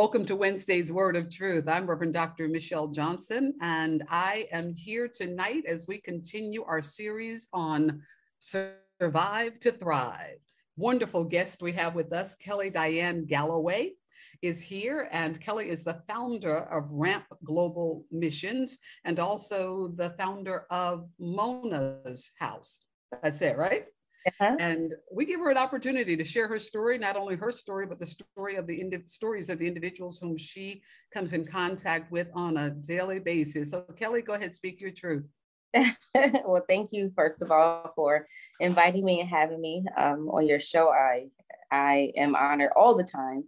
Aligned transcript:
Welcome 0.00 0.24
to 0.24 0.34
Wednesday's 0.34 0.90
Word 0.90 1.14
of 1.14 1.28
Truth. 1.28 1.68
I'm 1.68 1.86
Reverend 1.86 2.14
Dr. 2.14 2.48
Michelle 2.48 2.88
Johnson, 2.88 3.52
and 3.60 4.02
I 4.08 4.48
am 4.50 4.72
here 4.72 5.08
tonight 5.08 5.64
as 5.68 5.86
we 5.86 6.00
continue 6.00 6.64
our 6.64 6.80
series 6.80 7.48
on 7.52 8.00
Survive 8.38 9.58
to 9.58 9.72
Thrive. 9.72 10.38
Wonderful 10.78 11.24
guest 11.24 11.60
we 11.60 11.72
have 11.72 11.94
with 11.94 12.14
us, 12.14 12.34
Kelly 12.34 12.70
Diane 12.70 13.26
Galloway 13.26 13.92
is 14.40 14.58
here, 14.62 15.06
and 15.12 15.38
Kelly 15.38 15.68
is 15.68 15.84
the 15.84 16.00
founder 16.08 16.56
of 16.56 16.90
Ramp 16.90 17.26
Global 17.44 18.06
Missions 18.10 18.78
and 19.04 19.20
also 19.20 19.88
the 19.96 20.14
founder 20.18 20.64
of 20.70 21.10
Mona's 21.18 22.32
House. 22.38 22.80
That's 23.22 23.42
it, 23.42 23.58
right? 23.58 23.84
Uh-huh. 24.26 24.56
And 24.58 24.92
we 25.10 25.24
give 25.24 25.40
her 25.40 25.50
an 25.50 25.56
opportunity 25.56 26.16
to 26.16 26.24
share 26.24 26.46
her 26.48 26.58
story, 26.58 26.98
not 26.98 27.16
only 27.16 27.36
her 27.36 27.50
story, 27.50 27.86
but 27.86 27.98
the 27.98 28.06
story 28.06 28.56
of 28.56 28.66
the 28.66 28.78
indi- 28.78 29.06
stories 29.06 29.48
of 29.48 29.58
the 29.58 29.66
individuals 29.66 30.18
whom 30.18 30.36
she 30.36 30.82
comes 31.12 31.32
in 31.32 31.44
contact 31.44 32.12
with 32.12 32.28
on 32.34 32.56
a 32.58 32.70
daily 32.70 33.18
basis. 33.18 33.70
So, 33.70 33.82
Kelly, 33.96 34.22
go 34.22 34.34
ahead, 34.34 34.54
speak 34.54 34.80
your 34.80 34.90
truth. 34.90 35.24
well, 36.14 36.64
thank 36.68 36.88
you 36.92 37.12
first 37.14 37.42
of 37.42 37.50
all 37.50 37.92
for 37.94 38.26
inviting 38.58 39.04
me 39.04 39.20
and 39.20 39.28
having 39.28 39.60
me 39.60 39.84
um, 39.96 40.28
on 40.28 40.46
your 40.46 40.60
show. 40.60 40.88
I 40.90 41.28
I 41.70 42.12
am 42.16 42.34
honored 42.34 42.72
all 42.74 42.96
the 42.96 43.04
time. 43.04 43.44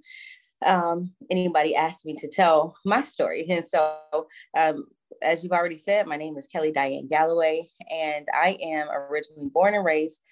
Um, 0.64 1.12
anybody 1.30 1.74
asked 1.74 2.06
me 2.06 2.14
to 2.16 2.28
tell 2.28 2.76
my 2.84 3.02
story, 3.02 3.46
and 3.50 3.66
so 3.66 3.98
um, 4.56 4.86
as 5.20 5.42
you've 5.42 5.52
already 5.52 5.78
said, 5.78 6.06
my 6.06 6.16
name 6.16 6.36
is 6.36 6.46
Kelly 6.46 6.72
Diane 6.72 7.08
Galloway, 7.08 7.68
and 7.90 8.26
I 8.32 8.56
am 8.62 8.88
originally 8.90 9.48
born 9.48 9.74
and 9.74 9.84
raised 9.84 10.22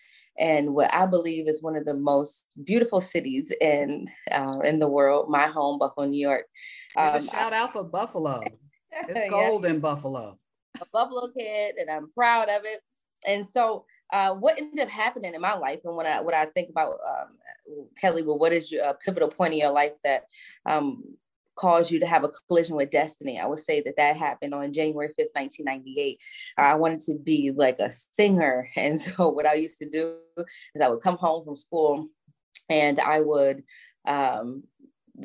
in 0.41 0.73
what 0.73 0.93
I 0.93 1.07
believe 1.07 1.47
is 1.49 1.63
one 1.63 1.77
of 1.77 1.85
the 1.85 1.95
most 1.95 2.47
beautiful 2.65 3.01
cities 3.01 3.53
in 3.61 4.07
uh, 4.33 4.61
in 4.65 4.79
the 4.79 4.89
world, 4.89 5.29
my 5.29 5.47
home, 5.47 5.79
Buffalo, 5.79 6.07
New 6.07 6.21
York. 6.21 6.47
Um, 6.97 7.25
shout 7.25 7.53
out 7.53 7.73
for 7.73 7.85
Buffalo. 7.85 8.41
It's 9.09 9.31
cold 9.31 9.63
yeah. 9.63 9.71
in 9.71 9.79
Buffalo. 9.79 10.37
A 10.81 10.85
Buffalo 10.93 11.29
kid, 11.29 11.77
and 11.77 11.89
I'm 11.89 12.11
proud 12.13 12.49
of 12.49 12.63
it. 12.65 12.81
And 13.25 13.47
so, 13.47 13.85
uh, 14.13 14.35
what 14.35 14.59
ended 14.59 14.81
up 14.81 14.89
happening 14.89 15.33
in 15.33 15.41
my 15.41 15.55
life, 15.55 15.79
and 15.85 15.95
when 15.95 16.07
I 16.07 16.21
what 16.21 16.35
I 16.35 16.47
think 16.47 16.71
about 16.71 16.95
um, 17.09 17.29
Kelly, 17.97 18.25
well, 18.25 18.41
what 18.41 18.53
is 18.53 18.73
your 18.73 18.85
uh, 18.85 18.95
pivotal 18.95 19.29
point 19.29 19.53
in 19.53 19.61
your 19.61 19.71
life 19.71 19.93
that 20.03 20.25
um, 20.67 21.05
caused 21.61 21.91
you 21.91 22.01
to 22.01 22.07
have 22.07 22.25
a 22.25 22.31
collision 22.49 22.75
with 22.75 22.91
destiny. 22.91 23.39
I 23.39 23.47
would 23.47 23.61
say 23.61 23.83
that 23.83 23.97
that 23.99 24.17
happened 24.17 24.55
on 24.55 24.73
January 24.73 25.09
5th, 25.09 25.35
1998. 25.35 26.19
I 26.57 26.75
wanted 26.75 27.01
to 27.01 27.15
be 27.23 27.53
like 27.55 27.79
a 27.79 27.91
singer. 27.91 28.69
And 28.77 28.99
so 29.01 29.29
what 29.29 29.47
I 29.47 29.55
used 29.55 29.79
to 29.79 29.91
do 29.91 30.17
is 30.75 30.81
I 30.81 30.89
would 30.89 31.03
come 31.03 31.17
home 31.17 31.45
from 31.45 31.57
school 31.57 32.09
and 32.71 32.99
I 32.99 33.21
would 33.21 33.63
um, 34.07 34.65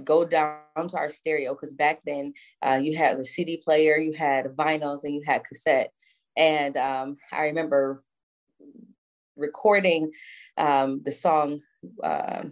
go 0.04 0.26
down 0.26 0.88
to 0.90 0.98
our 0.98 1.10
stereo 1.10 1.54
because 1.54 1.74
back 1.74 2.02
then 2.06 2.34
uh, 2.62 2.80
you 2.82 2.98
had 2.98 3.18
a 3.18 3.24
CD 3.26 3.62
player, 3.64 3.98
you 3.98 4.14
had 4.14 4.48
vinyls, 4.58 5.04
and 5.04 5.14
you 5.14 5.22
had 5.26 5.46
cassette. 5.46 5.92
And 6.36 6.76
um, 6.76 7.16
I 7.32 7.46
remember 7.46 8.04
recording 9.38 10.12
um, 10.58 11.02
the 11.06 11.12
song 11.12 11.62
uh, 12.04 12.44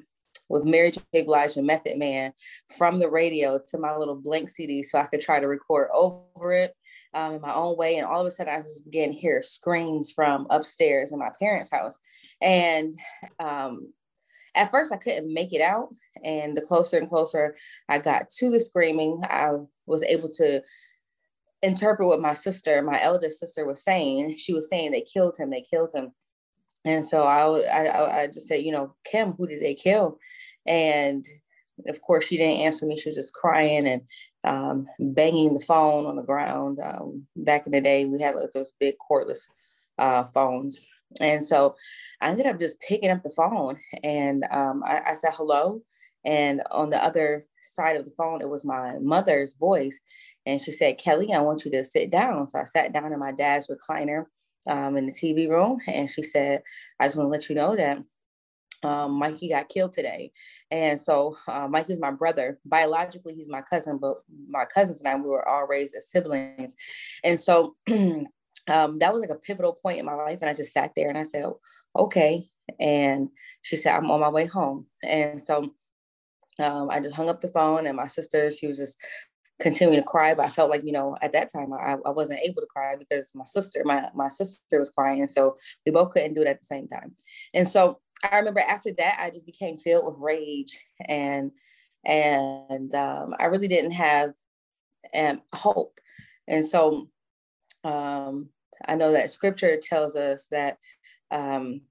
with 0.54 0.66
Mary 0.66 0.92
J. 0.92 1.23
Blige 1.23 1.58
and 1.58 1.66
Method 1.66 1.98
Man 1.98 2.32
from 2.78 3.00
the 3.00 3.09
radio 3.09 3.59
to 3.70 3.78
my 3.80 3.98
little 3.98 4.16
blank 4.16 4.50
CD 4.50 4.84
so 4.84 5.00
I 5.00 5.06
could 5.06 5.20
try 5.20 5.40
to 5.40 5.48
record 5.48 5.90
over 5.92 6.54
it 6.54 6.76
um, 7.16 7.34
in 7.34 7.42
my 7.42 7.54
own 7.54 7.76
way. 7.76 7.98
And 7.98 8.06
all 8.06 8.22
of 8.22 8.28
a 8.28 8.32
sudden, 8.32 8.54
I 8.54 8.61
just 8.61 8.86
began 8.86 9.10
to 9.10 9.17
hear 9.17 9.42
screams 9.42 10.11
from 10.11 10.45
upstairs 10.52 11.11
in 11.11 11.17
my 11.17 11.32
parents' 11.39 11.72
house. 11.72 11.98
And 12.39 12.95
um, 13.39 13.92
at 14.54 14.70
first, 14.70 14.94
I 14.94 14.98
couldn't 14.98 15.33
make 15.33 15.54
it 15.54 15.61
out. 15.61 15.89
And 16.23 16.56
the 16.56 16.61
closer 16.61 16.98
and 16.98 17.10
closer 17.10 17.56
I 17.89 17.98
got 17.98 18.30
to 18.30 18.52
the 18.52 18.60
screaming, 18.60 19.22
I 19.23 19.54
was 19.88 20.04
able 20.04 20.30
to 20.33 20.61
interpret 21.64 22.08
what 22.08 22.22
my 22.22 22.33
sister, 22.36 22.82
my 22.83 23.02
eldest 23.02 23.39
sister, 23.39 23.66
was 23.66 23.83
saying. 23.83 24.38
She 24.38 24.54
was 24.54 24.70
saying 24.70 24.92
they 24.92 25.02
killed 25.02 25.36
him, 25.36 25.50
they 25.50 25.61
killed 25.61 25.92
him. 25.94 26.11
And 26.86 27.04
so 27.04 27.23
I, 27.23 27.61
I, 27.61 28.23
I 28.23 28.27
just 28.27 28.48
said, 28.48 28.64
you 28.64 28.72
know, 28.72 28.94
Kim, 29.06 29.33
who 29.33 29.48
did 29.48 29.61
they 29.61 29.73
kill? 29.73 30.20
And 30.66 31.26
of 31.88 32.02
course, 32.02 32.26
she 32.26 32.38
didn't 32.38 32.62
answer 32.62 32.86
me. 32.86 32.98
She 32.98 33.10
was 33.10 33.16
just 33.16 33.34
crying 33.34 33.88
and 33.88 34.02
um, 34.44 34.86
banging 35.00 35.54
the 35.54 35.60
phone 35.60 36.06
on 36.06 36.16
the 36.16 36.24
ground. 36.24 36.80
Um, 36.84 37.26
back 37.36 37.66
in 37.66 37.72
the 37.72 37.82
day, 37.82 38.06
we 38.06 38.22
had 38.22 38.36
like 38.36 38.52
those 38.52 38.72
big 38.80 38.96
cordless 39.10 39.48
uh, 39.98 40.24
phones. 40.26 40.80
And 41.22 41.44
so 41.44 41.76
I 42.22 42.30
ended 42.30 42.48
up 42.48 42.60
just 42.60 42.80
picking 42.82 43.12
up 43.12 43.24
the 43.24 43.30
phone 43.30 43.78
and 44.04 44.44
um, 44.52 44.84
I, 44.86 45.02
I, 45.08 45.14
said, 45.14 45.34
hello. 45.34 45.82
And 46.26 46.64
on 46.72 46.90
the 46.90 47.04
other 47.04 47.45
side 47.60 47.98
of 47.98 48.06
the 48.06 48.14
phone, 48.18 48.42
it 48.42 48.50
was 48.50 48.66
my 48.66 48.98
mother's 49.00 49.54
voice. 49.54 50.00
And 50.45 50.60
she 50.60 50.72
said, 50.72 50.98
Kelly, 50.98 51.34
I 51.34 51.42
want 51.42 51.66
you 51.66 51.72
to 51.72 51.84
sit 51.84 52.10
down. 52.10 52.48
So 52.48 52.60
I 52.60 52.64
sat 52.64 52.94
down 52.94 53.14
in 53.14 53.20
my 53.20 53.32
dad's 53.32 53.70
recliner 53.70 54.26
um, 54.68 54.98
in 54.98 55.06
the 55.06 55.12
TV 55.12 55.50
room. 55.50 55.78
And 55.88 56.10
she 56.10 56.24
said, 56.24 56.64
I 57.00 57.06
just 57.06 57.18
want 57.18 57.28
to 57.28 57.32
let 57.32 57.50
you 57.50 57.56
know 57.56 57.76
that 57.76 57.98
um, 58.83 59.14
Mikey 59.14 59.49
got 59.49 59.70
killed 59.70 59.94
today. 59.94 60.32
And 60.71 60.99
so 60.99 61.38
uh, 61.48 61.67
Mikey's 61.67 61.99
my 61.99 62.11
brother. 62.11 62.60
Biologically, 62.66 63.33
he's 63.36 63.49
my 63.49 63.61
cousin, 63.61 63.98
but 63.98 64.17
my 64.49 64.66
cousins 64.66 65.02
and 65.02 65.08
I, 65.08 65.16
we 65.16 65.30
were 65.30 65.48
all 65.48 65.66
raised 65.67 65.95
as 65.95 66.10
siblings. 66.10 66.76
And 67.23 67.39
so 67.39 67.76
um, 67.89 68.27
that 68.67 69.14
was 69.14 69.21
like 69.21 69.30
a 69.30 69.36
pivotal 69.36 69.80
point 69.82 69.99
in 69.99 70.05
my 70.05 70.16
life. 70.16 70.39
And 70.42 70.49
I 70.49 70.54
just 70.54 70.73
sat 70.73 70.92
there 70.95 71.10
and 71.10 71.17
I 71.17 71.23
said, 71.23 71.45
okay. 71.98 72.44
And 72.80 73.30
she 73.61 73.76
said, 73.76 73.95
I'm 73.95 74.11
on 74.11 74.20
my 74.20 74.30
way 74.30 74.45
home. 74.45 74.88
And 75.04 75.42
so 75.42 75.73
um, 76.60 76.89
I 76.89 77.00
just 77.00 77.15
hung 77.15 77.30
up 77.30 77.42
the 77.42 77.48
phone 77.50 77.88
and 77.88 77.98
my 77.98 78.08
sister, 78.08 78.52
she 78.52 78.67
was 78.67 78.77
just 78.77 78.98
continuing 79.61 80.00
to 80.00 80.05
cry, 80.05 80.33
but 80.33 80.45
I 80.45 80.50
felt 80.50 80.70
like, 80.70 80.83
you 80.83 80.92
know, 80.92 81.15
at 81.21 81.32
that 81.33 81.52
time 81.52 81.73
I, 81.73 81.95
I 82.05 82.10
wasn't 82.10 82.39
able 82.39 82.61
to 82.61 82.67
cry 82.67 82.95
because 82.98 83.33
my 83.36 83.45
sister, 83.45 83.82
my, 83.86 84.10
my 84.14 84.27
sister 84.27 84.80
was 84.80 84.89
crying. 84.89 85.27
So 85.27 85.58
we 85.86 85.92
both 85.92 86.11
couldn't 86.11 86.33
do 86.33 86.42
it 86.42 86.48
at 86.48 86.60
the 86.60 86.65
same 86.65 86.88
time. 86.88 87.14
And 87.54 87.67
so 87.67 88.00
I 88.23 88.38
remember 88.38 88.61
after 88.61 88.92
that, 88.98 89.17
I 89.20 89.30
just 89.30 89.45
became 89.45 89.78
filled 89.78 90.06
with 90.06 90.22
rage 90.22 90.80
and, 91.08 91.52
and 92.06 92.94
um, 92.95 93.34
I 93.39 93.45
really 93.45 93.67
didn't 93.67 93.92
have 93.92 94.34
um, 95.14 95.42
hope. 95.54 96.00
And 96.48 96.66
so 96.66 97.10
um, 97.83 98.50
I 98.86 98.95
know 98.95 99.12
that 99.12 99.32
scripture 99.32 99.78
tells 99.82 100.16
us 100.16 100.48
that 100.52 100.78
um, 101.32 101.82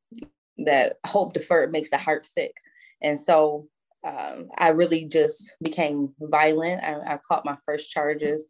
that 0.59 0.97
hope 1.06 1.34
deferred 1.34 1.72
makes 1.72 1.91
the 1.91 1.98
heart 1.98 2.26
sick. 2.26 2.54
And 3.03 3.19
so 3.19 3.69
um, 4.04 4.48
I 4.56 4.69
really 4.69 5.04
just 5.04 5.53
became 5.62 6.15
violent. 6.21 6.82
I, 6.82 7.15
I, 7.15 7.19
caught 7.19 7.44
my 7.44 7.56
first 7.65 7.91
charges 7.91 8.47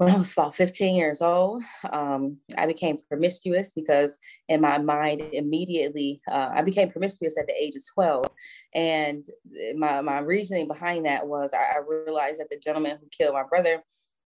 when 0.00 0.14
I 0.14 0.16
was 0.16 0.32
about 0.32 0.56
15 0.56 0.94
years 0.94 1.20
old. 1.20 1.62
Um, 1.92 2.38
I 2.56 2.64
became 2.64 2.96
promiscuous 3.06 3.70
because, 3.72 4.18
in 4.48 4.62
my 4.62 4.78
mind, 4.78 5.20
immediately 5.34 6.18
uh, 6.26 6.48
I 6.54 6.62
became 6.62 6.88
promiscuous 6.88 7.36
at 7.38 7.46
the 7.46 7.52
age 7.52 7.76
of 7.76 7.82
12. 7.94 8.24
And 8.74 9.26
my, 9.76 10.00
my 10.00 10.20
reasoning 10.20 10.68
behind 10.68 11.04
that 11.04 11.26
was 11.26 11.52
I, 11.52 11.76
I 11.76 11.82
realized 11.86 12.40
that 12.40 12.48
the 12.48 12.58
gentleman 12.58 12.96
who 12.98 13.08
killed 13.10 13.34
my 13.34 13.42
brother 13.42 13.84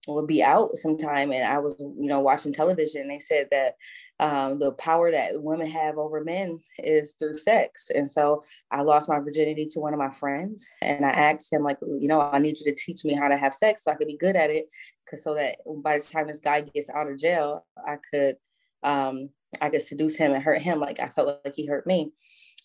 would 0.08 0.26
be 0.26 0.42
out 0.42 0.76
sometime 0.76 1.30
and 1.30 1.44
i 1.44 1.58
was 1.58 1.74
you 1.78 2.08
know 2.08 2.20
watching 2.20 2.52
television 2.52 3.06
they 3.08 3.18
said 3.18 3.46
that 3.50 3.76
um, 4.20 4.60
the 4.60 4.72
power 4.72 5.10
that 5.10 5.42
women 5.42 5.66
have 5.66 5.98
over 5.98 6.22
men 6.22 6.60
is 6.78 7.14
through 7.18 7.36
sex 7.36 7.90
and 7.94 8.10
so 8.10 8.42
i 8.70 8.80
lost 8.82 9.08
my 9.08 9.18
virginity 9.18 9.66
to 9.68 9.80
one 9.80 9.92
of 9.92 9.98
my 9.98 10.10
friends 10.10 10.68
and 10.80 11.04
i 11.04 11.10
asked 11.10 11.52
him 11.52 11.62
like 11.62 11.78
you 11.82 12.08
know 12.08 12.20
i 12.20 12.38
need 12.38 12.58
you 12.58 12.64
to 12.64 12.74
teach 12.74 13.04
me 13.04 13.14
how 13.14 13.28
to 13.28 13.36
have 13.36 13.54
sex 13.54 13.84
so 13.84 13.92
i 13.92 13.94
could 13.94 14.08
be 14.08 14.16
good 14.16 14.36
at 14.36 14.50
it 14.50 14.66
because 15.04 15.22
so 15.22 15.34
that 15.34 15.56
by 15.82 15.98
the 15.98 16.04
time 16.04 16.26
this 16.26 16.40
guy 16.40 16.60
gets 16.60 16.90
out 16.90 17.08
of 17.08 17.18
jail 17.18 17.64
i 17.86 17.96
could 18.12 18.36
um, 18.82 19.28
i 19.60 19.68
could 19.68 19.82
seduce 19.82 20.16
him 20.16 20.32
and 20.32 20.42
hurt 20.42 20.62
him 20.62 20.80
like 20.80 20.98
i 21.00 21.06
felt 21.06 21.40
like 21.44 21.54
he 21.54 21.66
hurt 21.66 21.86
me. 21.86 22.12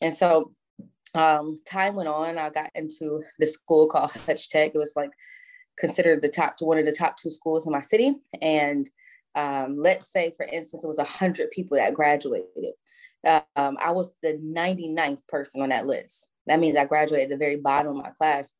And 0.01 0.13
so 0.13 0.53
um, 1.15 1.59
time 1.65 1.95
went 1.95 2.09
on 2.09 2.37
i 2.37 2.49
got 2.49 2.71
into 2.75 3.21
this 3.39 3.53
school 3.53 3.87
called 3.87 4.11
hutch 4.11 4.49
tech 4.49 4.71
it 4.73 4.77
was 4.77 4.93
like 4.95 5.11
considered 5.77 6.21
the 6.21 6.29
top 6.29 6.57
to 6.57 6.65
one 6.65 6.77
of 6.77 6.85
the 6.85 6.95
top 6.97 7.17
two 7.17 7.31
schools 7.31 7.65
in 7.65 7.71
my 7.71 7.81
city. 7.81 8.15
And 8.41 8.89
um, 9.35 9.77
let's 9.77 10.11
say, 10.11 10.33
for 10.35 10.45
instance, 10.45 10.83
it 10.83 10.87
was 10.87 10.97
100 10.97 11.51
people 11.51 11.77
that 11.77 11.93
graduated. 11.93 12.73
Um, 13.25 13.77
I 13.79 13.91
was 13.91 14.13
the 14.23 14.33
99th 14.43 15.27
person 15.27 15.61
on 15.61 15.69
that 15.69 15.85
list. 15.85 16.29
That 16.47 16.59
means 16.59 16.77
I 16.77 16.85
graduated 16.85 17.25
at 17.25 17.35
the 17.35 17.37
very 17.37 17.57
bottom 17.57 17.89
of 17.89 18.03
my 18.03 18.11
class. 18.11 18.53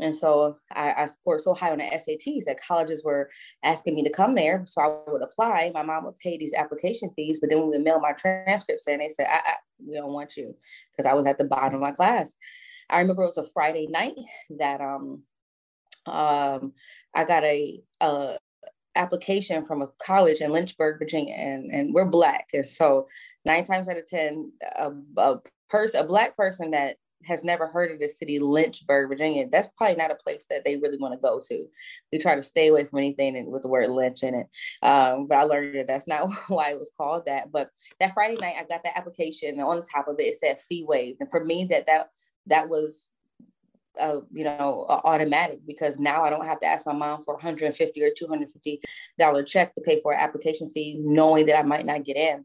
And 0.00 0.14
so 0.14 0.56
I, 0.70 0.94
I, 0.96 1.06
scored 1.06 1.40
so 1.40 1.54
high 1.54 1.72
on 1.72 1.78
the 1.78 1.84
SATs 1.84 2.44
that 2.44 2.60
colleges 2.66 3.02
were 3.04 3.28
asking 3.64 3.96
me 3.96 4.04
to 4.04 4.10
come 4.10 4.36
there. 4.36 4.62
So 4.66 4.80
I 4.80 5.10
would 5.10 5.22
apply. 5.22 5.72
My 5.74 5.82
mom 5.82 6.04
would 6.04 6.18
pay 6.18 6.38
these 6.38 6.54
application 6.54 7.10
fees, 7.16 7.40
but 7.40 7.50
then 7.50 7.60
we 7.62 7.70
would 7.70 7.82
mail 7.82 7.98
my 7.98 8.12
transcripts 8.12 8.86
and 8.86 9.00
they 9.00 9.08
said, 9.08 9.26
I, 9.28 9.38
I, 9.38 9.54
we 9.84 9.96
don't 9.96 10.12
want 10.12 10.36
you 10.36 10.54
because 10.92 11.04
I 11.04 11.14
was 11.14 11.26
at 11.26 11.36
the 11.36 11.44
bottom 11.44 11.74
of 11.74 11.80
my 11.80 11.90
class. 11.90 12.36
I 12.88 13.00
remember 13.00 13.24
it 13.24 13.26
was 13.26 13.38
a 13.38 13.44
Friday 13.52 13.88
night 13.88 14.14
that 14.58 14.80
um, 14.80 15.24
um, 16.08 16.72
I 17.14 17.24
got 17.24 17.44
a, 17.44 17.80
a 18.00 18.38
application 18.96 19.64
from 19.64 19.82
a 19.82 19.88
college 20.02 20.40
in 20.40 20.50
Lynchburg, 20.50 20.98
Virginia, 20.98 21.34
and, 21.34 21.70
and 21.70 21.94
we're 21.94 22.04
black. 22.04 22.48
And 22.52 22.66
so 22.66 23.06
nine 23.44 23.64
times 23.64 23.88
out 23.88 23.96
of 23.96 24.06
10, 24.06 24.52
a, 24.76 24.92
a 25.16 25.40
person, 25.70 26.00
a 26.00 26.06
black 26.06 26.36
person 26.36 26.72
that 26.72 26.96
has 27.24 27.42
never 27.42 27.66
heard 27.66 27.90
of 27.90 27.98
the 27.98 28.08
city 28.08 28.38
Lynchburg, 28.38 29.08
Virginia, 29.08 29.46
that's 29.50 29.68
probably 29.76 29.96
not 29.96 30.10
a 30.10 30.16
place 30.16 30.46
that 30.50 30.64
they 30.64 30.76
really 30.76 30.98
want 30.98 31.14
to 31.14 31.20
go 31.20 31.40
to. 31.48 31.66
We 32.12 32.18
try 32.18 32.34
to 32.34 32.42
stay 32.42 32.68
away 32.68 32.84
from 32.84 32.98
anything 32.98 33.50
with 33.50 33.62
the 33.62 33.68
word 33.68 33.90
lynch 33.90 34.22
in 34.22 34.34
it. 34.34 34.54
Um, 34.82 35.26
but 35.26 35.36
I 35.36 35.42
learned 35.42 35.74
that 35.76 35.88
that's 35.88 36.08
not 36.08 36.30
why 36.48 36.72
it 36.72 36.78
was 36.78 36.92
called 36.96 37.24
that. 37.26 37.50
But 37.50 37.70
that 38.00 38.14
Friday 38.14 38.36
night, 38.40 38.56
I 38.58 38.64
got 38.64 38.82
that 38.84 38.96
application, 38.96 39.50
and 39.50 39.62
on 39.62 39.80
the 39.80 39.88
top 39.92 40.08
of 40.08 40.16
it, 40.18 40.24
it 40.24 40.34
said 40.36 40.60
fee 40.60 40.84
waived. 40.86 41.20
And 41.20 41.30
for 41.30 41.44
me, 41.44 41.64
that 41.70 41.86
that 41.86 42.10
that 42.46 42.68
was 42.68 43.12
you 44.32 44.44
know, 44.44 44.86
automatic 44.88 45.60
because 45.66 45.98
now 45.98 46.24
I 46.24 46.30
don't 46.30 46.46
have 46.46 46.60
to 46.60 46.66
ask 46.66 46.86
my 46.86 46.92
mom 46.92 47.24
for 47.24 47.34
150 47.34 48.02
or 48.02 48.10
250 48.16 48.80
dollar 49.18 49.42
check 49.42 49.74
to 49.74 49.82
pay 49.82 50.00
for 50.00 50.12
an 50.12 50.20
application 50.20 50.70
fee, 50.70 50.96
knowing 51.00 51.46
that 51.46 51.58
I 51.58 51.62
might 51.62 51.86
not 51.86 52.04
get 52.04 52.16
in. 52.16 52.44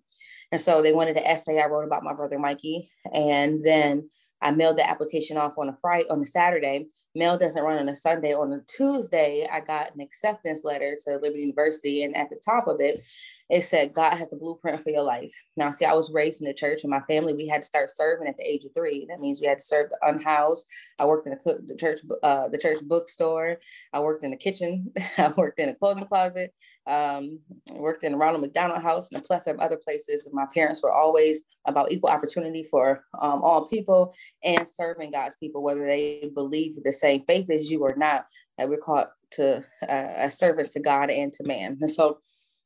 And 0.52 0.62
so 0.62 0.82
they 0.82 0.94
wanted 0.94 1.18
an 1.18 1.24
essay 1.24 1.60
I 1.60 1.66
wrote 1.66 1.86
about 1.86 2.04
my 2.04 2.14
brother 2.14 2.38
Mikey, 2.38 2.92
and 3.12 3.66
then 3.66 4.10
I 4.44 4.52
mailed 4.52 4.78
the 4.78 4.88
application 4.88 5.38
off 5.38 5.58
on 5.58 5.70
a 5.70 5.76
Friday, 5.76 6.06
on 6.10 6.22
a 6.22 6.26
Saturday. 6.26 6.88
Mail 7.16 7.38
doesn't 7.38 7.64
run 7.64 7.80
on 7.80 7.90
a 7.90 7.96
Sunday. 7.96 8.34
On 8.34 8.52
a 8.52 8.60
Tuesday, 8.68 9.48
I 9.52 9.62
got 9.62 9.96
an 9.96 10.02
acceptance 10.02 10.64
letter 10.66 10.98
to 11.06 11.16
Liberty 11.16 11.44
University, 11.44 12.04
and 12.04 12.16
at 12.16 12.30
the 12.30 12.40
top 12.44 12.68
of 12.68 12.82
it, 12.82 13.06
it 13.54 13.64
said 13.64 13.94
God 13.94 14.18
has 14.18 14.34
a 14.34 14.36
blueprint 14.36 14.82
for 14.82 14.90
your 14.90 15.04
life. 15.04 15.32
Now, 15.58 15.70
see, 15.70 15.86
I 15.86 15.94
was 15.94 16.12
raised 16.12 16.42
in 16.42 16.48
the 16.48 16.56
church, 16.56 16.80
and 16.82 16.90
my 16.90 17.02
family 17.02 17.36
we 17.36 17.48
had 17.48 17.62
to 17.62 17.68
start 17.68 17.92
serving 17.92 18.28
at 18.28 18.36
the 18.36 18.44
age 18.44 18.66
of 18.66 18.74
three. 18.74 19.06
That 19.08 19.20
means 19.20 19.40
we 19.40 19.46
had 19.46 19.60
to 19.60 19.64
serve 19.64 19.92
the 19.92 19.98
unhoused. 20.02 20.66
I 20.98 21.06
worked 21.06 21.28
in 21.28 21.34
the, 21.34 21.60
the 21.68 21.76
church, 21.76 22.00
uh, 22.24 22.50
the 22.50 22.58
church 22.58 22.80
bookstore. 22.82 23.60
I 23.94 24.00
worked 24.00 24.24
in 24.24 24.32
the 24.32 24.38
kitchen. 24.38 24.92
I 25.20 25.32
worked 25.38 25.60
in 25.60 25.70
a 25.70 25.76
clothing 25.76 26.08
closet. 26.08 26.52
Um, 26.88 27.40
worked 27.76 28.04
in 28.04 28.16
Ronald 28.16 28.42
McDonald 28.42 28.82
House 28.82 29.12
and 29.12 29.22
a 29.22 29.24
plethora 29.24 29.54
of 29.54 29.60
other 29.60 29.78
places. 29.78 30.28
My 30.34 30.48
parents 30.52 30.82
were 30.82 30.92
always 30.92 31.44
about 31.68 31.92
equal 31.92 32.10
opportunity 32.10 32.64
for 32.64 33.06
um, 33.22 33.44
all 33.44 33.68
people 33.68 34.16
and 34.44 34.68
serving 34.68 35.12
God's 35.12 35.36
people, 35.36 35.62
whether 35.62 35.86
they 35.86 36.32
believe 36.34 36.76
the 36.84 36.92
same 36.92 37.24
faith 37.28 37.52
as 37.52 37.70
you 37.70 37.84
or 37.84 37.94
not. 37.96 38.26
That 38.58 38.68
we're 38.68 38.78
called 38.78 39.08
to 39.34 39.58
uh, 39.88 40.08
a 40.18 40.32
service 40.32 40.74
to 40.74 40.80
God 40.80 41.12
and 41.12 41.32
to 41.34 41.44
man. 41.44 41.78
And 41.80 41.90
so 41.90 42.20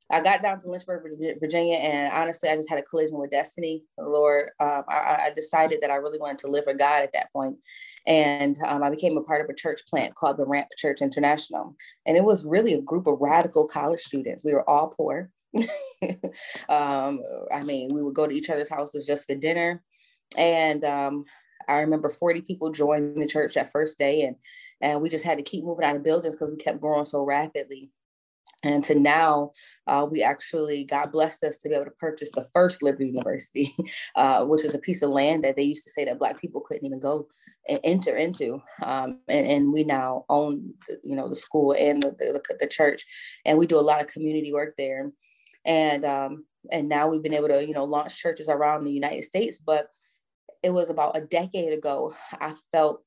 I 0.10 0.22
got 0.22 0.42
down 0.42 0.58
to 0.60 0.70
Lynchburg, 0.70 1.04
Virginia, 1.40 1.76
and 1.76 2.12
honestly, 2.14 2.48
I 2.48 2.56
just 2.56 2.70
had 2.70 2.80
a 2.80 2.84
collision 2.84 3.18
with 3.18 3.32
destiny. 3.32 3.84
Lord, 3.98 4.52
um, 4.60 4.84
I, 4.88 5.28
I, 5.28 5.32
decided 5.36 5.80
that 5.82 5.92
I 5.92 5.96
really 5.96 6.18
wanted 6.18 6.40
to 6.40 6.48
live 6.48 6.64
for 6.64 6.74
God 6.74 7.04
at 7.04 7.12
that 7.14 7.32
point, 7.34 7.58
and 8.06 8.58
um, 8.66 8.84
I 8.84 8.90
became 8.90 9.18
a 9.18 9.24
part 9.24 9.42
of 9.42 9.50
a 9.50 9.54
church 9.54 9.82
plant 9.86 10.16
called 10.16 10.38
the 10.38 10.46
Ramp 10.46 10.70
Church 10.78 11.02
International, 11.02 11.76
and 12.06 12.16
it 12.16 12.24
was 12.24 12.46
really 12.46 12.74
a 12.74 12.82
group 12.82 13.06
of 13.06 13.20
radical 13.20 13.68
college 13.68 14.00
students. 14.00 14.46
We 14.46 14.54
were 14.54 14.68
all 14.70 14.94
poor. 14.96 15.30
um, 16.70 17.20
I 17.52 17.64
mean, 17.64 17.94
we 17.94 18.02
would 18.02 18.16
go 18.16 18.28
to 18.28 18.34
each 18.34 18.50
other's 18.50 18.70
houses 18.70 19.06
just 19.06 19.28
for 19.28 19.36
dinner, 19.36 19.84
and 20.38 20.86
um, 20.86 21.26
I 21.68 21.82
remember 21.82 22.10
40 22.10 22.42
people 22.42 22.72
joined 22.72 23.22
the 23.22 23.28
church 23.28 23.56
that 23.56 23.74
first 23.74 24.00
day, 24.00 24.22
and 24.22 24.38
and 24.80 25.02
we 25.02 25.10
just 25.10 25.26
had 25.26 25.38
to 25.38 25.44
keep 25.44 25.66
moving 25.66 25.84
out 25.84 25.98
of 25.98 26.04
buildings 26.04 26.36
because 26.36 26.50
we 26.50 26.64
kept 26.64 26.80
growing 26.80 27.04
so 27.04 27.24
rapidly 27.24 27.92
and 28.68 28.84
to 28.84 28.96
now 28.96 29.52
uh, 29.88 30.06
we 30.10 30.22
actually 30.22 30.84
god 30.86 31.12
blessed 31.12 31.44
us 31.44 31.58
to 31.58 31.70
be 31.70 31.76
able 31.76 31.86
to 31.86 31.92
purchase 31.92 32.32
the 32.32 32.48
first 32.54 32.84
liberty 32.84 33.08
university 33.08 33.76
uh, 34.16 34.46
which 34.46 34.64
is 34.64 34.76
a 34.76 34.80
piece 34.80 35.02
of 35.02 35.10
land 35.10 35.44
that 35.44 35.56
they 35.56 35.64
used 35.64 35.84
to 35.84 35.92
say 35.92 36.06
that 36.06 36.20
black 36.20 36.40
people 36.40 36.62
couldn't 36.62 36.86
even 36.86 37.00
go 37.00 37.28
and 37.70 37.82
enter 37.84 38.16
into. 38.16 38.62
Um, 38.82 39.20
and, 39.28 39.46
and, 39.46 39.74
we 39.74 39.84
now 39.84 40.24
own 40.30 40.74
you 41.04 41.18
know 41.18 41.28
the 41.28 41.36
school 41.36 41.74
and 41.74 42.02
the, 42.02 42.12
the, 42.12 42.56
the, 42.62 42.68
church 42.68 43.06
and 43.44 43.58
we 43.58 43.68
do 43.68 43.78
a 43.78 43.82
lot 43.82 44.00
of 44.00 44.08
community 44.08 44.54
work 44.54 44.76
there. 44.78 45.12
And 45.66 46.06
um, 46.06 46.46
and 46.72 46.88
now 46.88 47.10
we've 47.10 47.24
been 47.24 47.34
able 47.34 47.48
to 47.48 47.66
you 47.66 47.74
know 47.74 47.84
launch 47.84 48.18
churches 48.18 48.50
around 48.50 48.84
the 48.84 48.92
united 48.92 49.24
states 49.24 49.58
but 49.58 49.88
it 50.64 50.72
was 50.72 50.90
about 50.90 51.18
a 51.18 51.22
decade 51.22 51.74
ago 51.74 52.14
i 52.40 52.54
felt 52.72 53.04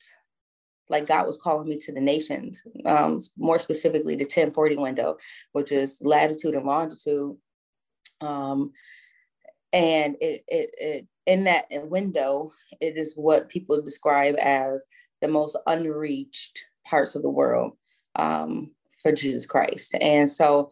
like 0.90 1.06
God 1.06 1.26
was 1.26 1.38
calling 1.38 1.68
me 1.68 1.78
to 1.78 1.92
the 1.92 2.00
nations, 2.00 2.62
um, 2.84 3.18
more 3.38 3.58
specifically 3.58 4.16
the 4.16 4.24
1040 4.24 4.76
window, 4.76 5.16
which 5.52 5.72
is 5.72 6.00
latitude 6.02 6.54
and 6.54 6.66
longitude. 6.66 7.36
Um, 8.20 8.72
and 9.72 10.16
it, 10.20 10.42
it, 10.48 10.70
it, 10.78 11.06
in 11.26 11.44
that 11.44 11.66
window, 11.70 12.50
it 12.80 12.96
is 12.96 13.14
what 13.16 13.48
people 13.48 13.80
describe 13.80 14.34
as 14.38 14.84
the 15.22 15.28
most 15.28 15.56
unreached 15.66 16.66
parts 16.88 17.14
of 17.14 17.22
the 17.22 17.30
world 17.30 17.76
um, 18.16 18.72
for 19.02 19.12
Jesus 19.12 19.46
Christ. 19.46 19.94
And 20.00 20.28
so 20.28 20.70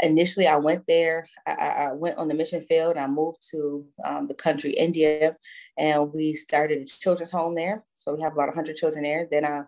initially 0.00 0.46
I 0.46 0.56
went 0.56 0.86
there, 0.86 1.26
I, 1.46 1.52
I, 1.52 1.92
went 1.92 2.18
on 2.18 2.28
the 2.28 2.34
mission 2.34 2.60
field, 2.60 2.96
I 2.96 3.06
moved 3.06 3.38
to 3.50 3.84
um, 4.04 4.28
the 4.28 4.34
country, 4.34 4.72
India, 4.72 5.36
and 5.78 6.12
we 6.12 6.34
started 6.34 6.82
a 6.82 6.84
children's 6.84 7.32
home 7.32 7.54
there. 7.54 7.84
So 7.96 8.14
we 8.14 8.22
have 8.22 8.32
about 8.32 8.48
100 8.48 8.76
children 8.76 9.04
there. 9.04 9.26
Then 9.30 9.44
I, 9.44 9.62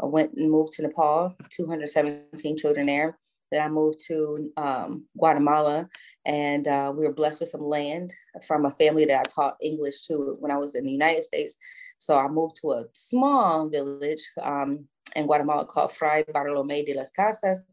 I 0.00 0.06
went 0.06 0.34
and 0.34 0.50
moved 0.50 0.72
to 0.74 0.82
Nepal, 0.82 1.34
217 1.50 2.56
children 2.56 2.86
there. 2.86 3.18
Then 3.52 3.62
I 3.62 3.68
moved 3.68 3.98
to 4.08 4.50
um, 4.56 5.04
Guatemala, 5.16 5.88
and 6.24 6.66
uh, 6.66 6.92
we 6.96 7.06
were 7.06 7.12
blessed 7.12 7.40
with 7.40 7.50
some 7.50 7.62
land 7.62 8.12
from 8.46 8.64
a 8.64 8.70
family 8.70 9.04
that 9.04 9.20
I 9.20 9.22
taught 9.24 9.56
English 9.60 10.06
to 10.06 10.36
when 10.40 10.50
I 10.50 10.56
was 10.56 10.74
in 10.74 10.84
the 10.84 10.90
United 10.90 11.24
States. 11.24 11.56
So 11.98 12.18
I 12.18 12.26
moved 12.26 12.56
to 12.62 12.72
a 12.72 12.84
small 12.92 13.68
village 13.68 14.22
um, 14.42 14.88
in 15.14 15.26
Guatemala 15.26 15.66
called 15.66 15.92
Fray 15.92 16.24
Bartolome 16.32 16.84
de 16.84 16.94
las 16.94 17.12
Casas, 17.12 17.64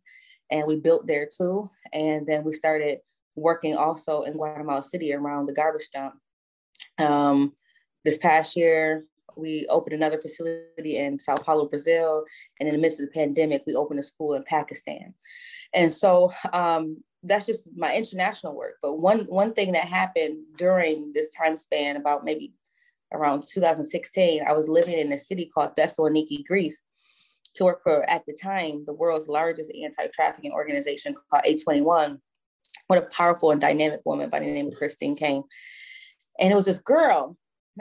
and 0.52 0.68
we 0.68 0.76
built 0.76 1.08
there 1.08 1.28
too. 1.28 1.68
And 1.94 2.28
then 2.28 2.44
we 2.44 2.54
started 2.54 3.00
working 3.36 3.76
also 3.76 4.24
in 4.24 4.34
Guatemala 4.34 4.84
City 4.84 5.14
around 5.14 5.46
the 5.46 5.54
garbage 5.54 5.90
dump. 5.94 6.16
Um, 7.00 7.54
this 8.04 8.18
past 8.18 8.56
year, 8.58 9.04
we 9.38 9.66
opened 9.70 9.96
another 9.96 10.20
facility 10.20 10.98
in 10.98 11.18
Sao 11.18 11.36
Paulo, 11.36 11.68
Brazil. 11.68 12.26
And 12.60 12.68
in 12.68 12.76
the 12.76 12.82
midst 12.82 13.00
of 13.00 13.08
the 13.08 13.14
pandemic, 13.14 13.64
we 13.66 13.76
opened 13.76 14.00
a 14.00 14.04
school 14.04 14.34
in 14.34 14.44
Pakistan. 14.44 15.14
And 15.74 15.92
so 15.92 16.34
um, 16.52 17.02
that's 17.24 17.46
just 17.46 17.70
my 17.76 17.96
international 17.96 18.56
work. 18.56 18.76
But 18.82 18.96
one, 18.96 19.22
one 19.30 19.54
thing 19.54 19.72
that 19.72 19.86
happened 19.86 20.44
during 20.58 21.14
this 21.14 21.30
time 21.34 21.56
span, 21.56 21.96
about 21.96 22.26
maybe 22.26 22.54
around 23.14 23.44
2016, 23.48 24.44
I 24.46 24.54
was 24.54 24.68
living 24.68 24.98
in 24.98 25.12
a 25.14 25.18
city 25.18 25.50
called 25.54 25.76
Thessaloniki, 25.78 26.46
Greece 26.46 26.84
to 27.56 27.66
work 27.66 27.82
for, 27.84 28.10
at 28.10 28.24
the 28.26 28.38
time, 28.42 28.84
the 28.86 28.94
world's 28.94 29.28
largest 29.28 29.72
anti 29.72 30.08
trafficking 30.14 30.52
organization 30.52 31.16
called 31.30 31.44
A21. 31.44 32.20
What 32.88 33.00
a 33.00 33.08
powerful 33.08 33.52
and 33.52 33.62
dynamic 33.62 34.02
woman 34.06 34.30
by 34.30 34.40
the 34.40 34.46
name 34.46 34.68
of 34.68 34.76
Christine 34.76 35.16
Caine. 35.16 35.44
And 36.40 36.52
it 36.52 36.56
was 36.56 36.66
this 36.66 36.80
girl 36.80 37.38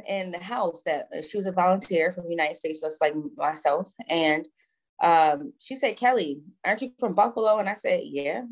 in 0.06 0.30
the 0.30 0.38
house 0.38 0.82
that 0.86 1.08
uh, 1.16 1.22
she 1.22 1.36
was 1.36 1.46
a 1.46 1.52
volunteer 1.52 2.12
from 2.12 2.24
the 2.24 2.30
United 2.30 2.56
States, 2.56 2.80
just 2.82 3.00
like 3.00 3.14
myself. 3.36 3.92
And 4.08 4.46
um, 5.02 5.52
she 5.58 5.76
said, 5.76 5.96
Kelly, 5.96 6.40
aren't 6.64 6.82
you 6.82 6.92
from 6.98 7.14
Buffalo? 7.14 7.58
And 7.58 7.68
I 7.68 7.74
said, 7.74 8.00
yeah. 8.04 8.42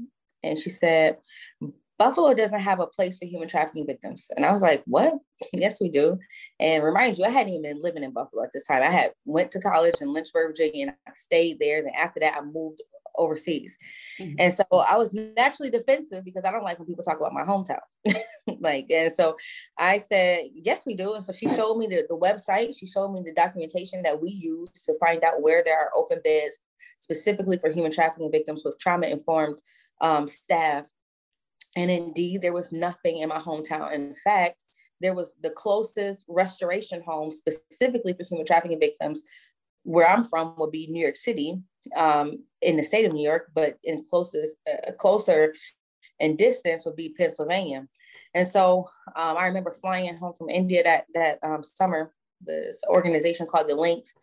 And 0.42 0.58
she 0.58 0.70
said, 0.70 1.18
Buffalo 1.98 2.32
doesn't 2.32 2.60
have 2.60 2.80
a 2.80 2.86
place 2.86 3.18
for 3.18 3.26
human 3.26 3.48
trafficking 3.48 3.86
victims. 3.86 4.30
And 4.36 4.46
I 4.46 4.52
was 4.52 4.62
like, 4.62 4.82
what? 4.86 5.14
yes, 5.52 5.78
we 5.80 5.90
do. 5.90 6.18
And 6.60 6.84
remind 6.84 7.18
you, 7.18 7.24
I 7.24 7.30
hadn't 7.30 7.52
even 7.52 7.62
been 7.62 7.82
living 7.82 8.04
in 8.04 8.12
Buffalo 8.12 8.44
at 8.44 8.50
this 8.52 8.66
time. 8.66 8.82
I 8.82 8.90
had 8.90 9.12
went 9.24 9.50
to 9.52 9.60
college 9.60 9.94
in 10.00 10.12
Lynchburg, 10.12 10.50
Virginia, 10.50 10.86
and 10.86 10.94
I 11.06 11.12
stayed 11.16 11.58
there. 11.58 11.78
And 11.78 11.94
after 11.96 12.20
that, 12.20 12.36
I 12.36 12.42
moved 12.42 12.82
overseas. 13.16 13.76
Mm-hmm. 14.20 14.36
And 14.38 14.54
so 14.54 14.64
I 14.70 14.96
was 14.96 15.12
naturally 15.12 15.70
defensive 15.70 16.24
because 16.24 16.44
I 16.44 16.52
don't 16.52 16.62
like 16.62 16.78
when 16.78 16.86
people 16.86 17.02
talk 17.02 17.18
about 17.18 17.32
my 17.32 17.42
hometown. 17.42 17.80
like, 18.60 18.86
and 18.90 19.12
so 19.12 19.36
I 19.76 19.98
said, 19.98 20.44
yes, 20.54 20.82
we 20.86 20.94
do. 20.94 21.14
And 21.14 21.24
so 21.24 21.32
she 21.32 21.48
showed 21.48 21.78
me 21.78 21.88
the, 21.88 22.04
the 22.08 22.16
website. 22.16 22.78
She 22.78 22.86
showed 22.86 23.12
me 23.12 23.22
the 23.24 23.34
documentation 23.34 24.02
that 24.02 24.22
we 24.22 24.30
use 24.30 24.70
to 24.84 24.94
find 25.00 25.24
out 25.24 25.42
where 25.42 25.62
there 25.64 25.78
are 25.78 25.90
open 25.96 26.20
beds 26.22 26.60
specifically 26.98 27.58
for 27.58 27.70
human 27.70 27.90
trafficking 27.90 28.30
victims 28.30 28.62
with 28.64 28.78
trauma 28.78 29.08
informed 29.08 29.56
um, 30.00 30.28
staff 30.28 30.88
and 31.78 31.90
indeed, 31.90 32.42
there 32.42 32.52
was 32.52 32.72
nothing 32.72 33.18
in 33.18 33.28
my 33.28 33.38
hometown. 33.38 33.92
In 33.92 34.14
fact, 34.14 34.64
there 35.00 35.14
was 35.14 35.34
the 35.42 35.50
closest 35.50 36.24
restoration 36.28 37.02
home 37.06 37.30
specifically 37.30 38.12
for 38.12 38.24
human 38.24 38.44
trafficking 38.44 38.80
victims 38.80 39.22
where 39.84 40.08
I'm 40.08 40.24
from 40.24 40.54
would 40.58 40.72
be 40.72 40.88
New 40.88 41.00
York 41.00 41.16
City 41.16 41.62
um, 41.94 42.44
in 42.62 42.76
the 42.76 42.82
state 42.82 43.06
of 43.06 43.12
New 43.12 43.26
York, 43.26 43.50
but 43.54 43.78
in 43.84 44.04
closest, 44.04 44.56
uh, 44.70 44.92
closer 44.98 45.54
in 46.18 46.36
distance 46.36 46.84
would 46.84 46.96
be 46.96 47.14
Pennsylvania. 47.16 47.86
And 48.34 48.46
so 48.46 48.88
um, 49.16 49.36
I 49.36 49.46
remember 49.46 49.72
flying 49.72 50.16
home 50.16 50.34
from 50.36 50.50
India 50.50 50.82
that, 50.82 51.06
that 51.14 51.38
um, 51.42 51.62
summer, 51.62 52.12
this 52.40 52.82
organization 52.88 53.46
called 53.46 53.68
the 53.68 53.74
Links 53.74 54.14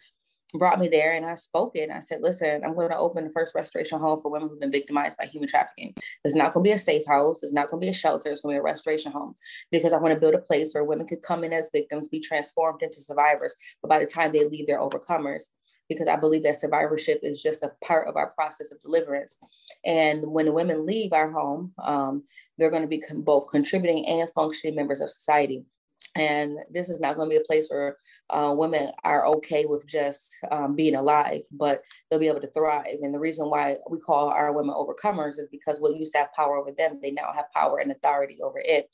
brought 0.58 0.80
me 0.80 0.88
there 0.88 1.14
and 1.14 1.26
I 1.26 1.36
spoke 1.36 1.72
it. 1.76 1.90
I 1.90 2.00
said, 2.00 2.22
listen, 2.22 2.62
I'm 2.64 2.76
going 2.76 2.90
to 2.90 2.98
open 2.98 3.24
the 3.24 3.32
first 3.32 3.56
restoration 3.56 4.00
home 4.00 4.20
for 4.22 4.32
women 4.32 4.50
who've 4.50 4.60
been 4.60 4.72
victimized 4.72 5.18
by 5.18 5.26
human 5.26 5.48
trafficking. 5.48 5.94
It's 6.24 6.36
not 6.36 6.54
going 6.54 6.64
to 6.64 6.70
be 6.70 6.74
a 6.74 6.78
safe 6.78 7.06
house. 7.06 7.44
It's 7.44 7.54
not 7.54 7.70
going 7.70 7.82
to 7.82 7.86
be 7.86 7.90
a 7.90 7.94
shelter. 7.94 8.30
It's 8.30 8.42
going 8.42 8.56
to 8.56 8.58
be 8.58 8.62
a 8.62 8.64
restoration 8.64 9.12
home 9.12 9.36
because 9.72 9.94
I 9.94 9.98
want 9.98 10.14
to 10.14 10.20
build 10.20 10.36
a 10.36 10.40
place 10.40 10.74
where 10.74 10.84
women 10.84 11.08
could 11.08 11.22
come 11.22 11.44
in 11.44 11.54
as 11.54 11.70
victims, 11.72 12.08
be 12.08 12.20
transformed 12.20 12.82
into 12.82 13.00
survivors. 13.00 13.56
But 13.82 13.90
by 13.90 14.00
the 14.00 14.06
time 14.06 14.32
they 14.32 14.46
leave, 14.46 14.68
they're 14.68 14.80
overcomers 14.80 15.44
because 15.90 16.08
I 16.08 16.16
believe 16.16 16.44
that 16.44 16.60
survivorship 16.60 17.20
is 17.24 17.42
just 17.42 17.64
a 17.64 17.72
part 17.84 18.08
of 18.08 18.16
our 18.16 18.32
process 18.32 18.72
of 18.72 18.82
deliverance. 18.82 19.38
And 19.86 20.24
when 20.26 20.46
the 20.46 20.52
women 20.52 20.86
leave 20.86 21.14
our 21.14 21.32
home, 21.32 21.74
um, 21.84 22.24
they're 22.58 22.72
going 22.72 22.82
to 22.82 22.88
be 22.88 23.04
both 23.14 23.48
contributing 23.50 24.06
and 24.08 24.30
functioning 24.34 24.76
members 24.76 25.02
of 25.02 25.10
society. 25.10 25.66
And 26.15 26.60
this 26.72 26.89
is 26.89 27.01
not 27.01 27.17
going 27.17 27.29
to 27.29 27.34
be 27.36 27.41
a 27.41 27.45
place 27.45 27.67
where 27.69 27.98
uh, 28.29 28.55
women 28.57 28.89
are 29.03 29.27
okay 29.27 29.65
with 29.65 29.86
just 29.86 30.34
um, 30.50 30.74
being 30.74 30.95
alive, 30.95 31.41
but 31.51 31.81
they'll 32.10 32.19
be 32.19 32.29
able 32.29 32.39
to 32.39 32.51
thrive. 32.51 33.00
And 33.01 33.13
the 33.13 33.19
reason 33.19 33.50
why 33.50 33.75
we 33.89 34.00
call 34.00 34.29
our 34.29 34.53
women 34.53 34.74
overcomers 34.74 35.38
is 35.38 35.50
because 35.51 35.79
what 35.79 35.95
used 35.98 36.13
to 36.13 36.19
have 36.19 36.34
power 36.34 36.55
over 36.55 36.72
them, 36.72 37.00
they 37.01 37.12
now 37.12 37.34
have 37.36 37.51
power 37.51 37.79
and 37.79 37.91
authority 37.91 38.38
over 38.41 38.62
it. 38.63 38.89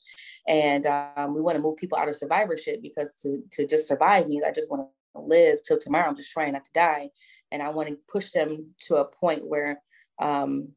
And 0.48 0.86
um, 0.86 1.34
we 1.34 1.42
want 1.42 1.56
to 1.56 1.62
move 1.62 1.76
people 1.76 1.96
out 1.96 2.08
of 2.08 2.16
survivorship 2.16 2.82
because 2.82 3.14
to, 3.22 3.40
to 3.52 3.66
just 3.68 3.86
survive 3.86 4.26
means 4.26 4.44
I 4.44 4.50
just 4.50 4.70
want 4.70 4.88
to 5.14 5.20
live 5.20 5.62
till 5.62 5.78
tomorrow. 5.78 6.08
I'm 6.08 6.16
just 6.16 6.32
trying 6.32 6.54
not 6.54 6.64
to 6.64 6.72
die. 6.74 7.10
And 7.52 7.62
I 7.62 7.70
want 7.70 7.88
to 7.88 7.98
push 8.10 8.32
them 8.32 8.74
to 8.86 8.96
a 8.96 9.04
point 9.04 9.48
where, 9.48 9.80
um, 10.18 10.68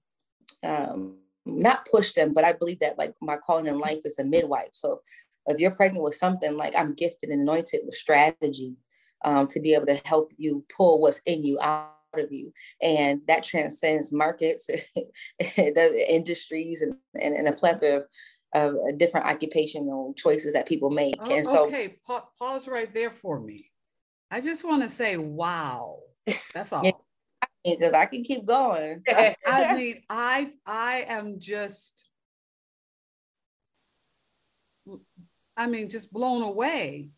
um, 0.63 1.17
not 1.47 1.87
push 1.89 2.13
them, 2.13 2.33
but 2.33 2.43
I 2.43 2.53
believe 2.53 2.79
that 2.79 2.97
like 2.97 3.13
my 3.21 3.37
calling 3.37 3.67
in 3.67 3.77
life 3.77 3.99
is 4.03 4.17
a 4.17 4.23
midwife. 4.23 4.69
So 4.73 5.01
if 5.47 5.59
you're 5.59 5.71
pregnant 5.71 6.03
with 6.03 6.15
something, 6.15 6.55
like 6.55 6.75
I'm 6.75 6.93
gifted 6.93 7.29
and 7.29 7.41
anointed 7.41 7.81
with 7.85 7.95
strategy 7.95 8.75
um, 9.23 9.47
to 9.47 9.59
be 9.59 9.73
able 9.73 9.87
to 9.87 10.01
help 10.05 10.31
you 10.37 10.65
pull 10.75 11.01
what's 11.01 11.21
in 11.25 11.43
you 11.43 11.59
out 11.61 11.91
of 12.13 12.31
you. 12.31 12.51
And 12.81 13.21
that 13.27 13.43
transcends 13.43 14.13
markets, 14.13 14.69
industries, 15.57 16.81
and, 16.81 16.95
and, 17.21 17.35
and, 17.35 17.47
a 17.47 17.53
plethora 17.53 18.03
of, 18.53 18.73
of 18.73 18.97
different 18.97 19.25
occupational 19.25 20.13
choices 20.15 20.53
that 20.53 20.67
people 20.67 20.89
make. 20.89 21.15
Oh, 21.19 21.35
and 21.35 21.45
so, 21.45 21.67
okay, 21.67 21.97
pa- 22.05 22.27
pause 22.39 22.67
right 22.67 22.93
there 22.93 23.11
for 23.11 23.39
me. 23.39 23.71
I 24.31 24.41
just 24.41 24.63
want 24.65 24.83
to 24.83 24.89
say, 24.89 25.17
wow. 25.17 25.99
That's 26.53 26.73
all. 26.73 27.05
Because 27.63 27.93
I 27.93 28.05
can 28.05 28.23
keep 28.23 28.45
going. 28.45 29.01
I 29.47 29.75
mean, 29.75 30.03
I 30.09 30.51
I 30.65 31.05
am 31.07 31.39
just 31.39 32.07
I 35.57 35.67
mean, 35.67 35.89
just 35.89 36.11
blown 36.11 36.41
away. 36.41 37.09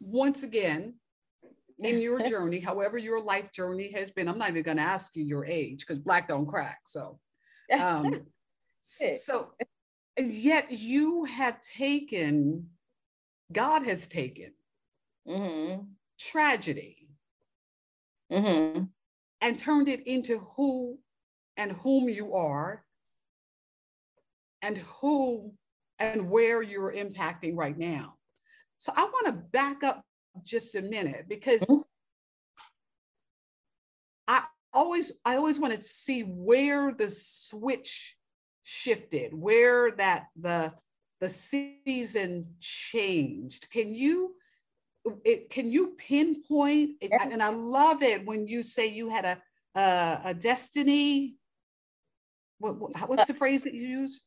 Once 0.00 0.42
again, 0.42 0.94
in 1.80 1.98
your 2.00 2.20
journey, 2.28 2.60
however 2.60 2.98
your 2.98 3.22
life 3.22 3.52
journey 3.52 3.90
has 3.92 4.10
been, 4.10 4.28
I'm 4.28 4.38
not 4.38 4.50
even 4.50 4.62
going 4.62 4.76
to 4.76 4.82
ask 4.82 5.14
you 5.16 5.24
your 5.24 5.44
age 5.44 5.80
because 5.86 5.98
black 5.98 6.28
don't 6.28 6.46
crack. 6.46 6.80
So, 6.84 7.18
um, 7.78 8.26
so 8.82 9.52
yet 10.18 10.70
you 10.70 11.24
have 11.24 11.60
taken, 11.60 12.68
God 13.52 13.82
has 13.84 14.06
taken 14.06 14.52
mm-hmm. 15.28 15.82
tragedy 16.18 17.08
mm-hmm. 18.32 18.84
and 19.40 19.58
turned 19.58 19.88
it 19.88 20.06
into 20.06 20.38
who 20.56 20.98
and 21.56 21.72
whom 21.72 22.08
you 22.08 22.34
are 22.34 22.84
and 24.62 24.78
who 24.78 25.52
and 25.98 26.28
where 26.30 26.62
you're 26.62 26.92
impacting 26.92 27.56
right 27.56 27.76
now. 27.76 28.14
So 28.76 28.92
I 28.96 29.04
want 29.04 29.26
to 29.26 29.32
back 29.32 29.82
up 29.82 30.04
just 30.44 30.76
a 30.76 30.82
minute 30.82 31.26
because 31.28 31.60
mm-hmm. 31.62 31.80
I 34.28 34.44
always 34.72 35.12
I 35.24 35.36
always 35.36 35.58
want 35.58 35.74
to 35.74 35.82
see 35.82 36.22
where 36.22 36.92
the 36.92 37.08
switch 37.08 38.16
shifted, 38.62 39.34
where 39.34 39.90
that 39.92 40.26
the 40.40 40.72
the 41.20 41.28
season 41.28 42.46
changed. 42.60 43.68
Can 43.70 43.94
you 43.94 44.34
it, 45.24 45.50
can 45.50 45.70
you 45.70 45.94
pinpoint 45.98 46.90
it, 47.00 47.10
yeah. 47.10 47.28
and 47.30 47.42
I 47.42 47.48
love 47.48 48.02
it 48.02 48.26
when 48.26 48.46
you 48.46 48.62
say 48.62 48.86
you 48.86 49.08
had 49.08 49.24
a 49.24 49.42
a, 49.74 50.20
a 50.24 50.34
destiny. 50.34 51.36
What, 52.58 53.08
what's 53.08 53.26
the 53.26 53.34
phrase 53.34 53.64
that 53.64 53.74
you 53.74 53.82
use? 53.82 54.22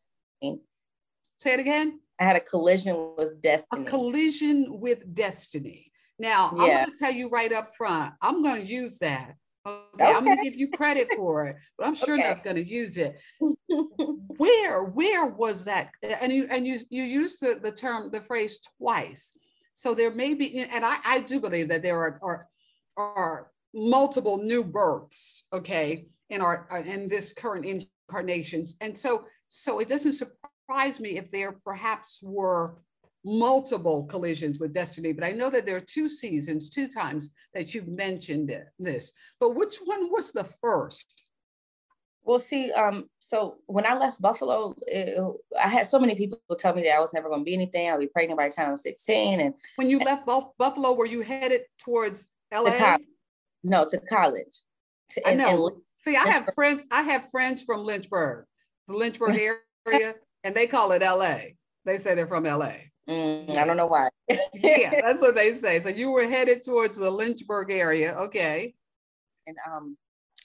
Say 1.41 1.53
it 1.53 1.59
again. 1.59 1.99
I 2.19 2.23
had 2.25 2.35
a 2.35 2.39
collision 2.39 3.15
with 3.17 3.41
destiny. 3.41 3.83
A 3.83 3.89
collision 3.89 4.79
with 4.79 5.11
destiny. 5.15 5.91
Now, 6.19 6.53
yeah. 6.55 6.61
I'm 6.61 6.69
going 6.69 6.85
to 6.85 6.99
tell 6.99 7.11
you 7.11 7.29
right 7.29 7.51
up 7.51 7.75
front, 7.75 8.13
I'm 8.21 8.43
going 8.43 8.61
to 8.61 8.67
use 8.67 8.99
that. 8.99 9.33
Okay, 9.65 9.81
okay. 9.95 10.13
I'm 10.13 10.23
going 10.23 10.37
to 10.37 10.43
give 10.43 10.53
you 10.53 10.69
credit 10.69 11.07
for 11.15 11.47
it, 11.47 11.55
but 11.79 11.87
I'm 11.87 11.95
sure 11.95 12.13
okay. 12.13 12.29
not 12.29 12.43
going 12.43 12.57
to 12.57 12.63
use 12.63 12.95
it. 12.95 13.15
where, 14.37 14.83
where 14.83 15.25
was 15.25 15.65
that? 15.65 15.89
And 16.03 16.31
you 16.31 16.45
and 16.47 16.67
you 16.67 16.79
you 16.91 17.03
used 17.03 17.41
the, 17.41 17.59
the 17.59 17.71
term, 17.71 18.11
the 18.11 18.21
phrase 18.21 18.59
twice. 18.77 19.31
So 19.73 19.95
there 19.95 20.11
may 20.11 20.35
be, 20.35 20.59
and 20.59 20.85
I, 20.85 20.97
I 21.03 21.19
do 21.21 21.39
believe 21.39 21.69
that 21.69 21.81
there 21.81 21.99
are, 21.99 22.19
are 22.21 22.47
are 22.97 23.51
multiple 23.73 24.37
new 24.37 24.63
births, 24.63 25.43
okay, 25.51 26.05
in 26.29 26.41
our 26.41 26.67
uh, 26.71 26.83
in 26.83 27.07
this 27.07 27.33
current 27.33 27.65
incarnations. 27.65 28.75
And 28.79 28.95
so 28.95 29.25
so 29.47 29.79
it 29.79 29.87
doesn't 29.87 30.13
surprise 30.13 30.50
surprise 30.61 30.99
me 30.99 31.17
if 31.17 31.31
there 31.31 31.53
perhaps 31.63 32.19
were 32.23 32.75
multiple 33.23 34.05
collisions 34.05 34.59
with 34.59 34.73
destiny, 34.73 35.11
but 35.11 35.23
I 35.23 35.31
know 35.31 35.49
that 35.49 35.65
there 35.65 35.75
are 35.75 35.81
two 35.81 36.09
seasons, 36.09 36.69
two 36.69 36.87
times 36.87 37.31
that 37.53 37.73
you've 37.73 37.87
mentioned 37.87 38.51
this. 38.79 39.11
But 39.39 39.55
which 39.55 39.77
one 39.83 40.11
was 40.11 40.31
the 40.31 40.45
first? 40.61 41.23
Well, 42.23 42.39
see, 42.39 42.71
um, 42.71 43.09
so 43.19 43.57
when 43.65 43.85
I 43.85 43.95
left 43.95 44.21
Buffalo, 44.21 44.75
it, 44.87 45.19
I 45.61 45.67
had 45.67 45.87
so 45.87 45.99
many 45.99 46.15
people 46.15 46.39
tell 46.59 46.73
me 46.73 46.83
that 46.83 46.95
I 46.95 46.99
was 46.99 47.13
never 47.13 47.29
going 47.29 47.41
to 47.41 47.45
be 47.45 47.55
anything. 47.55 47.89
I'll 47.89 47.99
be 47.99 48.07
pregnant 48.07 48.37
by 48.37 48.47
the 48.47 48.55
time 48.55 48.69
I 48.69 48.71
was 48.71 48.83
16. 48.83 49.39
And 49.39 49.53
when 49.75 49.89
you 49.89 49.97
and, 49.97 50.05
left 50.05 50.25
Buffalo, 50.57 50.93
were 50.93 51.07
you 51.07 51.21
headed 51.21 51.61
towards 51.79 52.29
LA? 52.53 52.71
To 52.71 52.99
no, 53.63 53.85
to 53.89 53.99
college. 54.01 54.61
To, 55.11 55.27
I 55.27 55.33
know. 55.33 55.81
see, 55.95 56.15
I 56.15 56.27
have 56.27 56.49
friends. 56.55 56.83
I 56.91 57.01
have 57.03 57.27
friends 57.31 57.63
from 57.63 57.83
Lynchburg, 57.83 58.45
the 58.87 58.95
Lynchburg 58.95 59.35
area 59.87 60.13
and 60.43 60.55
they 60.55 60.67
call 60.67 60.91
it 60.91 61.01
LA. 61.01 61.37
They 61.85 61.97
say 61.97 62.15
they're 62.15 62.27
from 62.27 62.43
LA. 62.43 62.73
Mm, 63.09 63.57
I 63.57 63.65
don't 63.65 63.77
know 63.77 63.87
why. 63.87 64.09
yeah, 64.53 64.91
that's 65.03 65.21
what 65.21 65.35
they 65.35 65.53
say. 65.53 65.79
So 65.79 65.89
you 65.89 66.11
were 66.11 66.27
headed 66.27 66.63
towards 66.63 66.97
the 66.97 67.09
Lynchburg 67.09 67.71
area, 67.71 68.13
okay? 68.13 68.73
And 69.47 69.57
um, 69.69 69.97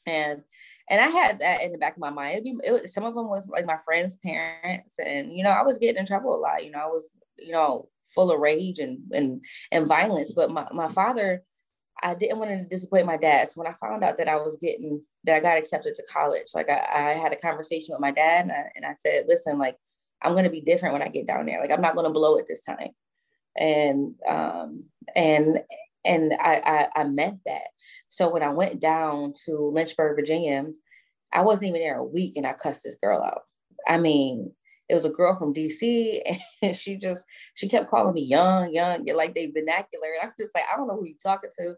and 0.06 0.42
and 0.88 1.00
I 1.00 1.08
had 1.08 1.40
that 1.40 1.62
in 1.62 1.72
the 1.72 1.78
back 1.78 1.94
of 1.94 2.00
my 2.00 2.10
mind. 2.10 2.44
Be, 2.44 2.56
it, 2.62 2.88
some 2.88 3.04
of 3.04 3.14
them 3.14 3.28
was 3.28 3.46
like 3.48 3.66
my 3.66 3.78
friends' 3.84 4.16
parents, 4.16 4.98
and 4.98 5.32
you 5.32 5.44
know, 5.44 5.50
I 5.50 5.62
was 5.62 5.78
getting 5.78 6.00
in 6.00 6.06
trouble 6.06 6.34
a 6.34 6.38
lot. 6.40 6.64
You 6.64 6.70
know, 6.70 6.78
I 6.78 6.86
was 6.86 7.10
you 7.38 7.52
know 7.52 7.88
full 8.14 8.30
of 8.30 8.40
rage 8.40 8.78
and 8.78 9.00
and 9.12 9.44
and 9.70 9.86
violence. 9.86 10.32
But 10.32 10.50
my 10.50 10.66
my 10.72 10.88
father, 10.88 11.42
I 12.02 12.14
didn't 12.14 12.38
want 12.38 12.50
to 12.50 12.68
disappoint 12.68 13.06
my 13.06 13.16
dad. 13.16 13.48
So 13.48 13.60
when 13.60 13.70
I 13.70 13.74
found 13.74 14.02
out 14.02 14.16
that 14.16 14.28
I 14.28 14.36
was 14.36 14.56
getting 14.60 15.02
that 15.24 15.36
I 15.36 15.40
got 15.40 15.58
accepted 15.58 15.94
to 15.96 16.04
college, 16.10 16.48
like 16.54 16.70
I, 16.70 16.86
I 16.92 17.10
had 17.12 17.32
a 17.32 17.36
conversation 17.36 17.92
with 17.92 18.00
my 18.00 18.12
dad, 18.12 18.42
and 18.42 18.52
I, 18.52 18.70
and 18.76 18.84
I 18.86 18.94
said, 18.94 19.24
listen, 19.28 19.58
like 19.58 19.76
I'm 20.22 20.32
to 20.44 20.50
be 20.50 20.60
different 20.60 20.92
when 20.92 21.02
I 21.02 21.08
get 21.08 21.26
down 21.26 21.46
there. 21.46 21.60
Like 21.60 21.70
I'm 21.70 21.80
not 21.80 21.94
to 22.06 22.12
blow 22.12 22.36
it 22.36 22.46
this 22.48 22.62
time. 22.62 22.90
And 23.56 24.14
um, 24.26 24.84
and 25.14 25.62
and 26.04 26.32
I, 26.40 26.88
I 26.94 27.00
I 27.00 27.04
meant 27.04 27.40
that. 27.46 27.68
So 28.08 28.30
when 28.30 28.42
I 28.42 28.50
went 28.50 28.80
down 28.80 29.32
to 29.44 29.52
Lynchburg, 29.52 30.16
Virginia, 30.16 30.66
I 31.32 31.42
wasn't 31.42 31.68
even 31.68 31.80
there 31.80 31.96
a 31.96 32.04
week, 32.04 32.34
and 32.36 32.46
I 32.46 32.52
cussed 32.52 32.82
this 32.84 32.96
girl 32.96 33.22
out. 33.22 33.42
I 33.88 33.98
mean, 33.98 34.52
it 34.88 34.94
was 34.94 35.04
a 35.04 35.10
girl 35.10 35.34
from 35.34 35.54
DC, 35.54 36.20
and 36.62 36.76
she 36.76 36.96
just 36.96 37.26
she 37.54 37.68
kept 37.68 37.90
calling 37.90 38.14
me 38.14 38.22
young, 38.22 38.72
young, 38.72 39.06
like 39.14 39.34
they 39.34 39.50
vernacular. 39.50 40.08
And 40.20 40.28
I'm 40.28 40.34
just 40.38 40.54
like, 40.54 40.64
I 40.72 40.76
don't 40.76 40.86
know 40.86 40.96
who 40.96 41.06
you're 41.06 41.16
talking 41.22 41.50
to. 41.58 41.74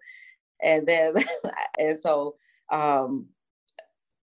And 0.63 0.87
then 0.87 1.15
and 1.79 1.99
so 1.99 2.37
um 2.71 3.27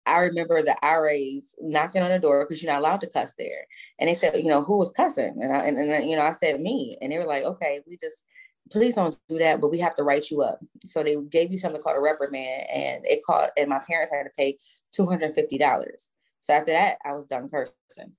I 0.07 0.21
remember 0.21 0.63
the 0.63 0.77
RAs 0.83 1.55
knocking 1.61 2.03
on 2.03 2.11
the 2.11 2.19
door 2.19 2.45
because 2.45 2.63
you're 2.63 2.73
not 2.73 2.81
allowed 2.81 3.01
to 3.03 3.07
cuss 3.07 3.35
there. 3.39 3.67
And 3.99 4.09
they 4.09 4.15
said, 4.15 4.37
you 4.37 4.49
know, 4.49 4.63
who 4.63 4.79
was 4.79 4.91
cussing? 4.91 5.37
And, 5.41 5.53
I, 5.55 5.61
and, 5.67 5.79
and, 5.79 6.09
you 6.09 6.17
know, 6.17 6.23
I 6.23 6.33
said 6.33 6.61
me. 6.61 6.99
And 7.01 7.11
they 7.11 7.19
were 7.19 7.25
like, 7.25 7.45
okay, 7.45 7.81
we 7.87 7.97
just, 7.97 8.25
please 8.71 8.95
don't 8.95 9.17
do 9.29 9.39
that, 9.39 9.61
but 9.61 9.71
we 9.71 9.79
have 9.79 9.97
to 9.97 10.03
write 10.03 10.31
you 10.31 10.43
up. 10.43 10.61
So 10.85 11.03
they 11.03 11.17
gave 11.31 11.51
you 11.51 11.59
something 11.59 11.81
called 11.81 11.97
a 11.97 12.01
reprimand 12.01 12.69
and 12.73 13.07
it 13.07 13.23
caught, 13.25 13.51
and 13.57 13.69
my 13.69 13.81
parents 13.89 14.13
had 14.13 14.25
to 14.25 14.31
pay 14.37 14.59
$250. 14.99 16.09
So 16.41 16.53
after 16.53 16.73
that, 16.73 16.99
I 17.05 17.13
was 17.13 17.25
done 17.25 17.49
cursing. 17.49 18.13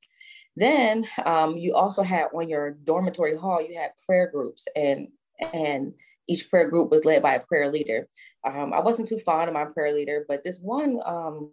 Then 0.56 1.06
um, 1.26 1.58
you 1.58 1.76
also 1.76 2.02
had 2.02 2.28
on 2.34 2.50
your 2.50 2.72
dormitory 2.72 3.36
hall, 3.36 3.62
you 3.62 3.78
had 3.78 3.92
prayer 4.06 4.32
groups 4.32 4.68
and, 4.76 5.10
and 5.54 5.94
each 6.28 6.50
prayer 6.50 6.70
group 6.70 6.90
was 6.90 7.06
led 7.06 7.22
by 7.22 7.36
a 7.36 7.44
prayer 7.44 7.72
leader. 7.72 8.08
Um, 8.44 8.74
I 8.74 8.80
wasn't 8.80 9.08
too 9.08 9.20
fond 9.20 9.50
of 9.50 9.54
my 9.54 9.66
prayer 9.66 9.94
leader, 9.94 10.26
but 10.28 10.44
this 10.44 10.60
one 10.60 11.00
um, 11.06 11.52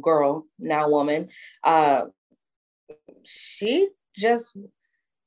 girl, 0.00 0.46
now 0.58 0.88
woman, 0.88 1.28
uh, 1.64 2.02
she 3.24 3.88
just 4.16 4.56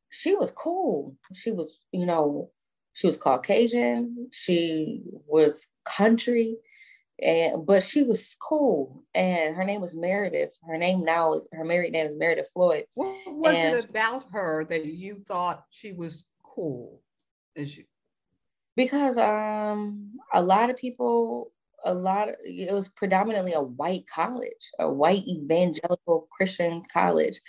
she 0.10 0.36
was 0.36 0.52
cool. 0.52 1.16
She 1.34 1.52
was, 1.52 1.80
you 1.92 2.06
know, 2.06 2.52
she 2.94 3.08
was 3.08 3.18
Caucasian, 3.18 4.30
she 4.32 5.02
was 5.28 5.68
country, 5.86 6.58
and 7.22 7.66
but 7.66 7.84
she 7.84 8.04
was 8.04 8.36
cool. 8.42 9.04
And 9.16 9.56
her 9.56 9.64
name 9.64 9.82
was 9.82 9.96
Meredith. 9.96 10.58
Her 10.68 10.78
name 10.78 11.04
now 11.04 11.34
is 11.34 11.48
her 11.52 11.66
married 11.66 11.94
name 11.94 12.08
is 12.08 12.16
Meredith 12.16 12.50
Floyd. 12.54 12.86
What 12.96 13.16
was 13.28 13.56
and, 13.56 13.76
it 13.76 13.90
about 13.90 14.26
her 14.32 14.66
that 14.66 14.86
you 14.86 15.18
thought 15.18 15.66
she 15.72 15.94
was 15.94 16.26
cool 16.44 17.02
as 17.56 17.78
you? 17.78 17.86
Because 18.76 19.18
um 19.18 20.12
a 20.34 20.42
lot 20.42 20.70
of 20.70 20.78
people 20.78 21.53
a 21.86 21.94
lot 21.94 22.30
of, 22.30 22.36
it 22.44 22.74
was 22.74 22.88
predominantly 22.90 23.54
a 23.54 23.62
white 23.62 24.06
college 24.08 24.72
a 24.80 24.92
white 24.92 25.24
evangelical 25.28 26.28
christian 26.32 26.84
college 26.92 27.40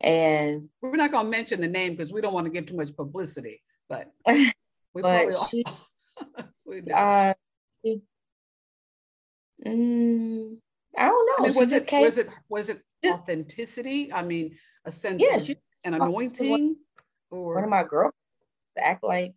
And 0.00 0.66
we're 0.80 0.96
not 0.96 1.12
going 1.12 1.26
to 1.26 1.30
mention 1.30 1.60
the 1.60 1.68
name 1.68 1.92
because 1.92 2.12
we 2.12 2.20
don't 2.20 2.32
want 2.32 2.46
to 2.46 2.50
get 2.50 2.66
too 2.66 2.76
much 2.76 2.96
publicity, 2.96 3.62
but 3.88 4.10
we 4.26 5.02
but 5.02 5.30
she, 5.50 5.62
uh, 6.94 7.34
mm, 9.66 10.56
I 10.96 11.06
don't 11.06 11.26
know. 11.26 11.44
I 11.44 11.48
mean, 11.48 11.54
was, 11.54 11.72
it, 11.72 11.86
came, 11.86 12.00
was 12.00 12.16
it 12.16 12.28
was 12.48 12.70
it 12.70 12.80
authenticity? 13.06 14.10
I 14.10 14.22
mean, 14.22 14.56
a 14.86 14.90
sense 14.90 15.22
yeah, 15.22 15.36
of 15.36 15.42
she, 15.42 15.56
an 15.84 15.94
anointing, 15.94 16.76
or 17.30 17.56
one 17.56 17.64
of 17.64 17.70
my 17.70 17.84
girls 17.84 18.12
act 18.78 19.04
like, 19.04 19.34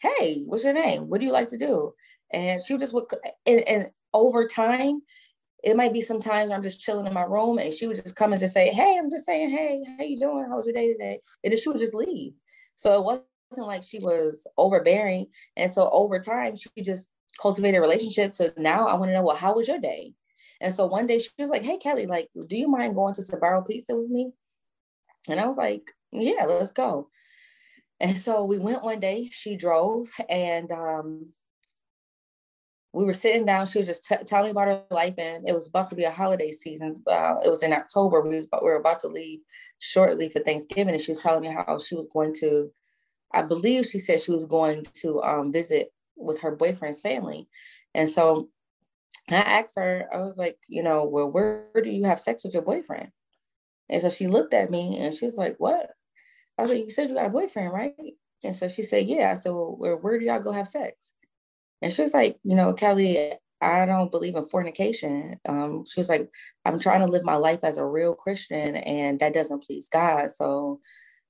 "Hey, 0.00 0.44
what's 0.46 0.64
your 0.64 0.72
name? 0.72 1.10
What 1.10 1.20
do 1.20 1.26
you 1.26 1.32
like 1.32 1.48
to 1.48 1.58
do?" 1.58 1.92
And 2.32 2.62
she 2.62 2.74
would 2.74 2.80
just 2.80 2.94
would, 2.94 3.04
and, 3.46 3.60
and 3.62 3.86
over 4.14 4.46
time, 4.46 5.02
it 5.64 5.76
might 5.76 5.92
be 5.92 6.00
sometimes 6.00 6.52
I'm 6.52 6.62
just 6.62 6.80
chilling 6.80 7.06
in 7.06 7.14
my 7.14 7.24
room, 7.24 7.58
and 7.58 7.72
she 7.72 7.86
would 7.86 7.96
just 7.96 8.16
come 8.16 8.32
and 8.32 8.40
just 8.40 8.54
say, 8.54 8.68
"Hey, 8.68 8.96
I'm 8.98 9.10
just 9.10 9.26
saying, 9.26 9.50
hey, 9.50 9.82
how 9.96 10.04
you 10.04 10.18
doing? 10.18 10.46
How 10.48 10.56
was 10.56 10.66
your 10.66 10.74
day 10.74 10.92
today?" 10.92 11.20
And 11.42 11.52
then 11.52 11.58
she 11.60 11.68
would 11.68 11.80
just 11.80 11.94
leave. 11.94 12.32
So 12.76 12.92
it 12.92 13.04
wasn't 13.04 13.66
like 13.66 13.82
she 13.82 13.98
was 13.98 14.46
overbearing, 14.56 15.26
and 15.56 15.70
so 15.70 15.90
over 15.90 16.20
time, 16.20 16.54
she 16.54 16.68
just 16.82 17.08
cultivated 17.40 17.78
a 17.78 17.80
relationship. 17.80 18.34
So 18.34 18.50
now 18.56 18.86
I 18.86 18.94
want 18.94 19.06
to 19.06 19.14
know, 19.14 19.22
well, 19.22 19.36
how 19.36 19.54
was 19.54 19.68
your 19.68 19.80
day? 19.80 20.12
And 20.60 20.74
so 20.74 20.86
one 20.86 21.06
day 21.06 21.18
she 21.18 21.30
was 21.38 21.50
like, 21.50 21.62
Hey, 21.62 21.76
Kelly, 21.78 22.06
like, 22.06 22.28
do 22.48 22.56
you 22.56 22.68
mind 22.68 22.94
going 22.94 23.14
to 23.14 23.22
Sbarro 23.22 23.66
Pizza 23.66 23.96
with 23.96 24.10
me? 24.10 24.32
And 25.28 25.38
I 25.40 25.46
was 25.46 25.56
like, 25.56 25.82
Yeah, 26.12 26.44
let's 26.46 26.72
go. 26.72 27.10
And 28.00 28.16
so 28.16 28.44
we 28.44 28.58
went 28.58 28.84
one 28.84 29.00
day, 29.00 29.28
she 29.30 29.56
drove, 29.56 30.08
and 30.28 30.70
um, 30.70 31.32
we 32.92 33.04
were 33.04 33.14
sitting 33.14 33.44
down. 33.44 33.66
She 33.66 33.78
was 33.78 33.86
just 33.86 34.06
t- 34.06 34.16
telling 34.26 34.46
me 34.46 34.50
about 34.50 34.68
her 34.68 34.82
life, 34.90 35.14
and 35.18 35.46
it 35.48 35.54
was 35.54 35.68
about 35.68 35.88
to 35.88 35.94
be 35.94 36.04
a 36.04 36.10
holiday 36.10 36.52
season. 36.52 37.02
Uh, 37.06 37.34
it 37.44 37.50
was 37.50 37.62
in 37.62 37.72
October. 37.72 38.22
We, 38.22 38.36
was, 38.36 38.46
we 38.50 38.58
were 38.62 38.76
about 38.76 39.00
to 39.00 39.08
leave 39.08 39.40
shortly 39.78 40.28
for 40.28 40.40
Thanksgiving, 40.40 40.94
and 40.94 41.00
she 41.00 41.12
was 41.12 41.22
telling 41.22 41.42
me 41.42 41.48
how 41.48 41.78
she 41.78 41.94
was 41.94 42.08
going 42.12 42.34
to, 42.40 42.70
I 43.32 43.42
believe 43.42 43.86
she 43.86 43.98
said 43.98 44.22
she 44.22 44.32
was 44.32 44.46
going 44.46 44.86
to 45.02 45.22
um, 45.22 45.52
visit 45.52 45.92
with 46.16 46.40
her 46.40 46.56
boyfriend's 46.56 47.00
family. 47.00 47.48
And 47.94 48.08
so 48.08 48.48
I 49.30 49.36
asked 49.36 49.76
her, 49.76 50.08
I 50.12 50.18
was 50.18 50.36
like, 50.36 50.58
you 50.68 50.82
know, 50.82 51.04
well, 51.04 51.30
where, 51.30 51.66
do 51.82 51.90
you 51.90 52.04
have 52.04 52.20
sex 52.20 52.44
with 52.44 52.54
your 52.54 52.62
boyfriend? 52.62 53.10
And 53.88 54.02
so 54.02 54.10
she 54.10 54.26
looked 54.26 54.54
at 54.54 54.70
me 54.70 54.98
and 54.98 55.14
she 55.14 55.26
was 55.26 55.36
like, 55.36 55.56
what? 55.58 55.90
I 56.58 56.62
was 56.62 56.70
like, 56.70 56.80
you 56.80 56.90
said 56.90 57.08
you 57.08 57.14
got 57.14 57.26
a 57.26 57.30
boyfriend, 57.30 57.72
right? 57.72 57.94
And 58.44 58.54
so 58.54 58.68
she 58.68 58.82
said, 58.82 59.06
yeah. 59.06 59.30
I 59.30 59.34
said, 59.34 59.50
well, 59.50 59.76
where, 59.78 59.96
where 59.96 60.18
do 60.18 60.24
y'all 60.24 60.40
go 60.40 60.52
have 60.52 60.66
sex? 60.66 61.12
And 61.82 61.92
she 61.92 62.02
was 62.02 62.14
like, 62.14 62.38
you 62.42 62.56
know, 62.56 62.72
Kelly, 62.72 63.32
I 63.60 63.86
don't 63.86 64.10
believe 64.10 64.36
in 64.36 64.44
fornication. 64.44 65.38
Um, 65.48 65.84
she 65.86 66.00
was 66.00 66.08
like, 66.08 66.30
I'm 66.64 66.78
trying 66.78 67.00
to 67.00 67.06
live 67.06 67.24
my 67.24 67.36
life 67.36 67.60
as 67.62 67.76
a 67.76 67.84
real 67.84 68.14
Christian 68.14 68.76
and 68.76 69.18
that 69.20 69.34
doesn't 69.34 69.64
please 69.64 69.88
God. 69.88 70.30
So 70.30 70.80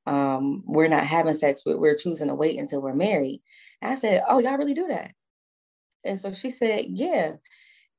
um, 0.07 0.63
we're 0.67 0.89
not 0.89 1.05
having 1.05 1.35
sex. 1.35 1.63
We're, 1.67 1.95
choosing 1.95 2.29
to 2.29 2.35
wait 2.35 2.59
until 2.59 2.81
we're 2.81 2.95
married. 2.95 3.43
And 3.83 3.93
I 3.93 3.95
said, 3.95 4.23
oh, 4.29 4.39
y'all 4.39 4.57
really 4.57 4.75
do 4.75 4.89
that? 4.89 5.13
And 6.05 6.19
so 6.19 6.33
she 6.33 6.51
said, 6.51 6.87
yeah. 6.89 7.35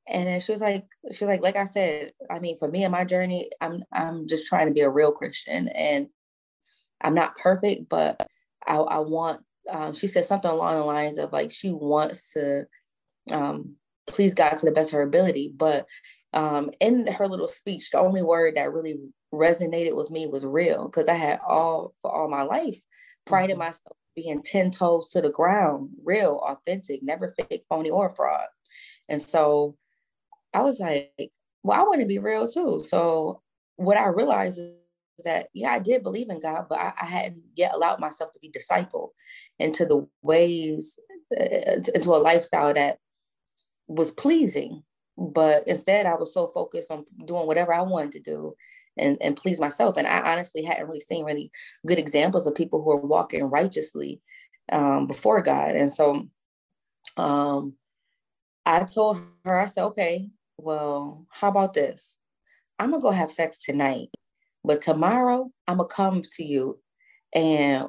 And 0.08 0.26
then 0.26 0.40
she 0.40 0.50
was 0.50 0.60
like, 0.60 0.86
she 1.12 1.24
was 1.24 1.30
like, 1.30 1.42
like 1.42 1.56
I 1.56 1.64
said, 1.64 2.12
I 2.28 2.40
mean, 2.40 2.58
for 2.58 2.68
me 2.68 2.82
and 2.82 2.90
my 2.90 3.04
journey, 3.04 3.50
I'm 3.60 3.84
I'm 3.92 4.26
just 4.26 4.46
trying 4.46 4.66
to 4.66 4.74
be 4.74 4.80
a 4.80 4.90
real 4.90 5.12
Christian, 5.12 5.68
and 5.68 6.08
I'm 7.00 7.14
not 7.14 7.36
perfect, 7.36 7.88
but 7.88 8.26
I, 8.66 8.76
I 8.76 8.98
want. 9.00 9.44
Um, 9.68 9.94
she 9.94 10.06
said 10.06 10.26
something 10.26 10.50
along 10.50 10.76
the 10.76 10.84
lines 10.84 11.18
of 11.18 11.32
like 11.32 11.50
she 11.50 11.70
wants 11.70 12.32
to 12.32 12.66
um, 13.30 13.76
please 14.06 14.34
God 14.34 14.56
to 14.56 14.66
the 14.66 14.72
best 14.72 14.92
of 14.92 14.96
her 14.96 15.02
ability, 15.02 15.52
but 15.54 15.86
um, 16.32 16.70
in 16.80 17.06
her 17.06 17.26
little 17.26 17.48
speech, 17.48 17.90
the 17.90 17.98
only 17.98 18.22
word 18.22 18.56
that 18.56 18.72
really 18.72 18.98
resonated 19.32 19.96
with 19.96 20.10
me 20.10 20.26
was 20.26 20.44
real 20.44 20.86
because 20.86 21.08
I 21.08 21.14
had 21.14 21.40
all 21.46 21.94
for 22.02 22.12
all 22.12 22.28
my 22.28 22.42
life 22.42 22.80
prided 23.26 23.54
mm-hmm. 23.54 23.60
myself 23.60 23.96
being 24.16 24.42
10 24.42 24.72
toes 24.72 25.10
to 25.10 25.20
the 25.20 25.30
ground, 25.30 25.90
real, 26.04 26.40
authentic, 26.44 27.02
never 27.02 27.34
fake, 27.36 27.64
phony, 27.68 27.90
or 27.90 28.14
fraud. 28.14 28.46
And 29.08 29.22
so 29.22 29.76
I 30.52 30.62
was 30.62 30.80
like, 30.80 31.12
well, 31.62 31.78
I 31.78 31.82
want 31.82 32.00
to 32.00 32.06
be 32.06 32.18
real 32.18 32.48
too. 32.48 32.82
So 32.86 33.42
what 33.76 33.96
I 33.96 34.08
realized 34.08 34.58
is 34.58 34.72
that, 35.24 35.48
yeah, 35.52 35.72
I 35.72 35.78
did 35.78 36.02
believe 36.02 36.30
in 36.30 36.40
God, 36.40 36.66
but 36.68 36.78
I, 36.78 36.92
I 37.00 37.06
hadn't 37.06 37.42
yet 37.54 37.72
allowed 37.74 38.00
myself 38.00 38.32
to 38.32 38.40
be 38.40 38.50
discipled 38.50 39.10
into 39.58 39.84
the 39.84 40.06
ways, 40.22 40.98
uh, 41.38 41.80
into 41.94 42.10
a 42.10 42.18
lifestyle 42.18 42.74
that 42.74 42.98
was 43.86 44.10
pleasing. 44.10 44.82
But 45.16 45.66
instead, 45.68 46.06
I 46.06 46.14
was 46.14 46.32
so 46.32 46.48
focused 46.48 46.90
on 46.90 47.04
doing 47.26 47.46
whatever 47.46 47.72
I 47.72 47.82
wanted 47.82 48.12
to 48.12 48.20
do 48.20 48.54
and, 48.96 49.18
and 49.20 49.36
please 49.36 49.60
myself. 49.60 49.96
And 49.96 50.06
I 50.06 50.20
honestly 50.32 50.62
hadn't 50.62 50.86
really 50.86 51.00
seen 51.00 51.24
really 51.24 51.50
good 51.86 51.98
examples 51.98 52.46
of 52.46 52.54
people 52.54 52.82
who 52.82 52.92
are 52.92 52.96
walking 52.96 53.44
righteously 53.44 54.20
um, 54.72 55.06
before 55.06 55.42
God. 55.42 55.74
And 55.74 55.92
so 55.92 56.28
um, 57.16 57.74
I 58.64 58.84
told 58.84 59.18
her, 59.44 59.58
I 59.58 59.66
said, 59.66 59.84
okay, 59.86 60.28
well, 60.56 61.26
how 61.30 61.48
about 61.48 61.74
this? 61.74 62.16
I'm 62.78 62.90
gonna 62.90 63.02
go 63.02 63.10
have 63.10 63.30
sex 63.30 63.58
tonight, 63.58 64.08
but 64.64 64.82
tomorrow 64.82 65.50
I'm 65.66 65.78
gonna 65.78 65.88
come 65.88 66.22
to 66.36 66.44
you 66.44 66.80
and 67.34 67.88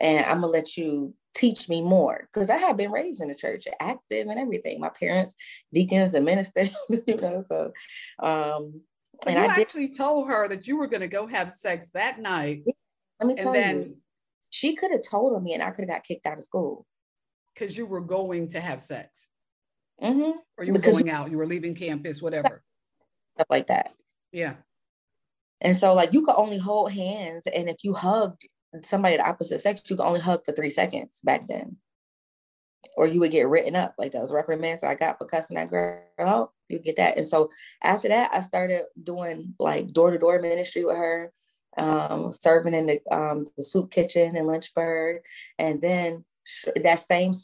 and 0.00 0.24
I'm 0.24 0.40
gonna 0.40 0.52
let 0.52 0.76
you 0.76 1.14
teach 1.38 1.68
me 1.68 1.80
more 1.80 2.28
because 2.32 2.50
I 2.50 2.56
have 2.56 2.76
been 2.76 2.90
raised 2.90 3.22
in 3.22 3.28
the 3.28 3.34
church, 3.34 3.66
active 3.80 4.26
and 4.26 4.38
everything. 4.38 4.80
My 4.80 4.88
parents, 4.88 5.34
deacons 5.72 6.14
and 6.14 6.24
ministers, 6.24 6.70
you 7.06 7.16
know. 7.16 7.42
So, 7.46 7.72
um, 8.22 8.80
so 9.22 9.30
and 9.30 9.38
I 9.38 9.46
actually 9.46 9.92
told 9.92 10.28
her 10.28 10.48
that 10.48 10.66
you 10.66 10.76
were 10.76 10.88
going 10.88 11.00
to 11.00 11.08
go 11.08 11.26
have 11.26 11.50
sex 11.50 11.90
that 11.94 12.20
night. 12.20 12.62
Let 13.20 13.26
me 13.26 13.34
tell 13.34 13.52
then, 13.52 13.76
you, 13.76 13.96
she 14.50 14.74
could 14.74 14.90
have 14.90 15.02
told 15.08 15.40
me, 15.42 15.54
and 15.54 15.62
I 15.62 15.70
could 15.70 15.82
have 15.82 15.88
got 15.88 16.04
kicked 16.04 16.26
out 16.26 16.38
of 16.38 16.44
school 16.44 16.86
because 17.54 17.76
you 17.76 17.86
were 17.86 18.00
going 18.00 18.48
to 18.48 18.60
have 18.60 18.80
sex. 18.80 19.28
Mm-hmm. 20.02 20.38
Or 20.56 20.64
you 20.64 20.72
were 20.72 20.78
because 20.78 20.92
going 20.92 21.10
out, 21.10 21.30
you 21.30 21.38
were 21.38 21.46
leaving 21.46 21.74
campus, 21.74 22.22
whatever. 22.22 22.62
Stuff 23.36 23.46
like 23.50 23.66
that. 23.68 23.92
Yeah. 24.32 24.54
And 25.60 25.76
so, 25.76 25.94
like, 25.94 26.12
you 26.12 26.22
could 26.24 26.36
only 26.36 26.58
hold 26.58 26.92
hands, 26.92 27.46
and 27.46 27.68
if 27.68 27.82
you 27.82 27.94
hugged 27.94 28.46
somebody 28.82 29.16
the 29.16 29.26
opposite 29.26 29.60
sex, 29.60 29.82
you 29.88 29.96
could 29.96 30.04
only 30.04 30.20
hug 30.20 30.44
for 30.44 30.52
three 30.52 30.70
seconds 30.70 31.20
back 31.22 31.48
then. 31.48 31.76
Or 32.96 33.06
you 33.06 33.20
would 33.20 33.32
get 33.32 33.48
written 33.48 33.76
up, 33.76 33.94
like 33.98 34.12
those 34.12 34.32
reprimands 34.32 34.82
I 34.82 34.94
got 34.94 35.18
for 35.18 35.26
cussing 35.26 35.56
that 35.56 35.70
girl 35.70 36.02
out. 36.18 36.52
You 36.68 36.78
get 36.78 36.96
that. 36.96 37.16
And 37.16 37.26
so 37.26 37.50
after 37.82 38.08
that, 38.08 38.30
I 38.32 38.40
started 38.40 38.82
doing 39.02 39.54
like 39.58 39.92
door 39.92 40.10
to 40.10 40.18
door 40.18 40.40
ministry 40.40 40.84
with 40.84 40.96
her, 40.96 41.32
um, 41.76 42.32
serving 42.32 42.74
in 42.74 42.86
the 42.86 43.00
um, 43.10 43.46
the 43.56 43.64
soup 43.64 43.90
kitchen 43.90 44.36
in 44.36 44.46
Lynchburg, 44.46 45.22
and 45.58 45.80
then 45.80 46.24
that 46.82 47.00
same 47.00 47.34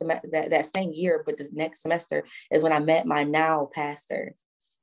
that, 0.00 0.50
that 0.50 0.66
same 0.74 0.92
year, 0.92 1.22
but 1.24 1.36
the 1.36 1.48
next 1.52 1.82
semester 1.82 2.24
is 2.50 2.62
when 2.62 2.72
I 2.72 2.78
met 2.78 3.06
my 3.06 3.24
now 3.24 3.68
pastor 3.72 4.34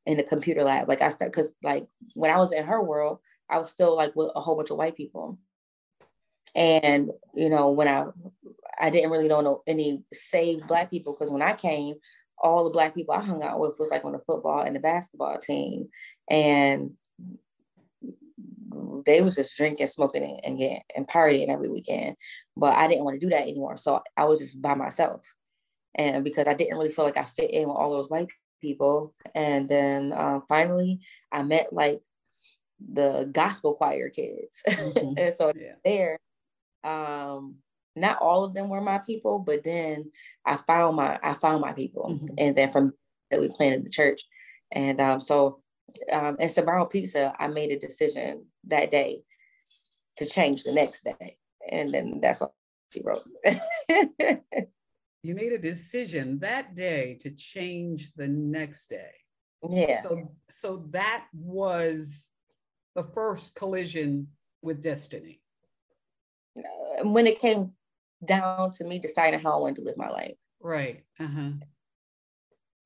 in 0.08 0.16
the 0.16 0.24
computer 0.24 0.64
lab. 0.64 0.88
Like 0.88 1.02
I 1.02 1.10
started 1.10 1.34
because 1.34 1.54
like 1.62 1.86
when 2.16 2.32
I 2.32 2.38
was 2.38 2.54
in 2.54 2.64
her 2.66 2.82
world, 2.82 3.20
I 3.50 3.60
was 3.60 3.70
still 3.70 3.96
like 3.96 4.16
with 4.16 4.32
a 4.36 4.40
whole 4.40 4.56
bunch 4.56 4.72
of 4.72 4.78
white 4.78 4.96
people. 4.96 5.38
And 6.56 7.12
you 7.36 7.50
know, 7.50 7.72
when 7.72 7.90
I 7.90 8.06
I 8.80 8.90
didn't 8.90 9.12
really 9.12 9.28
know 9.28 9.64
any 9.68 10.04
saved 10.14 10.66
black 10.68 10.90
people 10.90 11.14
because 11.14 11.30
when 11.30 11.42
I 11.42 11.54
came, 11.54 11.96
all 12.40 12.64
the 12.64 12.70
black 12.70 12.96
people 12.96 13.14
I 13.14 13.22
hung 13.22 13.44
out 13.44 13.60
with 13.60 13.76
was 13.80 13.92
like 13.92 14.06
on 14.06 14.14
the 14.14 14.20
football 14.20 14.62
and 14.62 14.76
the 14.76 14.80
basketball 14.80 15.40
team. 15.40 15.90
And 16.30 16.94
they 19.06 19.22
was 19.22 19.36
just 19.36 19.58
drinking, 19.58 19.88
smoking, 19.88 20.24
and, 20.24 20.40
and 20.44 20.58
getting 20.58 20.82
and 20.96 21.08
partying 21.08 21.50
every 21.50 21.68
weekend. 21.68 22.16
But 22.56 22.78
I 22.78 22.88
didn't 22.88 23.04
want 23.04 23.20
to 23.20 23.26
do 23.26 23.32
that 23.32 23.42
anymore. 23.42 23.76
So 23.76 24.02
I 24.16 24.24
was 24.24 24.40
just 24.40 24.62
by 24.62 24.74
myself. 24.74 25.22
And 25.96 26.24
because 26.24 26.48
I 26.48 26.54
didn't 26.54 26.78
really 26.78 26.92
feel 26.92 27.04
like 27.04 27.18
I 27.18 27.24
fit 27.24 27.52
in 27.52 27.68
with 27.68 27.76
all 27.76 27.92
those 27.92 28.10
white 28.10 28.30
people. 28.62 29.14
And 29.36 29.68
then 29.68 30.14
uh, 30.14 30.42
finally 30.48 31.00
I 31.32 31.44
met 31.44 31.74
like 31.74 32.02
the 32.80 33.30
gospel 33.32 33.76
choir 33.76 34.10
kids. 34.10 34.64
Mm-hmm. 34.68 35.18
and 35.18 35.34
so 35.34 35.52
yeah. 35.56 35.76
there, 35.84 36.18
um, 36.84 37.56
not 37.96 38.20
all 38.22 38.44
of 38.44 38.54
them 38.54 38.70
were 38.70 38.82
my 38.82 39.00
people, 39.00 39.40
but 39.40 39.64
then 39.64 40.12
I 40.46 40.58
found 40.58 40.96
my 40.96 41.20
I 41.22 41.34
found 41.34 41.62
my 41.62 41.74
people. 41.74 42.10
Mm-hmm. 42.10 42.36
And 42.38 42.56
then 42.56 42.72
from 42.72 42.94
that 43.32 43.40
we 43.40 43.50
planted 43.50 43.86
the 43.86 43.90
church. 43.90 44.22
And 44.72 45.00
um, 45.02 45.20
so 45.20 45.62
um, 46.12 46.38
at 46.40 46.52
Sbarro 46.52 46.90
Pizza, 46.90 47.34
I 47.40 47.48
made 47.48 47.72
a 47.72 47.80
decision 47.80 48.46
that 48.68 48.92
day 48.92 49.24
to 50.18 50.26
change 50.26 50.64
the 50.64 50.74
next 50.74 51.04
day. 51.04 51.38
And 51.70 51.90
then 51.92 52.20
that's 52.22 52.42
all 52.42 52.56
she 52.94 53.02
wrote. 53.02 53.24
you 55.28 55.36
made 55.36 55.52
a 55.52 55.58
decision 55.58 56.40
that 56.40 56.74
day 56.74 57.18
to 57.20 57.30
change 57.32 58.14
the 58.16 58.28
next 58.30 58.88
day. 58.88 59.12
Yeah. 59.70 60.00
So 60.00 60.32
so 60.50 60.86
that 60.92 61.26
was 61.34 62.30
the 62.96 63.04
first 63.04 63.54
collision 63.54 64.30
with 64.62 64.82
destiny. 64.82 65.42
Uh, 66.58 67.08
when 67.10 67.28
it 67.28 67.42
came 67.42 67.74
down 68.24 68.72
to 68.72 68.86
me 68.86 69.00
deciding 69.00 69.42
how 69.42 69.58
I 69.58 69.58
wanted 69.58 69.76
to 69.76 69.82
live 69.82 69.98
my 69.98 70.10
life. 70.10 70.36
Right. 70.62 71.04
Uh-huh. 71.20 71.52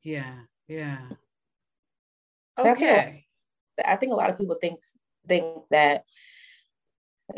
Yeah. 0.02 0.34
Yeah. 0.68 0.98
Okay. 2.58 2.72
I 2.72 3.04
think, 3.04 3.26
I 3.86 3.96
think 3.98 4.12
a 4.14 4.16
lot 4.16 4.32
of 4.32 4.40
people 4.40 4.58
think 4.60 4.80
think 5.28 5.46
that 5.70 6.06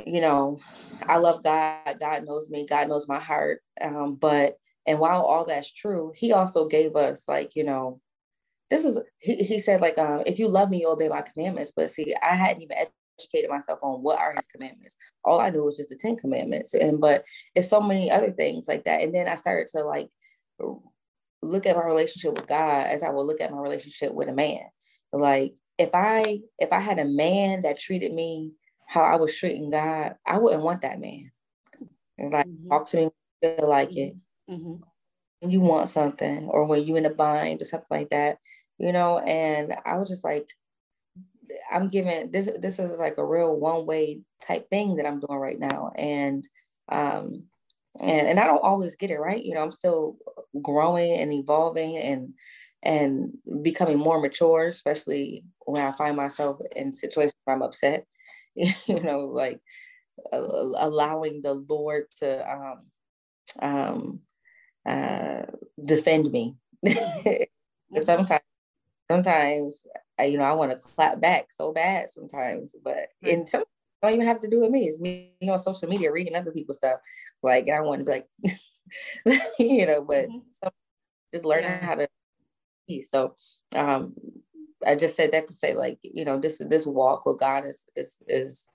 you 0.06 0.22
know, 0.22 0.60
I 1.06 1.18
love 1.18 1.44
God. 1.44 1.98
God 2.00 2.26
knows 2.26 2.50
me. 2.50 2.66
God 2.66 2.88
knows 2.88 3.08
my 3.08 3.20
heart. 3.20 3.62
Um, 3.82 4.16
but 4.16 4.58
and 4.86 5.00
while 5.00 5.22
all 5.22 5.46
that's 5.46 5.72
true, 5.72 6.14
He 6.16 6.34
also 6.34 6.68
gave 6.68 6.96
us 6.96 7.28
like 7.28 7.56
you 7.56 7.64
know, 7.64 8.02
this 8.70 8.86
is 8.86 9.00
He, 9.20 9.36
he 9.36 9.60
said 9.60 9.82
like 9.82 9.98
um, 9.98 10.24
if 10.26 10.40
you 10.40 10.48
love 10.48 10.70
me, 10.70 10.82
you 10.82 10.90
obey 10.90 11.10
my 11.10 11.22
commandments. 11.22 11.72
But 11.76 11.92
see, 11.92 12.16
I 12.22 12.36
hadn't 12.36 12.64
even 12.64 12.78
educated 13.20 13.50
myself 13.50 13.80
on 13.82 14.02
what 14.02 14.20
are 14.20 14.34
His 14.36 14.48
commandments. 14.48 14.98
All 15.24 15.40
I 15.40 15.50
knew 15.50 15.64
was 15.64 15.78
just 15.78 15.90
the 15.90 15.96
Ten 15.96 16.16
Commandments, 16.16 16.74
and 16.74 17.00
but 17.00 17.24
it's 17.56 17.70
so 17.70 17.82
many 17.82 18.12
other 18.12 18.32
things 18.32 18.68
like 18.68 18.84
that. 18.86 19.02
And 19.02 19.14
then 19.14 19.28
I 19.28 19.36
started 19.36 19.68
to 19.70 19.84
like 19.84 20.10
look 21.42 21.66
at 21.66 21.76
my 21.76 21.84
relationship 21.84 22.34
with 22.34 22.48
God 22.48 22.88
as 22.88 23.04
I 23.04 23.10
would 23.10 23.24
look 23.24 23.42
at 23.42 23.52
my 23.52 23.60
relationship 23.60 24.14
with 24.14 24.30
a 24.30 24.34
man. 24.34 24.62
Like 25.12 25.56
if 25.78 25.90
I 25.94 26.42
if 26.60 26.72
I 26.72 26.80
had 26.80 27.00
a 27.00 27.06
man 27.06 27.64
that 27.64 27.80
treated 27.80 28.14
me 28.14 28.54
how 28.88 29.02
I 29.02 29.16
was 29.16 29.36
treating 29.36 29.70
God, 29.70 30.16
I 30.26 30.38
wouldn't 30.38 30.64
want 30.64 30.82
that 30.82 31.00
man. 31.00 31.32
And 32.18 32.32
like 32.32 32.48
mm-hmm. 32.48 32.70
talk 32.70 32.86
to 32.90 32.98
me 32.98 33.10
feel 33.42 33.68
like 33.68 33.96
it. 33.96 34.16
Mm-hmm. 34.54 34.76
When 35.40 35.52
you 35.52 35.60
want 35.60 35.90
something 35.90 36.48
or 36.50 36.66
when 36.66 36.84
you're 36.84 36.98
in 36.98 37.06
a 37.06 37.14
bind 37.14 37.62
or 37.62 37.66
something 37.66 37.88
like 37.90 38.10
that, 38.12 38.38
you 38.78 38.92
know, 38.92 39.20
and 39.20 39.76
I 39.86 39.98
was 39.98 40.10
just 40.10 40.24
like, 40.24 40.48
I'm 41.72 41.90
giving 41.90 42.32
this 42.32 42.50
this 42.60 42.80
is 42.80 43.00
like 43.00 43.18
a 43.18 43.26
real 43.26 43.60
one-way 43.60 44.22
type 44.42 44.70
thing 44.70 44.96
that 44.96 45.06
I'm 45.06 45.20
doing 45.20 45.40
right 45.40 45.60
now. 45.60 45.92
And 45.96 46.48
um 46.90 47.44
and 48.02 48.28
and 48.28 48.40
I 48.40 48.46
don't 48.46 48.64
always 48.64 48.96
get 48.96 49.12
it 49.12 49.20
right. 49.20 49.44
You 49.44 49.54
know, 49.54 49.62
I'm 49.62 49.72
still 49.72 50.18
growing 50.62 51.14
and 51.20 51.32
evolving 51.34 51.98
and 51.98 52.34
and 52.82 53.34
becoming 53.62 53.98
more 53.98 54.20
mature, 54.20 54.68
especially 54.68 55.44
when 55.66 55.86
I 55.86 55.92
find 55.94 56.18
myself 56.18 56.60
in 56.76 56.94
situations 56.94 57.34
where 57.44 57.56
I'm 57.56 57.62
upset. 57.62 58.06
you 58.56 59.02
know, 59.02 59.20
like 59.20 59.62
uh, 60.32 60.38
allowing 60.38 61.42
the 61.42 61.54
Lord 61.54 62.06
to 62.18 62.52
um, 62.52 62.82
um, 63.62 64.20
uh, 64.86 65.44
defend 65.84 66.32
me. 66.32 66.56
sometimes, 68.02 68.42
sometimes 69.10 69.88
I, 70.20 70.26
you 70.26 70.38
know, 70.38 70.44
I 70.44 70.54
want 70.54 70.72
to 70.72 70.78
clap 70.78 71.20
back 71.22 71.48
so 71.52 71.72
bad 71.74 72.10
sometimes, 72.10 72.76
but 72.84 73.10
in 73.22 73.48
some 73.48 73.64
don't 74.04 74.14
even 74.14 74.28
have 74.28 74.42
to 74.42 74.50
do 74.50 74.62
with 74.62 74.72
me. 74.72 74.88
It's 74.88 75.00
me 75.00 75.34
on 75.50 75.58
social 75.58 75.88
media 75.88 76.12
reading 76.12 76.36
other 76.36 76.52
people's 76.52 76.78
stuff. 76.78 77.00
Like 77.42 77.70
I 77.70 77.80
want 77.82 78.02
to 78.02 78.06
be 78.06 78.12
like, 78.12 79.42
you 79.60 79.88
know, 79.88 80.04
but 80.04 80.28
mm-hmm. 80.28 80.68
just 81.34 81.46
learning 81.46 81.66
yeah. 81.66 81.86
how 81.86 81.96
to 81.96 82.08
be. 82.88 83.02
So 83.02 83.36
um 83.76 84.14
I 84.86 84.96
just 84.96 85.16
said 85.16 85.32
that 85.32 85.48
to 85.48 85.54
say 85.54 85.74
like, 85.74 86.00
you 86.04 86.26
know, 86.26 86.38
this 86.40 86.62
this 86.70 86.86
walk 86.86 87.26
with 87.26 87.40
God 87.40 87.66
is 87.66 87.86
is 87.96 88.18
is 88.28 88.68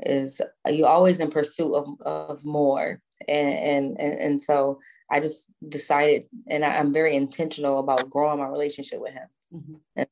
is 0.00 0.40
you 0.66 0.86
always 0.86 1.20
in 1.20 1.30
pursuit 1.30 1.72
of, 1.72 1.88
of 2.02 2.44
more. 2.44 3.00
And, 3.28 3.98
and 3.98 4.14
and 4.14 4.42
so 4.42 4.80
I 5.10 5.20
just 5.20 5.48
decided 5.68 6.24
and 6.48 6.64
I, 6.64 6.76
am 6.76 6.92
very 6.92 7.16
intentional 7.16 7.78
about 7.78 8.10
growing 8.10 8.38
my 8.38 8.48
relationship 8.48 9.00
with 9.00 9.12
him. 9.12 9.28
Mm-hmm. 9.54 9.74
And, 9.96 10.08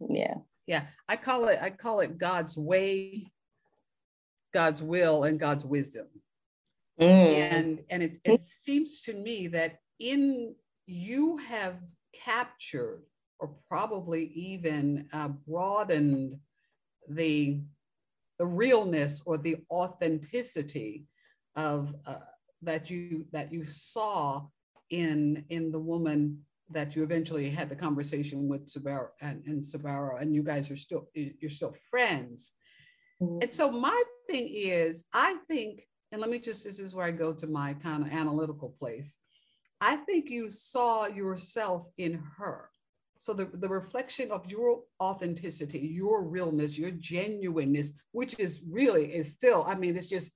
yeah 0.00 0.34
yeah 0.66 0.82
i 1.08 1.16
call 1.16 1.48
it 1.48 1.58
i 1.60 1.70
call 1.70 2.00
it 2.00 2.18
god's 2.18 2.56
way 2.56 3.26
god's 4.54 4.82
will 4.82 5.24
and 5.24 5.40
god's 5.40 5.64
wisdom 5.64 6.06
mm. 7.00 7.04
and 7.04 7.80
and 7.90 8.02
it, 8.02 8.20
it 8.24 8.40
seems 8.40 9.02
to 9.02 9.12
me 9.14 9.48
that 9.48 9.80
in 9.98 10.54
you 10.86 11.36
have 11.38 11.76
captured 12.14 13.02
or 13.40 13.54
probably 13.68 14.26
even 14.26 15.08
uh, 15.12 15.28
broadened 15.28 16.38
the 17.08 17.60
the 18.38 18.46
realness 18.46 19.22
or 19.26 19.36
the 19.36 19.56
authenticity 19.70 21.04
of 21.58 21.94
uh, 22.06 22.14
that 22.62 22.88
you 22.88 23.26
that 23.32 23.52
you 23.52 23.64
saw 23.64 24.46
in 24.90 25.44
in 25.50 25.70
the 25.70 25.78
woman 25.78 26.38
that 26.70 26.94
you 26.94 27.02
eventually 27.02 27.48
had 27.50 27.68
the 27.68 27.76
conversation 27.76 28.46
with 28.46 28.66
Sbarro 28.66 29.08
and, 29.20 29.42
and 29.46 29.62
Sbarro, 29.62 30.20
and 30.20 30.34
you 30.34 30.42
guys 30.42 30.70
are 30.70 30.76
still 30.76 31.08
you're 31.14 31.50
still 31.50 31.74
friends. 31.90 32.52
Mm-hmm. 33.20 33.42
And 33.42 33.52
so 33.52 33.70
my 33.70 34.02
thing 34.28 34.48
is, 34.48 35.04
I 35.12 35.36
think, 35.48 35.82
and 36.12 36.20
let 36.20 36.30
me 36.30 36.38
just 36.38 36.64
this 36.64 36.78
is 36.78 36.94
where 36.94 37.06
I 37.06 37.10
go 37.10 37.32
to 37.32 37.46
my 37.46 37.74
kind 37.74 38.06
of 38.06 38.12
analytical 38.12 38.74
place. 38.78 39.16
I 39.80 39.96
think 39.96 40.30
you 40.30 40.50
saw 40.50 41.06
yourself 41.06 41.88
in 41.98 42.22
her. 42.38 42.70
So 43.20 43.32
the, 43.32 43.46
the 43.52 43.68
reflection 43.68 44.30
of 44.30 44.46
your 44.46 44.82
authenticity, 45.00 45.80
your 45.80 46.24
realness, 46.24 46.78
your 46.78 46.92
genuineness, 46.92 47.92
which 48.12 48.38
is 48.38 48.60
really 48.68 49.12
is 49.12 49.32
still, 49.32 49.64
I 49.66 49.74
mean, 49.74 49.96
it's 49.96 50.06
just 50.06 50.32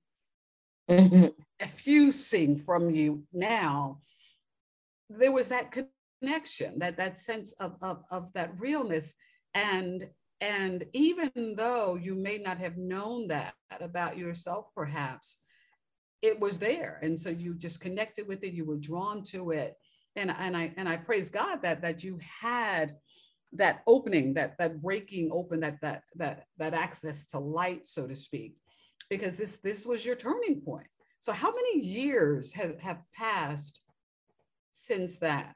mm-hmm. 0.89 1.27
effusing 1.59 2.57
from 2.57 2.89
you 2.89 3.23
now. 3.33 3.99
There 5.09 5.31
was 5.31 5.49
that 5.49 5.75
connection, 6.21 6.79
that 6.79 6.97
that 6.97 7.17
sense 7.17 7.53
of, 7.53 7.75
of, 7.81 8.03
of 8.09 8.33
that 8.33 8.51
realness. 8.59 9.13
And 9.53 10.09
and 10.41 10.83
even 10.91 11.55
though 11.55 11.95
you 11.95 12.15
may 12.15 12.37
not 12.37 12.57
have 12.57 12.77
known 12.77 13.27
that 13.29 13.53
about 13.79 14.17
yourself, 14.17 14.65
perhaps, 14.75 15.37
it 16.21 16.37
was 16.39 16.59
there. 16.59 16.99
And 17.01 17.17
so 17.17 17.29
you 17.29 17.53
just 17.53 17.79
connected 17.79 18.27
with 18.27 18.43
it, 18.43 18.51
you 18.53 18.65
were 18.65 18.77
drawn 18.77 19.23
to 19.23 19.51
it. 19.51 19.77
And, 20.15 20.33
and 20.37 20.55
I 20.55 20.73
and 20.77 20.87
I 20.89 20.97
praise 20.97 21.29
God 21.29 21.61
that 21.63 21.81
that 21.81 22.03
you 22.03 22.19
had 22.41 22.95
that 23.53 23.83
opening, 23.87 24.33
that 24.33 24.57
that 24.57 24.81
breaking 24.81 25.29
open, 25.31 25.59
that 25.61 25.79
that 25.81 26.03
that 26.15 26.45
that 26.57 26.73
access 26.73 27.25
to 27.27 27.39
light, 27.39 27.85
so 27.87 28.07
to 28.07 28.15
speak, 28.15 28.55
because 29.17 29.37
this 29.37 29.59
this 29.59 29.85
was 29.85 30.05
your 30.05 30.15
turning 30.15 30.61
point. 30.61 30.87
So 31.19 31.31
how 31.31 31.51
many 31.51 31.79
years 31.79 32.51
have, 32.53 32.79
have 32.81 33.01
passed 33.15 33.81
since 34.73 35.19
that? 35.19 35.55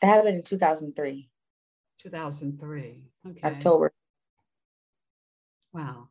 That 0.00 0.06
happened 0.08 0.36
in 0.36 0.42
2003. 0.42 1.28
2003. 2.00 3.04
Okay. 3.28 3.40
October. 3.42 3.92
Wow. 5.72 6.08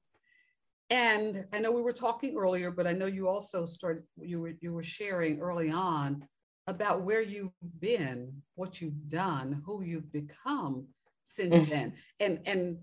And 0.89 1.45
I 1.51 1.59
know 1.59 1.71
we 1.71 1.81
were 1.81 1.93
talking 1.93 2.37
earlier, 2.37 2.69
but 2.69 2.85
I 2.85 2.93
know 2.93 3.07
you 3.07 3.27
also 3.27 3.65
started 3.65 4.03
you 4.21 4.41
were 4.41 4.53
you 4.61 4.73
were 4.73 4.83
sharing 4.83 5.39
early 5.39 5.71
on 5.71 6.23
about 6.67 7.01
where 7.01 7.21
you've 7.21 7.55
been, 7.79 8.41
what 8.55 8.81
you've 8.81 9.09
done, 9.09 9.63
who 9.65 9.81
you've 9.81 10.11
become 10.11 10.85
since 11.23 11.55
mm-hmm. 11.55 11.69
then. 11.69 11.93
And 12.19 12.39
and 12.45 12.77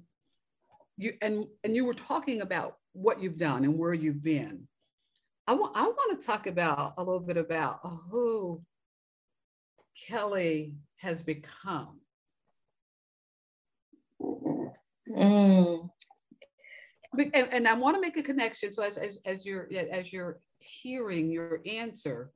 you 0.97 1.15
and 1.23 1.47
and 1.65 1.75
you 1.75 1.85
were 1.85 1.95
talking 1.95 2.41
about 2.41 2.77
what 2.93 3.21
you've 3.21 3.37
done 3.37 3.65
and 3.65 3.79
where 3.79 3.95
you've 3.95 4.23
been. 4.23 4.67
I 5.47 5.55
want 5.55 5.77
I 5.77 5.85
want 5.85 6.21
to 6.21 6.27
talk 6.27 6.47
about 6.47 6.95
a 6.97 7.03
little 7.03 7.21
bit 7.21 7.37
about 7.37 7.81
who 8.11 8.63
Kelly 10.09 10.77
has 10.97 11.23
become? 11.23 12.01
Mm. 15.11 15.91
And, 17.17 17.49
and, 17.53 17.69
I 17.69 17.75
want 17.75 17.95
to 17.95 18.01
make 18.01 18.17
a 18.17 18.23
connection. 18.23 18.73
So 18.73 18.83
as, 18.83 18.97
as, 18.97 19.21
as 19.25 19.47
you're 19.47 19.69
as 19.93 20.13
you're 20.13 20.41
hearing 20.59 21.31
your 21.31 21.61
answer, 21.67 22.33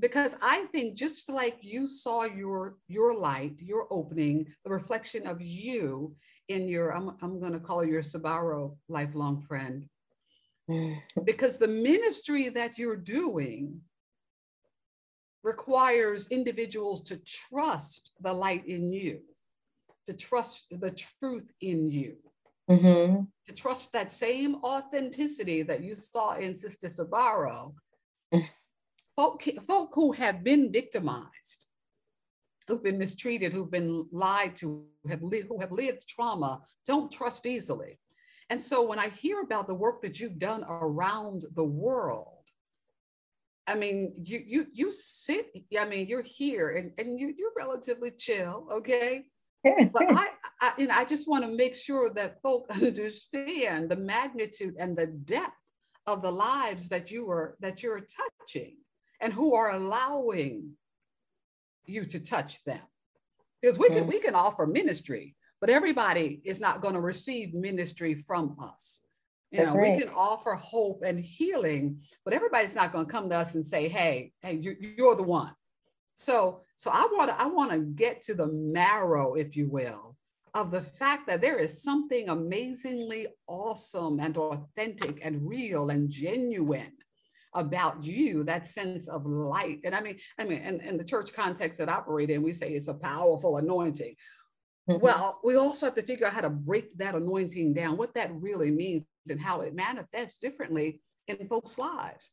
because 0.00 0.36
I 0.42 0.64
think 0.72 0.94
just 0.94 1.28
like 1.28 1.58
you 1.60 1.86
saw 1.86 2.24
your 2.24 2.76
your 2.86 3.16
light, 3.16 3.54
your 3.58 3.86
opening, 3.90 4.46
the 4.64 4.70
reflection 4.70 5.26
of 5.26 5.40
you 5.40 6.14
in 6.48 6.68
your 6.68 6.94
I'm, 6.94 7.16
I'm 7.20 7.40
going 7.40 7.52
to 7.52 7.60
call 7.60 7.84
your 7.84 8.02
Sbarro 8.02 8.76
lifelong 8.88 9.42
friend, 9.42 9.88
because 11.24 11.58
the 11.58 11.68
ministry 11.68 12.48
that 12.50 12.78
you're 12.78 12.96
doing 12.96 13.80
requires 15.42 16.28
individuals 16.28 17.00
to 17.00 17.16
trust 17.24 18.10
the 18.20 18.32
light 18.32 18.66
in 18.66 18.92
you, 18.92 19.20
to 20.06 20.12
trust 20.12 20.66
the 20.70 20.90
truth 20.90 21.52
in 21.60 21.90
you, 21.90 22.16
mm-hmm. 22.70 23.22
to 23.46 23.54
trust 23.54 23.92
that 23.92 24.12
same 24.12 24.56
authenticity 24.62 25.62
that 25.62 25.82
you 25.82 25.94
saw 25.94 26.34
in 26.34 26.54
Sister 26.54 26.88
Sbarro. 26.88 27.74
folk, 29.18 29.42
folk 29.66 29.90
who 29.94 30.12
have 30.12 30.44
been 30.44 30.70
victimized, 30.70 31.66
who've 32.68 32.84
been 32.84 32.98
mistreated, 32.98 33.52
who've 33.52 33.70
been 33.70 34.06
lied 34.12 34.54
to, 34.54 34.84
have 35.08 35.22
li- 35.24 35.42
who 35.48 35.58
have 35.60 35.72
lived 35.72 36.06
trauma, 36.06 36.60
don't 36.86 37.10
trust 37.10 37.44
easily. 37.44 37.98
And 38.48 38.62
so 38.62 38.86
when 38.86 39.00
I 39.00 39.08
hear 39.08 39.40
about 39.40 39.66
the 39.66 39.74
work 39.74 40.02
that 40.02 40.20
you've 40.20 40.38
done 40.38 40.64
around 40.68 41.46
the 41.56 41.64
world, 41.64 42.44
I 43.66 43.74
mean, 43.74 44.14
you 44.22 44.42
you 44.46 44.66
you 44.72 44.90
sit. 44.92 45.50
I 45.78 45.84
mean, 45.84 46.06
you're 46.06 46.22
here 46.22 46.70
and 46.70 46.92
and 46.96 47.20
you 47.20 47.34
you're 47.36 47.52
relatively 47.58 48.12
chill, 48.12 48.68
okay. 48.70 49.24
but 49.64 50.06
I, 50.08 50.28
I, 50.62 50.72
you 50.78 50.86
know, 50.86 50.94
I 50.96 51.04
just 51.04 51.28
want 51.28 51.44
to 51.44 51.50
make 51.50 51.74
sure 51.74 52.08
that 52.14 52.40
folk 52.40 52.66
understand 52.70 53.90
the 53.90 53.96
magnitude 53.96 54.76
and 54.78 54.96
the 54.96 55.08
depth 55.08 55.52
of 56.06 56.22
the 56.22 56.30
lives 56.30 56.88
that 56.88 57.10
you 57.10 57.28
are 57.28 57.56
that 57.60 57.82
you're 57.82 58.06
touching, 58.20 58.76
and 59.20 59.32
who 59.32 59.54
are 59.54 59.70
allowing 59.70 60.72
you 61.86 62.04
to 62.04 62.20
touch 62.20 62.62
them. 62.64 62.80
Because 63.60 63.78
we 63.78 63.88
can 63.88 64.04
mm. 64.04 64.08
we 64.08 64.20
can 64.20 64.34
offer 64.34 64.66
ministry, 64.66 65.34
but 65.60 65.70
everybody 65.70 66.40
is 66.44 66.60
not 66.60 66.80
going 66.80 66.94
to 66.94 67.00
receive 67.00 67.54
ministry 67.54 68.24
from 68.26 68.56
us. 68.62 69.00
You 69.50 69.58
That's 69.58 69.72
know, 69.72 69.80
right. 69.80 69.96
we 69.96 70.00
can 70.00 70.12
offer 70.14 70.54
hope 70.54 71.02
and 71.04 71.18
healing, 71.18 72.02
but 72.24 72.34
everybody's 72.34 72.74
not 72.74 72.92
going 72.92 73.06
to 73.06 73.10
come 73.10 73.30
to 73.30 73.36
us 73.36 73.54
and 73.54 73.64
say, 73.64 73.88
"Hey, 73.88 74.32
hey, 74.42 74.54
you, 74.54 74.76
you're 74.96 75.16
the 75.16 75.22
one." 75.22 75.52
So, 76.14 76.62
so 76.76 76.90
I 76.92 77.08
want 77.12 77.30
to 77.30 77.40
I 77.40 77.46
want 77.46 77.72
to 77.72 77.78
get 77.78 78.20
to 78.22 78.34
the 78.34 78.48
marrow, 78.48 79.34
if 79.34 79.56
you 79.56 79.68
will, 79.68 80.16
of 80.54 80.70
the 80.70 80.82
fact 80.82 81.26
that 81.28 81.40
there 81.40 81.56
is 81.56 81.82
something 81.82 82.28
amazingly 82.28 83.28
awesome 83.46 84.20
and 84.20 84.36
authentic 84.36 85.20
and 85.24 85.48
real 85.48 85.90
and 85.90 86.10
genuine 86.10 86.92
about 87.54 88.02
you 88.02 88.44
that 88.44 88.66
sense 88.66 89.08
of 89.08 89.24
light 89.26 89.80
and 89.84 89.94
i 89.94 90.00
mean 90.00 90.16
i 90.38 90.44
mean 90.44 90.60
in, 90.60 90.80
in 90.80 90.96
the 90.96 91.04
church 91.04 91.32
context 91.32 91.78
that 91.78 91.88
I 91.88 91.94
operate 91.94 92.30
in 92.30 92.42
we 92.42 92.52
say 92.52 92.72
it's 92.72 92.88
a 92.88 92.94
powerful 92.94 93.56
anointing 93.56 94.14
mm-hmm. 94.88 95.00
well 95.00 95.40
we 95.42 95.56
also 95.56 95.86
have 95.86 95.94
to 95.94 96.02
figure 96.02 96.26
out 96.26 96.34
how 96.34 96.42
to 96.42 96.50
break 96.50 96.96
that 96.98 97.14
anointing 97.14 97.74
down 97.74 97.96
what 97.96 98.14
that 98.14 98.30
really 98.34 98.70
means 98.70 99.06
and 99.30 99.40
how 99.40 99.62
it 99.62 99.74
manifests 99.74 100.38
differently 100.38 101.00
in 101.26 101.48
folks 101.48 101.78
lives 101.78 102.32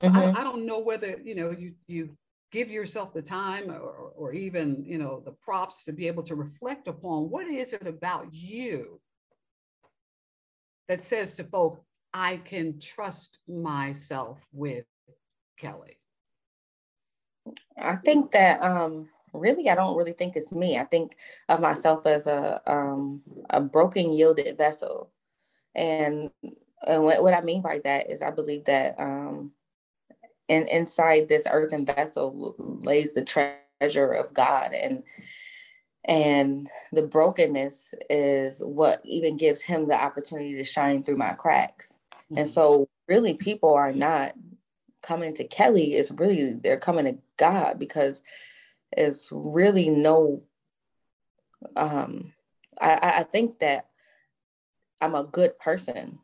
so 0.00 0.08
mm-hmm. 0.08 0.36
I, 0.36 0.40
I, 0.40 0.44
don't 0.44 0.66
know 0.66 0.80
whether 0.80 1.18
you 1.22 1.34
know 1.34 1.50
you 1.50 1.74
you 1.86 2.16
give 2.52 2.70
yourself 2.70 3.12
the 3.12 3.22
time 3.22 3.70
or, 3.70 4.12
or 4.16 4.32
even 4.32 4.84
you 4.86 4.98
know 4.98 5.22
the 5.24 5.32
props 5.32 5.84
to 5.84 5.92
be 5.92 6.06
able 6.06 6.22
to 6.24 6.34
reflect 6.34 6.88
upon 6.88 7.30
what 7.30 7.46
is 7.46 7.72
it 7.72 7.86
about 7.86 8.32
you 8.32 9.00
that 10.88 11.02
says 11.02 11.34
to 11.34 11.44
folk 11.44 11.82
I 12.16 12.38
can 12.38 12.80
trust 12.80 13.40
myself 13.46 14.38
with 14.50 14.86
Kelly? 15.58 15.98
I 17.78 17.96
think 17.96 18.30
that 18.30 18.62
um, 18.62 19.10
really, 19.34 19.68
I 19.68 19.74
don't 19.74 19.98
really 19.98 20.14
think 20.14 20.34
it's 20.34 20.50
me. 20.50 20.78
I 20.78 20.84
think 20.84 21.14
of 21.50 21.60
myself 21.60 22.06
as 22.06 22.26
a 22.26 22.62
um, 22.66 23.20
a 23.50 23.60
broken, 23.60 24.12
yielded 24.12 24.56
vessel, 24.56 25.10
and 25.74 26.30
and 26.86 27.04
what, 27.04 27.22
what 27.22 27.34
I 27.34 27.42
mean 27.42 27.60
by 27.60 27.80
that 27.84 28.10
is 28.10 28.22
I 28.22 28.30
believe 28.30 28.64
that 28.64 28.98
um, 28.98 29.52
in, 30.48 30.66
inside 30.68 31.28
this 31.28 31.46
earthen 31.50 31.84
vessel 31.84 32.54
lays 32.58 33.12
the 33.12 33.26
treasure 33.26 34.12
of 34.12 34.32
God, 34.32 34.72
and 34.72 35.02
and 36.06 36.70
the 36.92 37.02
brokenness 37.02 37.92
is 38.08 38.60
what 38.60 39.02
even 39.04 39.36
gives 39.36 39.60
Him 39.60 39.86
the 39.86 40.02
opportunity 40.02 40.56
to 40.56 40.64
shine 40.64 41.02
through 41.02 41.18
my 41.18 41.34
cracks. 41.34 41.98
Mm-hmm. 42.30 42.38
And 42.38 42.48
so 42.48 42.88
really 43.08 43.34
people 43.34 43.74
are 43.74 43.92
not 43.92 44.34
coming 45.02 45.34
to 45.34 45.44
Kelly, 45.44 45.94
it's 45.94 46.10
really 46.10 46.54
they're 46.54 46.78
coming 46.78 47.04
to 47.04 47.18
God 47.36 47.78
because 47.78 48.22
it's 48.92 49.28
really 49.32 49.88
no 49.88 50.42
um 51.76 52.32
I, 52.80 53.14
I 53.18 53.22
think 53.22 53.60
that 53.60 53.88
I'm 55.00 55.14
a 55.14 55.24
good 55.24 55.58
person. 55.58 56.18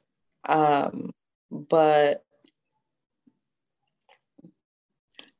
Um, 0.46 1.12
but 1.50 2.24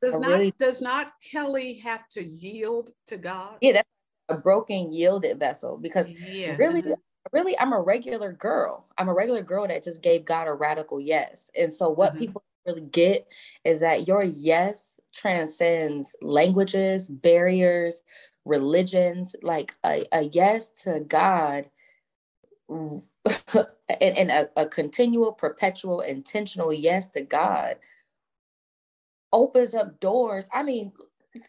does 0.01 0.17
not 0.17 0.29
really, 0.29 0.53
does 0.59 0.81
not 0.81 1.13
Kelly 1.31 1.75
have 1.75 2.07
to 2.09 2.23
yield 2.23 2.91
to 3.07 3.17
God? 3.17 3.57
Yeah, 3.61 3.73
that's 3.73 3.89
a 4.29 4.37
broken 4.37 4.93
yielded 4.93 5.39
vessel 5.39 5.77
because 5.77 6.09
yeah. 6.09 6.55
really 6.57 6.79
uh-huh 6.79 6.95
really 7.33 7.57
I'm 7.59 7.73
a 7.73 7.81
regular 7.81 8.31
girl. 8.31 8.85
I'm 8.97 9.09
a 9.09 9.13
regular 9.13 9.41
girl 9.41 9.67
that 9.67 9.83
just 9.83 10.01
gave 10.01 10.25
God 10.25 10.47
a 10.47 10.53
radical 10.53 11.01
yes. 11.01 11.51
And 11.57 11.73
so 11.73 11.89
what 11.89 12.11
mm-hmm. 12.11 12.19
people 12.19 12.43
really 12.65 12.81
get 12.81 13.27
is 13.65 13.79
that 13.81 14.07
your 14.07 14.23
yes 14.23 14.99
transcends 15.13 16.15
languages, 16.21 17.09
barriers, 17.09 18.01
religions, 18.45 19.35
like 19.41 19.75
a, 19.85 20.05
a 20.11 20.23
yes 20.23 20.69
to 20.83 21.01
God 21.01 21.69
and, 22.69 23.01
and 23.99 24.31
a, 24.31 24.49
a 24.55 24.67
continual, 24.67 25.33
perpetual, 25.33 26.01
intentional 26.01 26.73
yes 26.73 27.09
to 27.09 27.21
God 27.21 27.77
opens 29.31 29.73
up 29.73 29.99
doors. 29.99 30.47
I 30.53 30.63
mean, 30.63 30.93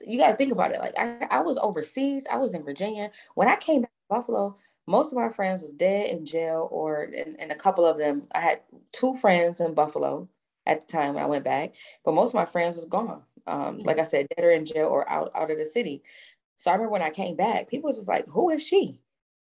you 0.00 0.18
got 0.18 0.30
to 0.30 0.36
think 0.36 0.52
about 0.52 0.72
it. 0.72 0.78
Like 0.78 0.98
I, 0.98 1.26
I 1.30 1.40
was 1.40 1.58
overseas, 1.58 2.24
I 2.30 2.38
was 2.38 2.54
in 2.54 2.64
Virginia. 2.64 3.10
When 3.34 3.48
I 3.48 3.56
came 3.56 3.82
back 3.82 3.90
to 3.90 4.14
Buffalo, 4.14 4.56
most 4.86 5.12
of 5.12 5.18
my 5.18 5.28
friends 5.30 5.62
was 5.62 5.72
dead 5.72 6.10
in 6.10 6.26
jail 6.26 6.68
or 6.70 7.04
and, 7.04 7.38
and 7.40 7.50
a 7.52 7.56
couple 7.56 7.84
of 7.84 7.98
them 7.98 8.24
i 8.34 8.40
had 8.40 8.60
two 8.92 9.14
friends 9.16 9.60
in 9.60 9.74
buffalo 9.74 10.28
at 10.66 10.80
the 10.80 10.86
time 10.86 11.14
when 11.14 11.24
i 11.24 11.26
went 11.26 11.44
back 11.44 11.72
but 12.04 12.14
most 12.14 12.30
of 12.30 12.34
my 12.34 12.46
friends 12.46 12.76
was 12.76 12.84
gone. 12.86 13.22
Um, 13.46 13.80
like 13.80 13.98
i 13.98 14.04
said 14.04 14.26
dead 14.34 14.44
or 14.44 14.50
in 14.50 14.64
jail 14.64 14.86
or 14.86 15.08
out, 15.10 15.30
out 15.34 15.50
of 15.50 15.58
the 15.58 15.66
city. 15.66 16.02
So 16.56 16.70
i 16.70 16.74
remember 16.74 16.92
when 16.92 17.02
i 17.02 17.10
came 17.10 17.36
back 17.36 17.68
people 17.68 17.88
was 17.88 17.96
just 17.96 18.08
like 18.08 18.26
who 18.28 18.50
is 18.50 18.66
she? 18.66 19.00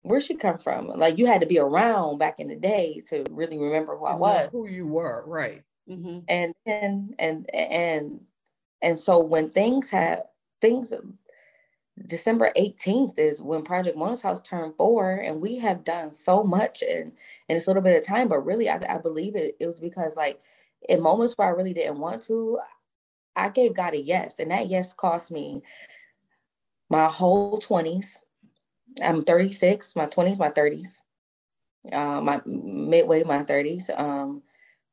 Where 0.04 0.21
she 0.21 0.36
come 0.36 0.58
from? 0.60 0.88
Like 0.88 1.17
you 1.17 1.26
had 1.26 1.41
to 1.41 1.47
be 1.47 1.60
around 1.60 2.19
back 2.19 2.39
in 2.39 2.47
the 2.47 2.56
day 2.56 3.02
to 3.08 3.26
really 3.32 3.58
remember 3.58 3.97
who 3.97 4.06
to 4.06 4.12
i 4.12 4.15
was. 4.15 4.50
who 4.52 4.67
you 4.67 4.86
were 4.86 5.23
right. 5.26 5.63
Mm-hmm. 5.89 6.19
and 6.28 6.54
and 6.65 7.15
and 7.17 7.50
and 7.56 8.19
and 8.82 9.00
so 9.00 9.23
when 9.23 9.50
things 9.50 9.89
have 9.89 10.19
things 10.62 10.93
December 12.05 12.51
18th 12.55 13.17
is 13.17 13.41
when 13.41 13.63
Project 13.63 13.97
Mona's 13.97 14.21
House 14.21 14.41
turned 14.41 14.75
four, 14.77 15.15
and 15.15 15.41
we 15.41 15.57
have 15.57 15.83
done 15.83 16.13
so 16.13 16.43
much 16.43 16.83
in 16.83 17.12
in 17.49 17.55
this 17.55 17.67
little 17.67 17.81
bit 17.81 17.97
of 17.97 18.05
time. 18.05 18.27
But 18.27 18.45
really, 18.45 18.69
I, 18.69 18.79
I 18.88 18.97
believe 18.99 19.36
it, 19.36 19.55
it 19.60 19.65
was 19.65 19.79
because 19.79 20.15
like 20.15 20.39
in 20.89 21.01
moments 21.01 21.38
where 21.38 21.47
I 21.47 21.51
really 21.51 21.73
didn't 21.73 21.99
want 21.99 22.21
to, 22.23 22.60
I 23.36 23.49
gave 23.49 23.75
God 23.75 23.93
a 23.93 24.01
yes, 24.01 24.39
and 24.39 24.51
that 24.51 24.67
yes 24.67 24.93
cost 24.93 25.31
me 25.31 25.63
my 26.89 27.07
whole 27.07 27.60
20s. 27.60 28.19
I'm 29.01 29.23
36, 29.23 29.95
my 29.95 30.05
20s, 30.05 30.39
my 30.39 30.49
30s, 30.49 31.01
uh, 31.91 32.21
my 32.21 32.41
midway, 32.45 33.23
my 33.23 33.43
30s. 33.43 33.89
Um, 33.99 34.43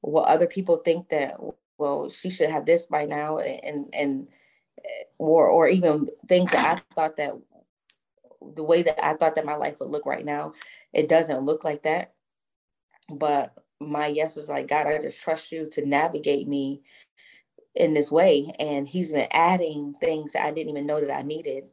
what 0.00 0.28
other 0.28 0.46
people 0.46 0.78
think 0.78 1.08
that 1.10 1.34
well, 1.78 2.08
she 2.08 2.30
should 2.30 2.50
have 2.50 2.66
this 2.66 2.86
by 2.86 3.04
now, 3.04 3.38
and 3.38 3.92
and 3.92 4.28
or 5.18 5.48
or 5.48 5.68
even 5.68 6.08
things 6.28 6.50
that 6.50 6.64
ah. 6.64 6.82
I 6.82 6.94
thought 6.94 7.16
that 7.16 7.34
the 8.54 8.64
way 8.64 8.82
that 8.82 9.04
I 9.04 9.14
thought 9.14 9.36
that 9.36 9.46
my 9.46 9.56
life 9.56 9.76
would 9.80 9.90
look 9.90 10.06
right 10.06 10.24
now, 10.24 10.52
it 10.92 11.08
doesn't 11.08 11.44
look 11.44 11.64
like 11.64 11.82
that. 11.84 12.12
But 13.08 13.54
my 13.80 14.06
yes 14.06 14.36
was 14.36 14.48
like, 14.48 14.68
God, 14.68 14.86
I 14.86 14.98
just 14.98 15.22
trust 15.22 15.52
you 15.52 15.68
to 15.72 15.86
navigate 15.86 16.48
me 16.48 16.82
in 17.74 17.94
this 17.94 18.10
way. 18.10 18.54
And 18.58 18.86
he's 18.86 19.12
been 19.12 19.28
adding 19.30 19.94
things 20.00 20.32
that 20.32 20.44
I 20.44 20.50
didn't 20.50 20.70
even 20.70 20.86
know 20.86 21.00
that 21.00 21.14
I 21.14 21.22
needed, 21.22 21.64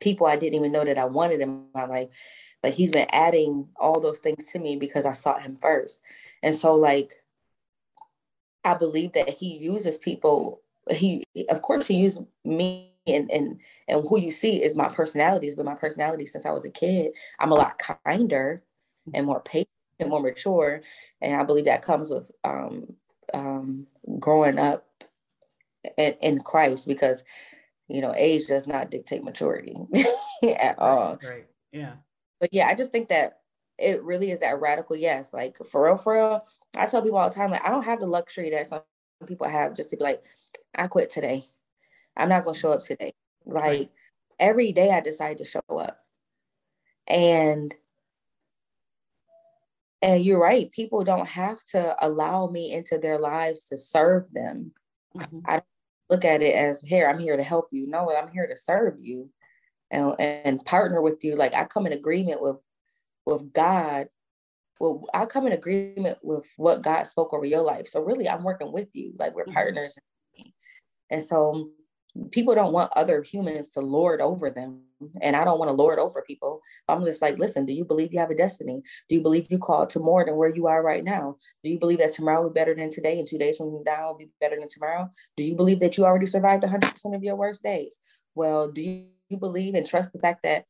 people 0.00 0.26
I 0.26 0.36
didn't 0.36 0.54
even 0.54 0.72
know 0.72 0.84
that 0.84 0.98
I 0.98 1.06
wanted 1.06 1.40
in 1.40 1.66
my 1.74 1.86
life. 1.86 2.08
Like 2.62 2.74
he's 2.74 2.90
been 2.90 3.08
adding 3.10 3.68
all 3.76 4.00
those 4.00 4.18
things 4.20 4.46
to 4.52 4.58
me 4.58 4.76
because 4.76 5.06
I 5.06 5.12
sought 5.12 5.42
him 5.42 5.56
first. 5.56 6.02
And 6.42 6.54
so 6.54 6.74
like 6.74 7.14
I 8.64 8.74
believe 8.74 9.12
that 9.12 9.30
he 9.30 9.56
uses 9.56 9.98
people 9.98 10.62
he 10.90 11.24
of 11.48 11.62
course 11.62 11.86
he 11.86 11.94
used 11.94 12.18
me 12.44 12.92
and 13.06 13.30
and 13.30 13.60
and 13.88 14.06
who 14.08 14.18
you 14.18 14.30
see 14.30 14.62
is 14.62 14.74
my 14.74 14.88
personalities 14.88 15.54
but 15.54 15.64
my 15.64 15.74
personality 15.74 16.26
since 16.26 16.46
i 16.46 16.50
was 16.50 16.64
a 16.64 16.70
kid. 16.70 17.12
I'm 17.38 17.52
a 17.52 17.54
lot 17.54 17.80
kinder 18.04 18.62
and 19.14 19.26
more 19.26 19.40
patient 19.40 19.68
and 19.98 20.10
more 20.10 20.20
mature 20.20 20.82
and 21.20 21.40
i 21.40 21.44
believe 21.44 21.64
that 21.64 21.82
comes 21.82 22.10
with 22.10 22.30
um 22.44 22.86
um 23.34 23.86
growing 24.18 24.58
up 24.58 24.86
in, 25.96 26.14
in 26.20 26.40
christ 26.40 26.86
because 26.86 27.24
you 27.88 28.00
know 28.00 28.12
age 28.16 28.46
does 28.46 28.66
not 28.66 28.90
dictate 28.90 29.24
maturity 29.24 29.76
at 30.58 30.78
all. 30.78 31.18
right 31.22 31.46
yeah. 31.72 31.94
But 32.40 32.50
yeah 32.52 32.66
i 32.68 32.74
just 32.74 32.92
think 32.92 33.08
that 33.08 33.40
it 33.78 34.02
really 34.02 34.30
is 34.30 34.40
that 34.40 34.60
radical 34.60 34.96
yes 34.96 35.32
like 35.32 35.56
for 35.70 35.84
real 35.86 35.96
for 35.96 36.14
real 36.14 36.44
i 36.76 36.86
tell 36.86 37.02
people 37.02 37.18
all 37.18 37.28
the 37.28 37.34
time 37.34 37.50
like 37.50 37.64
i 37.64 37.70
don't 37.70 37.84
have 37.84 38.00
the 38.00 38.06
luxury 38.06 38.50
that 38.50 38.66
some 38.66 38.80
people 39.26 39.48
have 39.48 39.74
just 39.74 39.90
to 39.90 39.96
be 39.96 40.04
like 40.04 40.22
I 40.76 40.86
quit 40.86 41.10
today. 41.10 41.44
I'm 42.16 42.28
not 42.28 42.44
going 42.44 42.54
to 42.54 42.60
show 42.60 42.72
up 42.72 42.82
today. 42.82 43.12
Like 43.46 43.62
right. 43.62 43.90
every 44.38 44.72
day 44.72 44.90
I 44.90 45.00
decide 45.00 45.38
to 45.38 45.44
show 45.44 45.60
up. 45.70 45.98
And 47.06 47.74
and 50.00 50.24
you're 50.24 50.40
right, 50.40 50.70
people 50.70 51.02
don't 51.02 51.26
have 51.26 51.58
to 51.72 51.96
allow 52.00 52.46
me 52.46 52.72
into 52.72 52.98
their 52.98 53.18
lives 53.18 53.64
to 53.68 53.76
serve 53.76 54.32
them. 54.32 54.72
Mm-hmm. 55.16 55.40
I 55.46 55.62
look 56.08 56.24
at 56.24 56.42
it 56.42 56.54
as 56.54 56.82
here, 56.82 57.08
I'm 57.08 57.18
here 57.18 57.36
to 57.36 57.42
help 57.42 57.68
you. 57.72 57.86
No, 57.88 58.08
I'm 58.14 58.30
here 58.30 58.46
to 58.46 58.56
serve 58.56 58.94
you 59.00 59.28
and, 59.90 60.14
and 60.20 60.64
partner 60.64 61.02
with 61.02 61.24
you. 61.24 61.34
Like 61.34 61.54
I 61.54 61.64
come 61.64 61.86
in 61.86 61.92
agreement 61.92 62.40
with 62.40 62.56
with 63.26 63.52
God. 63.52 64.06
Well, 64.80 65.02
I 65.12 65.26
come 65.26 65.46
in 65.46 65.52
agreement 65.52 66.18
with 66.22 66.48
what 66.56 66.84
God 66.84 67.02
spoke 67.04 67.34
over 67.34 67.44
your 67.44 67.62
life. 67.62 67.88
So 67.88 68.00
really 68.00 68.28
I'm 68.28 68.44
working 68.44 68.72
with 68.72 68.88
you. 68.92 69.12
Like 69.18 69.34
we're 69.34 69.44
mm-hmm. 69.44 69.54
partners 69.54 69.98
and 71.10 71.22
so 71.22 71.70
mm, 72.16 72.30
people 72.30 72.54
don't 72.54 72.72
want 72.72 72.92
other 72.96 73.22
humans 73.22 73.68
to 73.70 73.80
lord 73.80 74.20
over 74.20 74.50
them. 74.50 74.82
And 75.22 75.36
I 75.36 75.44
don't 75.44 75.60
want 75.60 75.68
to 75.68 75.74
lord 75.74 76.00
over 76.00 76.24
people. 76.26 76.60
I'm 76.88 77.04
just 77.04 77.22
like, 77.22 77.38
listen, 77.38 77.64
do 77.64 77.72
you 77.72 77.84
believe 77.84 78.12
you 78.12 78.18
have 78.18 78.30
a 78.30 78.34
destiny? 78.34 78.82
Do 79.08 79.14
you 79.14 79.20
believe 79.20 79.46
you 79.48 79.58
called 79.58 79.90
to 79.90 80.00
more 80.00 80.24
than 80.24 80.34
where 80.34 80.52
you 80.52 80.66
are 80.66 80.82
right 80.82 81.04
now? 81.04 81.36
Do 81.62 81.70
you 81.70 81.78
believe 81.78 81.98
that 81.98 82.12
tomorrow 82.12 82.42
will 82.42 82.50
be 82.50 82.58
better 82.58 82.74
than 82.74 82.90
today 82.90 83.16
and 83.18 83.28
two 83.28 83.38
days 83.38 83.58
from 83.58 83.84
now 83.86 84.08
will 84.08 84.18
be 84.18 84.30
better 84.40 84.56
than 84.58 84.68
tomorrow? 84.68 85.08
Do 85.36 85.44
you 85.44 85.54
believe 85.54 85.78
that 85.80 85.96
you 85.96 86.04
already 86.04 86.26
survived 86.26 86.64
100% 86.64 87.14
of 87.14 87.22
your 87.22 87.36
worst 87.36 87.62
days? 87.62 88.00
Well, 88.34 88.72
do 88.72 88.82
you 88.82 89.36
believe 89.38 89.74
and 89.74 89.86
trust 89.86 90.12
the 90.12 90.18
fact 90.18 90.42
that 90.42 90.64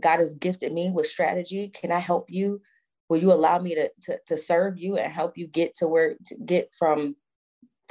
God 0.00 0.18
has 0.18 0.34
gifted 0.34 0.72
me 0.72 0.90
with 0.90 1.06
strategy. 1.06 1.68
Can 1.68 1.92
I 1.92 1.98
help 1.98 2.26
you? 2.28 2.60
Will 3.08 3.18
you 3.18 3.32
allow 3.32 3.58
me 3.58 3.74
to, 3.74 3.90
to, 4.04 4.18
to 4.26 4.36
serve 4.36 4.78
you 4.78 4.96
and 4.96 5.12
help 5.12 5.36
you 5.36 5.46
get 5.46 5.74
to 5.76 5.88
where 5.88 6.14
to 6.26 6.36
get 6.46 6.70
from 6.78 7.16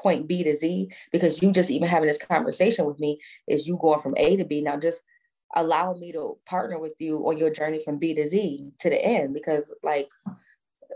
point 0.01 0.27
B 0.27 0.43
to 0.43 0.55
Z? 0.55 0.89
Because 1.11 1.41
you 1.41 1.51
just 1.51 1.71
even 1.71 1.87
having 1.87 2.07
this 2.07 2.17
conversation 2.17 2.85
with 2.85 2.99
me 2.99 3.19
is 3.47 3.67
you 3.67 3.77
going 3.81 4.01
from 4.01 4.15
A 4.17 4.35
to 4.37 4.45
B. 4.45 4.61
Now 4.61 4.77
just 4.77 5.03
allow 5.55 5.93
me 5.93 6.11
to 6.13 6.37
partner 6.45 6.79
with 6.79 6.93
you 6.99 7.17
on 7.27 7.37
your 7.37 7.49
journey 7.49 7.79
from 7.83 7.97
B 7.97 8.13
to 8.13 8.27
Z 8.27 8.71
to 8.79 8.89
the 8.89 9.03
end 9.03 9.33
because 9.33 9.71
like 9.83 10.07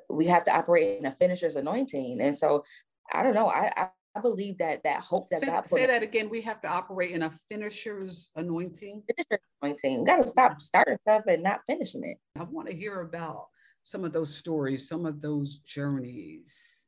we 0.10 0.28
have 0.28 0.46
to 0.46 0.56
operate 0.56 1.00
in 1.00 1.06
a 1.06 1.16
finisher's 1.16 1.56
anointing. 1.56 2.20
And 2.22 2.38
so 2.38 2.64
I 3.12 3.24
don't 3.24 3.36
know. 3.36 3.48
I, 3.48 3.90
I 4.16 4.22
believe 4.22 4.60
that 4.60 4.84
that 4.84 5.02
hope 5.02 5.28
that 5.30 5.42
say, 5.42 5.48
God 5.48 5.70
say 5.70 5.86
that 5.86 6.02
again. 6.02 6.30
We 6.30 6.42
have 6.42 6.62
to 6.62 6.70
operate 6.70 7.12
in 7.12 7.22
a 7.22 7.34
finisher's 7.52 8.30
anointing. 8.36 9.04
Finisher's 9.08 9.46
anointing. 9.62 10.06
Got 10.06 10.22
to 10.22 10.28
stop 10.28 10.62
starting 10.62 10.98
stuff 11.02 11.24
and 11.28 11.44
not 11.44 11.62
finishing 11.68 12.04
it. 12.06 12.18
I 12.40 12.44
want 12.44 12.70
to 12.70 12.76
hear 12.76 13.02
about 13.02 13.48
some 13.84 14.04
of 14.04 14.14
those 14.14 14.36
stories, 14.36 14.88
some 14.88 15.06
of 15.06 15.22
those 15.22 15.58
journeys. 15.58 16.88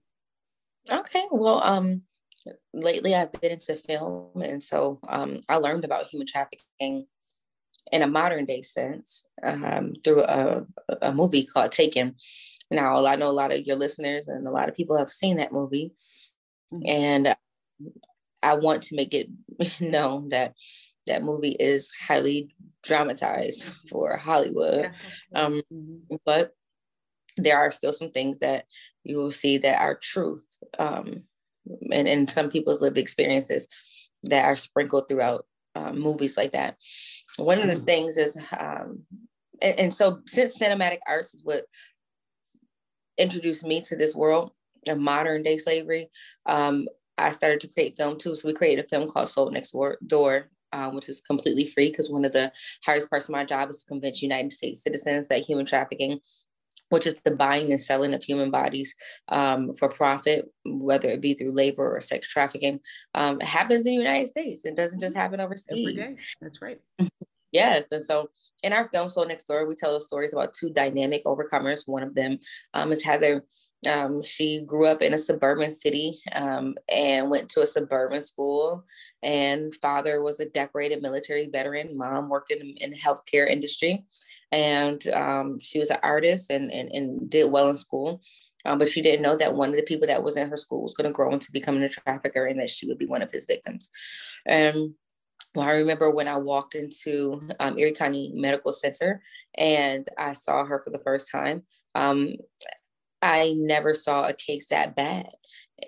Okay. 0.90 1.26
Well, 1.32 1.62
um, 1.64 2.04
lately 2.74 3.16
I've 3.16 3.32
been 3.32 3.52
into 3.52 3.76
film, 3.76 4.42
and 4.42 4.62
so 4.62 5.00
um, 5.08 5.42
I 5.50 5.58
learned 5.58 5.86
about 5.86 6.08
human 6.08 6.28
trafficking 6.28 7.08
in 7.92 8.02
a 8.02 8.08
modern 8.08 8.46
day 8.46 8.62
sense 8.62 9.26
um, 9.44 9.94
through 10.04 10.22
a, 10.24 10.66
a 11.02 11.14
movie 11.14 11.46
called 11.46 11.72
Taken. 11.72 12.16
Now, 12.70 13.06
I 13.06 13.16
know 13.16 13.30
a 13.30 13.32
lot 13.32 13.52
of 13.52 13.66
your 13.66 13.78
listeners 13.78 14.28
and 14.28 14.48
a 14.48 14.52
lot 14.52 14.70
of 14.70 14.76
people 14.76 14.98
have 14.98 15.10
seen 15.10 15.38
that 15.38 15.54
movie. 15.54 15.94
Mm-hmm. 16.74 16.90
And 16.90 17.36
I 18.44 18.56
want 18.56 18.84
to 18.84 18.96
make 18.96 19.14
it 19.14 19.30
known 19.82 20.30
that 20.30 20.56
that 21.08 21.24
movie 21.24 21.56
is 21.60 21.92
highly 22.00 22.54
dramatized 22.84 23.72
for 23.90 24.18
Hollywood. 24.18 24.92
Um, 25.34 25.62
mm-hmm. 25.74 26.16
But 26.26 26.52
there 27.38 27.58
are 27.58 27.72
still 27.72 27.94
some 27.94 28.12
things 28.12 28.40
that 28.40 28.66
you 29.04 29.18
will 29.18 29.32
see 29.32 29.58
that 29.60 29.80
are 29.80 29.96
truth 29.96 30.46
um, 30.80 31.24
and, 31.92 32.08
and 32.08 32.30
some 32.30 32.50
people's 32.50 32.82
lived 32.82 32.98
experiences 32.98 33.68
that 34.24 34.46
are 34.46 34.56
sprinkled 34.56 35.08
throughout 35.08 35.46
um, 35.76 36.00
movies 36.00 36.38
like 36.38 36.54
that. 36.54 36.76
One 37.38 37.60
of 37.60 37.68
the 37.68 37.76
mm-hmm. 37.76 37.86
things 37.86 38.18
is, 38.18 38.38
um, 38.58 39.04
and, 39.62 39.80
and, 39.80 39.94
so 39.94 40.22
since 40.26 40.58
cinematic 40.58 41.00
arts 41.08 41.34
is 41.34 41.44
what 41.44 41.66
introduced 43.18 43.64
me 43.64 43.82
to 43.82 43.96
this 43.96 44.16
world 44.16 44.52
of 44.88 44.98
modern 44.98 45.44
day 45.44 45.58
slavery, 45.58 46.10
um, 46.46 46.88
I 47.18 47.32
started 47.32 47.62
to 47.62 47.68
create 47.68 47.98
film 47.98 48.18
too. 48.18 48.36
So 48.36 48.48
we 48.48 48.54
created 48.54 48.86
a 48.86 48.88
film 48.88 49.10
called 49.10 49.30
Sold 49.30 49.54
Next 49.54 49.76
Door, 50.06 50.50
um, 50.72 50.96
which 50.96 51.10
is 51.10 51.22
completely 51.22 51.66
free 51.66 51.90
because 51.90 52.12
one 52.12 52.26
of 52.26 52.32
the 52.32 52.52
hardest 52.84 53.10
parts 53.10 53.28
of 53.28 53.34
my 53.34 53.44
job 53.44 53.70
is 53.70 53.84
to 53.84 53.88
convince 53.88 54.22
United 54.22 54.54
States 54.54 54.84
citizens 54.84 55.28
that 55.28 55.44
human 55.44 55.66
trafficking 55.66 56.20
which 56.90 57.06
is 57.06 57.16
the 57.24 57.32
buying 57.32 57.72
and 57.72 57.82
selling 57.82 58.14
of 58.14 58.24
human 58.24 58.52
bodies 58.52 58.96
um, 59.30 59.74
for 59.74 59.90
profit, 59.90 60.52
whether 60.66 61.10
it 61.10 61.22
be 61.22 61.34
through 61.34 61.52
labor 61.52 61.96
or 61.96 62.02
sex 62.02 62.30
trafficking, 62.30 62.80
um, 63.14 63.40
happens 63.40 63.86
in 63.86 63.94
the 63.94 64.04
United 64.04 64.28
States. 64.28 64.66
It 64.66 64.76
doesn't 64.76 65.00
just 65.00 65.16
happen 65.16 65.40
overseas. 65.40 65.68
Every 65.70 65.94
day. 65.94 66.22
That's 66.42 66.62
right. 66.62 66.80
yes. 67.52 67.92
And 67.92 68.04
so 68.04 68.30
in 68.64 68.74
our 68.74 68.90
film 68.90 69.10
Sold 69.10 69.28
Next 69.28 69.46
Door, 69.46 69.68
we 69.68 69.76
tell 69.76 69.94
the 69.94 70.02
stories 70.02 70.34
about 70.34 70.54
two 70.54 70.70
dynamic 70.70 71.24
overcomers. 71.26 71.88
One 71.88 72.04
of 72.04 72.16
them 72.16 72.40
um, 72.74 72.92
is 72.92 73.04
Heather. 73.04 73.46
Um, 73.88 74.24
she 74.24 74.64
grew 74.66 74.88
up 74.88 75.04
in 75.04 75.14
a 75.14 75.18
suburban 75.18 75.70
city 75.70 76.20
um, 76.34 76.76
and 76.90 77.30
went 77.30 77.50
to 77.50 77.62
a 77.62 77.68
suburban 77.68 78.24
school. 78.24 78.84
And 79.22 79.74
father 79.76 80.22
was 80.22 80.40
a 80.40 80.50
decorated 80.50 81.02
military 81.02 81.50
veteran. 81.52 81.96
Mom 81.96 82.30
worked 82.30 82.52
in, 82.52 82.76
in 82.78 82.92
the 82.92 82.98
healthcare 82.98 83.48
industry, 83.48 84.06
and 84.52 85.06
um, 85.10 85.60
she 85.60 85.80
was 85.80 85.92
an 85.92 86.00
artist 86.02 86.50
and, 86.50 86.72
and, 86.72 86.90
and 86.92 87.30
did 87.30 87.52
well 87.52 87.70
in 87.70 87.78
school. 87.78 88.22
Um, 88.66 88.80
but 88.80 88.90
she 88.90 89.02
didn't 89.02 89.22
know 89.22 89.38
that 89.38 89.56
one 89.56 89.70
of 89.70 89.76
the 89.76 89.84
people 89.84 90.08
that 90.08 90.24
was 90.24 90.36
in 90.36 90.50
her 90.50 90.58
school 90.58 90.82
was 90.82 90.94
going 90.94 91.08
to 91.08 91.14
grow 91.14 91.32
into 91.32 91.52
becoming 91.54 91.84
a 91.84 91.90
trafficker 91.90 92.46
and 92.46 92.60
that 92.60 92.70
she 92.70 92.86
would 92.88 92.98
be 92.98 93.06
one 93.06 93.22
of 93.22 93.32
his 93.32 93.46
victims. 93.46 93.90
Well, 94.46 94.94
I 95.62 95.74
remember 95.74 96.12
when 96.12 96.28
I 96.28 96.38
walked 96.38 96.76
into 96.76 97.42
um, 97.60 97.78
Erie 97.78 97.94
County 97.94 98.32
Medical 98.36 98.74
Center 98.74 99.22
and 99.56 100.08
I 100.18 100.34
saw 100.34 100.66
her 100.66 100.82
for 100.84 100.90
the 100.90 101.00
first 101.00 101.32
time. 101.32 101.64
Um, 101.96 102.36
I 103.22 103.54
never 103.58 103.94
saw 103.94 104.28
a 104.28 104.34
case 104.34 104.70
that 104.70 104.96
bad 104.96 105.30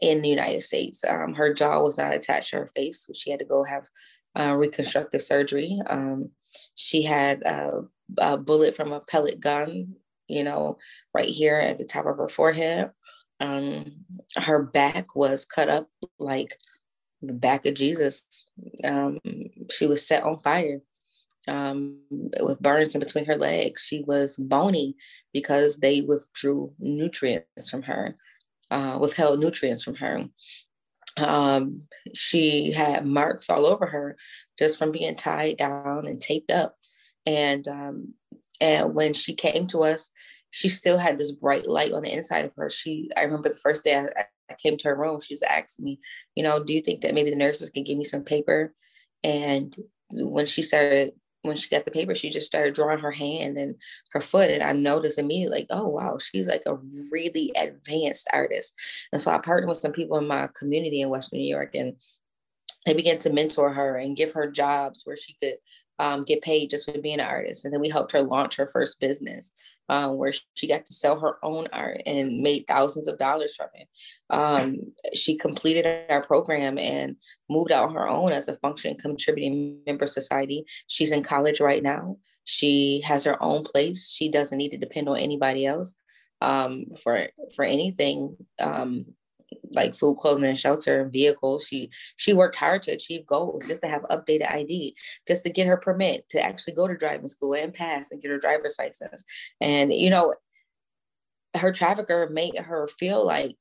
in 0.02 0.22
the 0.22 0.30
United 0.30 0.62
States. 0.62 1.04
Um, 1.08 1.34
her 1.34 1.54
jaw 1.54 1.82
was 1.82 1.98
not 1.98 2.14
attached 2.14 2.52
to 2.52 2.58
her 2.58 2.68
face, 2.68 3.06
so 3.06 3.14
she 3.14 3.32
had 3.32 3.40
to 3.40 3.46
go 3.46 3.64
have 3.64 3.88
uh, 4.36 4.56
reconstructive 4.56 5.22
surgery. 5.22 5.80
Um, 5.88 6.32
she 6.76 7.04
had 7.04 7.42
a, 7.44 7.82
a, 8.18 8.38
bullet 8.38 8.76
from 8.76 8.92
a 8.92 9.02
pellet 9.02 9.40
gun, 9.40 9.96
you 10.28 10.44
know, 10.44 10.78
right 11.14 11.30
here 11.30 11.56
at 11.56 11.78
the 11.78 11.86
top 11.86 12.06
of 12.06 12.18
her 12.18 12.30
forehead. 12.30 12.92
Um, 13.40 14.06
her 14.36 14.62
back 14.62 15.16
was 15.16 15.46
cut 15.46 15.70
up 15.70 15.90
like 16.18 16.58
the 17.22 17.34
back 17.34 17.66
of 17.66 17.76
Jesus. 17.76 18.46
Um, 18.84 19.20
she 19.70 19.88
was 19.88 20.08
set 20.08 20.24
on 20.24 20.40
fire 20.40 20.82
um, 21.48 22.00
with 22.40 22.60
burns 22.60 22.96
in 22.96 23.00
between 23.00 23.26
her 23.26 23.36
legs. 23.36 23.84
She 23.84 24.04
was 24.06 24.38
bony 24.38 24.96
because 25.34 25.78
they 25.78 26.02
withdrew 26.02 26.74
nutrients 26.80 27.70
from 27.70 27.84
her, 27.84 28.16
uh, 28.72 28.98
withheld 29.02 29.40
nutrients 29.40 29.84
from 29.84 29.96
her. 29.96 30.26
Um, 31.18 31.82
she 32.14 32.72
had 32.72 33.06
marks 33.06 33.50
all 33.50 33.66
over 33.66 33.86
her 33.88 34.18
just 34.58 34.78
from 34.78 34.92
being 34.92 35.16
tied 35.16 35.58
down 35.58 36.08
and 36.08 36.22
taped 36.22 36.52
up. 36.52 36.76
And 37.26 37.68
um, 37.68 38.14
and 38.62 38.94
when 38.94 39.14
she 39.14 39.34
came 39.34 39.68
to 39.68 39.80
us, 39.84 40.12
she 40.52 40.70
still 40.70 40.98
had 40.98 41.18
this 41.18 41.32
bright 41.32 41.68
light 41.68 41.94
on 41.94 42.04
the 42.04 42.14
inside 42.14 42.46
of 42.46 42.52
her. 42.58 42.70
She, 42.70 43.10
I 43.16 43.24
remember 43.24 43.50
the 43.50 43.56
first 43.56 43.84
day 43.84 43.96
I, 43.96 44.26
I 44.50 44.56
came 44.56 44.78
to 44.78 44.88
her 44.90 44.96
room, 44.96 45.20
she's 45.20 45.44
asked 45.44 45.80
me, 45.80 46.00
you 46.36 46.44
know, 46.44 46.64
do 46.64 46.74
you 46.74 46.82
think 46.82 47.02
that 47.02 47.14
maybe 47.14 47.30
the 47.30 47.36
nurses 47.36 47.70
can 47.70 47.84
give 47.84 47.98
me 47.98 48.04
some 48.04 48.24
paper? 48.24 48.74
And 49.24 49.76
when 50.10 50.46
she 50.46 50.64
started, 50.64 51.14
when 51.44 51.56
she 51.56 51.70
got 51.70 51.86
the 51.86 51.92
paper, 51.92 52.16
she 52.16 52.30
just 52.30 52.48
started 52.48 52.74
drawing 52.74 53.00
her 53.00 53.12
hand 53.12 53.58
and 53.58 53.76
her 54.12 54.22
foot. 54.22 54.50
And 54.50 54.64
I 54.64 54.74
noticed 54.74 55.20
immediately, 55.20 55.60
like, 55.60 55.68
oh, 55.70 55.88
wow, 55.88 56.18
she's 56.18 56.48
like 56.48 56.64
a 56.66 56.78
really 57.12 57.52
advanced 57.56 58.28
artist. 58.34 58.74
And 59.12 59.22
so 59.22 59.32
I 59.32 59.38
partnered 59.38 59.70
with 59.70 59.78
some 59.78 59.92
people 59.92 60.18
in 60.18 60.28
my 60.28 60.50
community 60.58 61.02
in 61.02 61.10
Western 61.10 61.40
New 61.40 61.48
York 61.48 61.76
and 61.76 61.96
they 62.86 62.94
began 62.94 63.18
to 63.20 63.32
mentor 63.32 63.74
her 63.74 63.98
and 63.98 64.18
give 64.18 64.34
her 64.34 64.50
jobs 64.50 65.02
where 65.04 65.18
she 65.18 65.36
could 65.42 65.56
um, 66.00 66.24
get 66.24 66.42
paid 66.42 66.70
just 66.70 66.86
for 66.86 67.00
being 67.00 67.20
an 67.20 67.28
artist. 67.28 67.66
And 67.66 67.74
then 67.74 67.82
we 67.82 67.90
helped 67.90 68.14
her 68.14 68.22
launch 68.22 68.56
her 68.56 68.68
first 68.68 69.00
business 69.00 69.52
um, 69.90 70.18
where 70.18 70.32
she 70.54 70.68
got 70.68 70.86
to 70.86 70.94
sell 70.94 71.20
her 71.20 71.38
own 71.44 71.68
art 71.74 72.02
and 72.06 72.38
made 72.38 72.66
thousands 72.68 73.08
of 73.08 73.18
dollars 73.18 73.56
from 73.56 73.68
it. 73.74 73.88
Um, 74.30 74.78
she 75.14 75.36
completed 75.36 76.06
our 76.10 76.22
program 76.24 76.78
and 76.78 77.16
moved 77.50 77.72
out 77.72 77.94
her 77.94 78.08
own 78.08 78.32
as 78.32 78.48
a 78.48 78.56
functioning 78.56 78.98
contributing 79.00 79.82
member 79.86 80.08
society. 80.08 80.66
She's 80.88 81.12
in 81.12 81.24
college 81.24 81.60
right 81.60 81.84
now. 81.84 82.18
She 82.46 83.02
has 83.06 83.24
her 83.26 83.42
own 83.42 83.64
place. 83.64 84.10
She 84.10 84.32
doesn't 84.32 84.58
need 84.58 84.72
to 84.72 84.78
depend 84.78 85.10
on 85.10 85.18
anybody 85.18 85.66
else 85.66 85.96
um, 86.42 86.86
for 87.02 87.28
for 87.56 87.66
anything 87.66 88.38
um, 88.60 89.06
like 89.74 89.96
food, 89.96 90.18
clothing, 90.18 90.46
and 90.46 90.58
shelter 90.58 91.02
and 91.02 91.12
vehicles. 91.12 91.68
She 91.68 91.90
she 92.16 92.34
worked 92.34 92.56
hard 92.56 92.84
to 92.84 92.92
achieve 92.92 93.26
goals, 93.26 93.68
just 93.68 93.82
to 93.82 93.88
have 93.88 94.04
updated 94.04 94.52
ID, 94.52 94.96
just 95.28 95.44
to 95.44 95.50
get 95.50 95.68
her 95.68 95.78
permit 95.78 96.28
to 96.30 96.42
actually 96.42 96.74
go 96.74 96.88
to 96.88 96.98
driving 96.98 97.28
school 97.28 97.54
and 97.54 97.74
pass 97.74 98.12
and 98.12 98.22
get 98.22 98.32
her 98.32 98.40
driver's 98.40 98.78
license. 98.80 99.24
And 99.62 99.94
you 99.94 100.10
know, 100.10 100.34
her 101.56 101.72
trafficker 101.72 102.30
made 102.30 102.58
her 102.58 102.88
feel 102.88 103.26
like, 103.26 103.56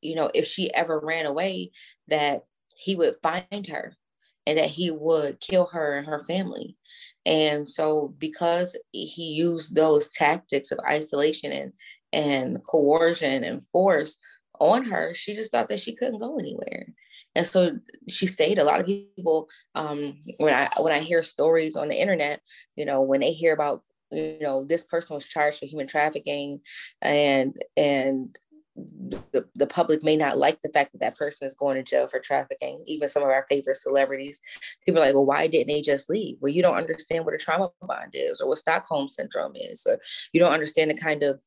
you 0.00 0.14
know, 0.14 0.30
if 0.34 0.46
she 0.46 0.72
ever 0.74 0.98
ran 0.98 1.26
away, 1.26 1.72
that 2.08 2.44
he 2.76 2.94
would 2.94 3.16
find 3.22 3.66
her 3.68 3.96
and 4.46 4.58
that 4.58 4.70
he 4.70 4.90
would 4.90 5.40
kill 5.40 5.66
her 5.66 5.94
and 5.94 6.06
her 6.06 6.20
family. 6.20 6.76
And 7.24 7.68
so 7.68 8.14
because 8.18 8.78
he 8.92 9.32
used 9.32 9.74
those 9.74 10.10
tactics 10.10 10.70
of 10.70 10.78
isolation 10.88 11.52
and 11.52 11.72
and 12.12 12.64
coercion 12.70 13.44
and 13.44 13.66
force 13.66 14.18
on 14.60 14.84
her, 14.84 15.14
she 15.14 15.34
just 15.34 15.50
thought 15.50 15.68
that 15.68 15.80
she 15.80 15.94
couldn't 15.94 16.18
go 16.18 16.38
anywhere. 16.38 16.86
And 17.34 17.46
so 17.46 17.78
she 18.08 18.26
stayed. 18.26 18.58
A 18.58 18.64
lot 18.64 18.80
of 18.80 18.86
people, 18.86 19.48
um, 19.74 20.18
when 20.38 20.54
I 20.54 20.68
when 20.80 20.92
I 20.92 21.00
hear 21.00 21.22
stories 21.22 21.76
on 21.76 21.88
the 21.88 22.00
internet, 22.00 22.40
you 22.76 22.84
know, 22.84 23.02
when 23.02 23.20
they 23.20 23.32
hear 23.32 23.52
about, 23.52 23.82
you 24.10 24.38
know, 24.40 24.64
this 24.64 24.84
person 24.84 25.14
was 25.14 25.26
charged 25.26 25.58
for 25.58 25.66
human 25.66 25.86
trafficking, 25.86 26.60
and 27.02 27.54
and 27.76 28.38
the, 29.32 29.48
the 29.54 29.66
public 29.66 30.02
may 30.02 30.16
not 30.16 30.36
like 30.36 30.60
the 30.60 30.68
fact 30.68 30.92
that 30.92 30.98
that 30.98 31.16
person 31.16 31.46
is 31.46 31.54
going 31.54 31.76
to 31.76 31.82
jail 31.82 32.08
for 32.08 32.20
trafficking 32.20 32.84
even 32.86 33.08
some 33.08 33.22
of 33.22 33.30
our 33.30 33.46
favorite 33.48 33.76
celebrities 33.76 34.38
people 34.84 35.00
are 35.00 35.06
like 35.06 35.14
well 35.14 35.24
why 35.24 35.46
didn't 35.46 35.68
they 35.68 35.80
just 35.80 36.10
leave 36.10 36.36
well 36.40 36.52
you 36.52 36.62
don't 36.62 36.76
understand 36.76 37.24
what 37.24 37.32
a 37.32 37.38
trauma 37.38 37.70
bond 37.80 38.10
is 38.12 38.38
or 38.38 38.48
what 38.48 38.58
stockholm 38.58 39.08
syndrome 39.08 39.54
is 39.56 39.86
or 39.88 39.98
you 40.34 40.40
don't 40.40 40.52
understand 40.52 40.90
the 40.90 40.94
kind 40.94 41.22
of 41.22 41.40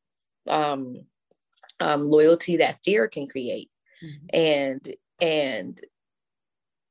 um, 0.48 0.96
um, 1.80 2.04
loyalty 2.04 2.58
that 2.58 2.80
fear 2.84 3.08
can 3.08 3.28
create 3.28 3.70
mm-hmm. 4.04 4.26
and 4.34 4.96
and 5.22 5.82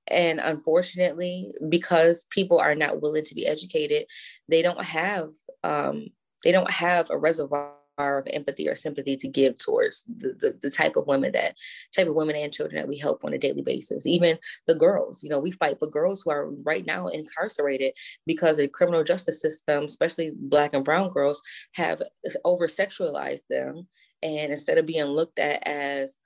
and 0.07 0.41
unfortunately 0.41 1.55
because 1.69 2.25
people 2.31 2.59
are 2.59 2.75
not 2.75 3.03
willing 3.03 3.25
to 3.25 3.35
be 3.35 3.47
educated 3.47 4.07
they 4.49 4.63
don't 4.63 4.85
have 4.85 5.31
um, 5.65 6.07
they 6.45 6.53
don't 6.53 6.71
have 6.71 7.11
a 7.11 7.19
reservoir 7.19 7.73
of 7.99 8.27
empathy 8.33 8.69
or 8.69 8.75
sympathy 8.75 9.17
to 9.17 9.29
give 9.29 9.59
towards 9.59 10.05
the, 10.05 10.35
the, 10.41 10.59
the, 10.63 10.71
type 10.71 10.97
of 10.97 11.07
women 11.07 11.33
that 11.33 11.55
type 11.95 12.07
of 12.07 12.15
women 12.15 12.37
and 12.37 12.53
children 12.53 12.81
that 12.81 12.89
we 12.89 12.97
help 12.97 13.25
on 13.25 13.33
a 13.33 13.39
daily 13.39 13.63
basis. 13.63 14.07
Even 14.07 14.39
the 14.67 14.75
girls 14.75 15.23
you 15.23 15.29
know 15.29 15.41
we 15.41 15.51
fight 15.51 15.79
for 15.79 15.89
girls 15.89 16.23
who 16.23 16.31
are 16.31 16.51
right 16.63 16.87
now 16.87 17.09
incarcerated 17.09 17.93
because 18.27 18.57
the 18.57 18.69
criminal 18.69 19.03
justice 19.03 19.41
system 19.41 19.85
especially 19.85 20.33
black 20.37 20.73
and 20.75 20.85
brown 20.85 21.11
girls 21.11 21.43
have 21.75 22.01
over 22.45 22.67
sexualized 22.67 23.47
them. 23.51 23.89
And 24.23 24.51
instead 24.51 24.79
of 24.79 24.87
being 24.87 25.05
looked 25.05 25.39
at 25.39 25.67
as 25.67 26.17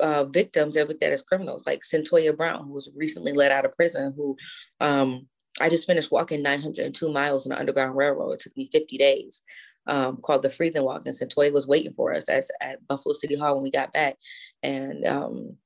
uh, 0.00 0.24
victims, 0.24 0.74
they're 0.74 0.84
looked 0.84 1.02
at 1.02 1.12
as 1.12 1.22
criminals, 1.22 1.66
like 1.66 1.82
Cyntoia 1.82 2.36
Brown, 2.36 2.64
who 2.64 2.72
was 2.72 2.90
recently 2.96 3.32
let 3.32 3.52
out 3.52 3.64
of 3.64 3.76
prison, 3.76 4.12
who 4.16 4.36
um, 4.80 5.28
I 5.60 5.68
just 5.68 5.86
finished 5.86 6.10
walking 6.10 6.42
902 6.42 7.12
miles 7.12 7.46
on 7.46 7.50
the 7.50 7.58
Underground 7.58 7.96
Railroad. 7.96 8.32
It 8.32 8.40
took 8.40 8.56
me 8.56 8.68
50 8.72 8.98
days, 8.98 9.42
um, 9.86 10.18
called 10.18 10.42
the 10.42 10.50
Freedom 10.50 10.84
Walk. 10.84 11.06
And 11.06 11.14
Cyntoia 11.14 11.52
was 11.52 11.68
waiting 11.68 11.92
for 11.92 12.14
us 12.14 12.28
as, 12.28 12.50
at 12.60 12.86
Buffalo 12.86 13.12
City 13.12 13.36
Hall 13.36 13.54
when 13.54 13.64
we 13.64 13.70
got 13.70 13.92
back. 13.92 14.16
And 14.62 15.06
um, 15.06 15.56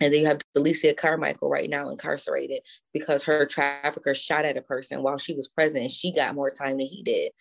and 0.00 0.12
then 0.12 0.20
you 0.22 0.26
have 0.26 0.40
Delicia 0.56 0.96
Carmichael 0.96 1.50
right 1.50 1.68
now 1.68 1.90
incarcerated 1.90 2.62
because 2.92 3.22
her 3.24 3.44
trafficker 3.44 4.14
shot 4.14 4.46
at 4.46 4.56
a 4.56 4.62
person 4.62 5.02
while 5.02 5.18
she 5.18 5.34
was 5.34 5.46
present 5.46 5.82
and 5.82 5.92
she 5.92 6.12
got 6.12 6.34
more 6.34 6.50
time 6.50 6.78
than 6.78 6.86
he 6.86 7.02
did. 7.02 7.32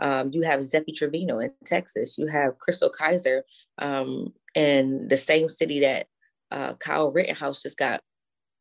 Um, 0.00 0.30
you 0.32 0.42
have 0.42 0.60
Zephy 0.60 0.94
Trevino 0.94 1.38
in 1.38 1.52
Texas. 1.64 2.18
You 2.18 2.26
have 2.26 2.54
Chrystul 2.58 2.90
Kizer 2.92 3.42
um, 3.78 4.32
in 4.54 5.06
the 5.08 5.16
same 5.16 5.48
city 5.48 5.80
that 5.80 6.06
uh, 6.50 6.74
Kyle 6.74 7.12
Rittenhouse 7.12 7.62
just 7.62 7.78
got 7.78 8.00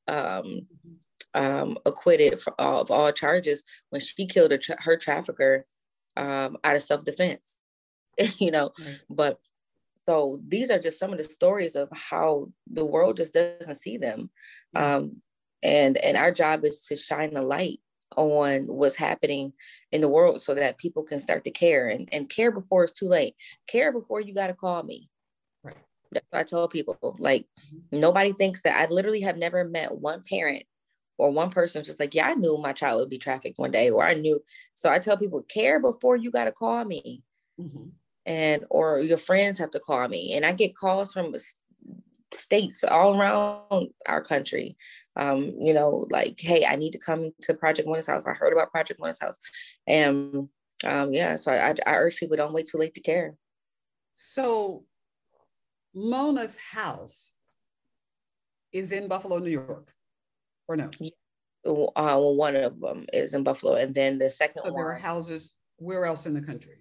um, 0.07 0.67
um, 1.33 1.77
acquitted 1.85 2.39
of 2.59 2.91
all 2.91 3.11
charges 3.11 3.63
when 3.89 4.01
she 4.01 4.27
killed 4.27 4.53
tra- 4.61 4.81
her 4.81 4.97
trafficker 4.97 5.65
um, 6.17 6.57
out 6.63 6.75
of 6.75 6.81
self 6.81 7.05
defense. 7.05 7.59
you 8.39 8.51
know, 8.51 8.71
right. 8.79 8.99
but 9.09 9.39
so 10.07 10.39
these 10.47 10.71
are 10.71 10.79
just 10.79 10.99
some 10.99 11.11
of 11.11 11.17
the 11.17 11.23
stories 11.23 11.75
of 11.75 11.89
how 11.91 12.47
the 12.65 12.85
world 12.85 13.17
just 13.17 13.33
doesn't 13.33 13.75
see 13.75 13.97
them, 13.97 14.29
um, 14.75 15.21
and 15.61 15.97
and 15.97 16.17
our 16.17 16.31
job 16.31 16.63
is 16.63 16.83
to 16.87 16.95
shine 16.95 17.33
the 17.33 17.41
light 17.41 17.79
on 18.15 18.65
what's 18.67 18.95
happening 18.95 19.53
in 19.91 20.01
the 20.01 20.07
world 20.07 20.41
so 20.41 20.55
that 20.55 20.77
people 20.77 21.03
can 21.03 21.19
start 21.19 21.43
to 21.43 21.51
care 21.51 21.89
and, 21.89 22.07
and 22.11 22.29
care 22.29 22.51
before 22.51 22.83
it's 22.83 22.93
too 22.93 23.07
late. 23.07 23.35
Care 23.67 23.91
before 23.91 24.21
you 24.21 24.33
got 24.33 24.47
to 24.47 24.53
call 24.53 24.81
me. 24.83 25.09
Right. 25.61 25.75
That's 26.11 26.25
what 26.29 26.39
I 26.39 26.43
tell 26.43 26.67
people. 26.69 26.97
Like 27.19 27.41
mm-hmm. 27.43 27.99
nobody 27.99 28.33
thinks 28.33 28.61
that 28.63 28.79
I 28.79 28.91
literally 28.91 29.21
have 29.21 29.37
never 29.37 29.65
met 29.65 29.93
one 29.93 30.21
parent 30.27 30.63
or 31.17 31.31
one 31.31 31.49
person 31.49 31.83
just 31.83 31.99
like, 31.99 32.13
yeah, 32.13 32.27
I 32.27 32.33
knew 32.35 32.57
my 32.57 32.73
child 32.73 32.99
would 32.99 33.09
be 33.09 33.17
trafficked 33.17 33.59
one 33.59 33.71
day, 33.71 33.89
or 33.89 34.03
I 34.03 34.13
knew. 34.13 34.41
So 34.75 34.89
I 34.89 34.99
tell 34.99 35.17
people, 35.17 35.43
care 35.43 35.79
before 35.79 36.15
you 36.15 36.31
got 36.31 36.45
to 36.45 36.51
call 36.51 36.83
me. 36.85 37.23
Mm-hmm 37.59 37.89
and 38.27 38.65
or 38.69 38.99
your 38.99 39.17
friends 39.17 39.57
have 39.57 39.71
to 39.71 39.79
call 39.79 40.07
me 40.07 40.33
and 40.33 40.45
i 40.45 40.51
get 40.51 40.75
calls 40.75 41.13
from 41.13 41.33
states 42.33 42.83
all 42.83 43.19
around 43.19 43.89
our 44.07 44.21
country 44.21 44.77
um, 45.15 45.55
you 45.59 45.73
know 45.73 46.05
like 46.11 46.37
hey 46.39 46.65
i 46.65 46.75
need 46.75 46.91
to 46.91 46.99
come 46.99 47.31
to 47.41 47.53
project 47.55 47.87
mona's 47.87 48.05
house 48.05 48.27
i 48.27 48.33
heard 48.33 48.53
about 48.53 48.69
project 48.69 48.99
mona's 48.99 49.19
house 49.19 49.39
and 49.87 50.49
um, 50.83 51.11
yeah 51.11 51.35
so 51.35 51.51
I, 51.51 51.73
I 51.87 51.95
urge 51.95 52.17
people 52.17 52.37
don't 52.37 52.53
wait 52.53 52.67
too 52.67 52.77
late 52.77 52.93
to 52.95 53.01
care 53.01 53.33
so 54.13 54.83
mona's 55.95 56.57
house 56.57 57.33
is 58.71 58.91
in 58.91 59.07
buffalo 59.07 59.39
new 59.39 59.49
york 59.49 59.91
or 60.67 60.75
no 60.75 60.89
uh, 61.65 61.91
well, 61.95 62.35
one 62.35 62.55
of 62.55 62.79
them 62.79 63.05
is 63.11 63.33
in 63.33 63.43
buffalo 63.43 63.75
and 63.75 63.93
then 63.93 64.17
the 64.17 64.29
second 64.29 64.61
so 64.63 64.71
there 64.71 64.87
are 64.87 64.95
houses 64.95 65.53
where 65.77 66.05
else 66.05 66.25
in 66.25 66.33
the 66.33 66.41
country 66.41 66.77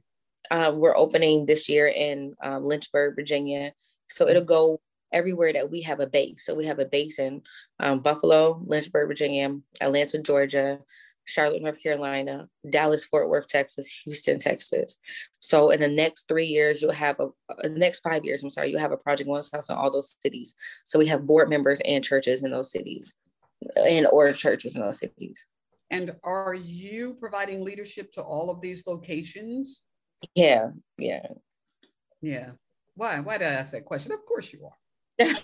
um, 0.51 0.79
we're 0.79 0.97
opening 0.97 1.47
this 1.47 1.69
year 1.69 1.89
in 1.89 2.35
um, 2.43 2.65
Lynchburg, 2.65 3.17
Virginia. 3.17 3.73
So 4.09 4.29
it'll 4.29 4.45
go 4.45 4.81
everywhere 5.13 5.53
that 5.53 5.71
we 5.71 5.83
have 5.83 6.01
a 6.01 6.07
base. 6.07 6.45
So 6.45 6.55
we 6.55 6.67
have 6.67 6.79
a 6.79 6.85
base 6.85 7.19
in 7.19 7.43
um, 7.81 8.01
Buffalo, 8.01 8.63
Lynchburg, 8.67 9.09
Virginia, 9.09 9.57
Atlanta, 9.81 10.19
Georgia, 10.19 10.81
Charlotte, 11.25 11.63
North 11.63 11.83
Carolina, 11.83 12.49
Dallas, 12.71 13.05
Fort 13.05 13.29
Worth, 13.29 13.49
Texas, 13.49 14.01
Houston, 14.05 14.39
Texas. 14.39 14.97
So 15.41 15.71
in 15.71 15.81
the 15.81 15.89
next 15.89 16.29
three 16.29 16.47
years, 16.47 16.81
you'll 16.81 16.93
have 16.93 17.19
a, 17.19 17.29
uh, 17.51 17.69
next 17.69 18.01
five 18.01 18.25
years, 18.25 18.43
I'm 18.43 18.51
sorry, 18.51 18.71
you'll 18.71 18.81
have 18.81 18.93
a 18.93 18.97
Project 18.97 19.29
Mona's 19.29 19.51
House 19.53 19.69
in 19.69 19.77
all 19.77 19.91
those 19.91 20.17
cities. 20.21 20.55
So 20.85 20.99
we 20.99 21.07
have 21.07 21.27
board 21.27 21.49
members 21.49 21.81
and 21.85 22.05
churches 22.05 22.45
in 22.45 22.53
those 22.53 22.71
cities 22.71 23.17
and 23.87 24.07
or 24.13 24.33
churches 24.33 24.77
in 24.77 24.83
those 24.83 24.99
cities. 24.99 25.49
And 25.91 26.17
are 26.25 26.55
you 26.55 27.15
providing 27.15 27.65
leadership 27.65 28.11
to 28.13 28.23
all 28.23 28.51
of 28.51 28.61
these 28.61 28.87
locations? 28.87 29.83
Yeah, 30.35 30.71
yeah. 30.99 31.29
Yeah. 32.21 32.51
Why? 32.95 33.21
Why 33.21 33.39
did 33.39 33.49
I 33.49 33.53
ask 33.53 33.73
that 33.73 33.85
question? 33.85 34.13
Of 34.13 34.25
course 34.27 34.53
you 34.53 34.67
are. 34.67 34.77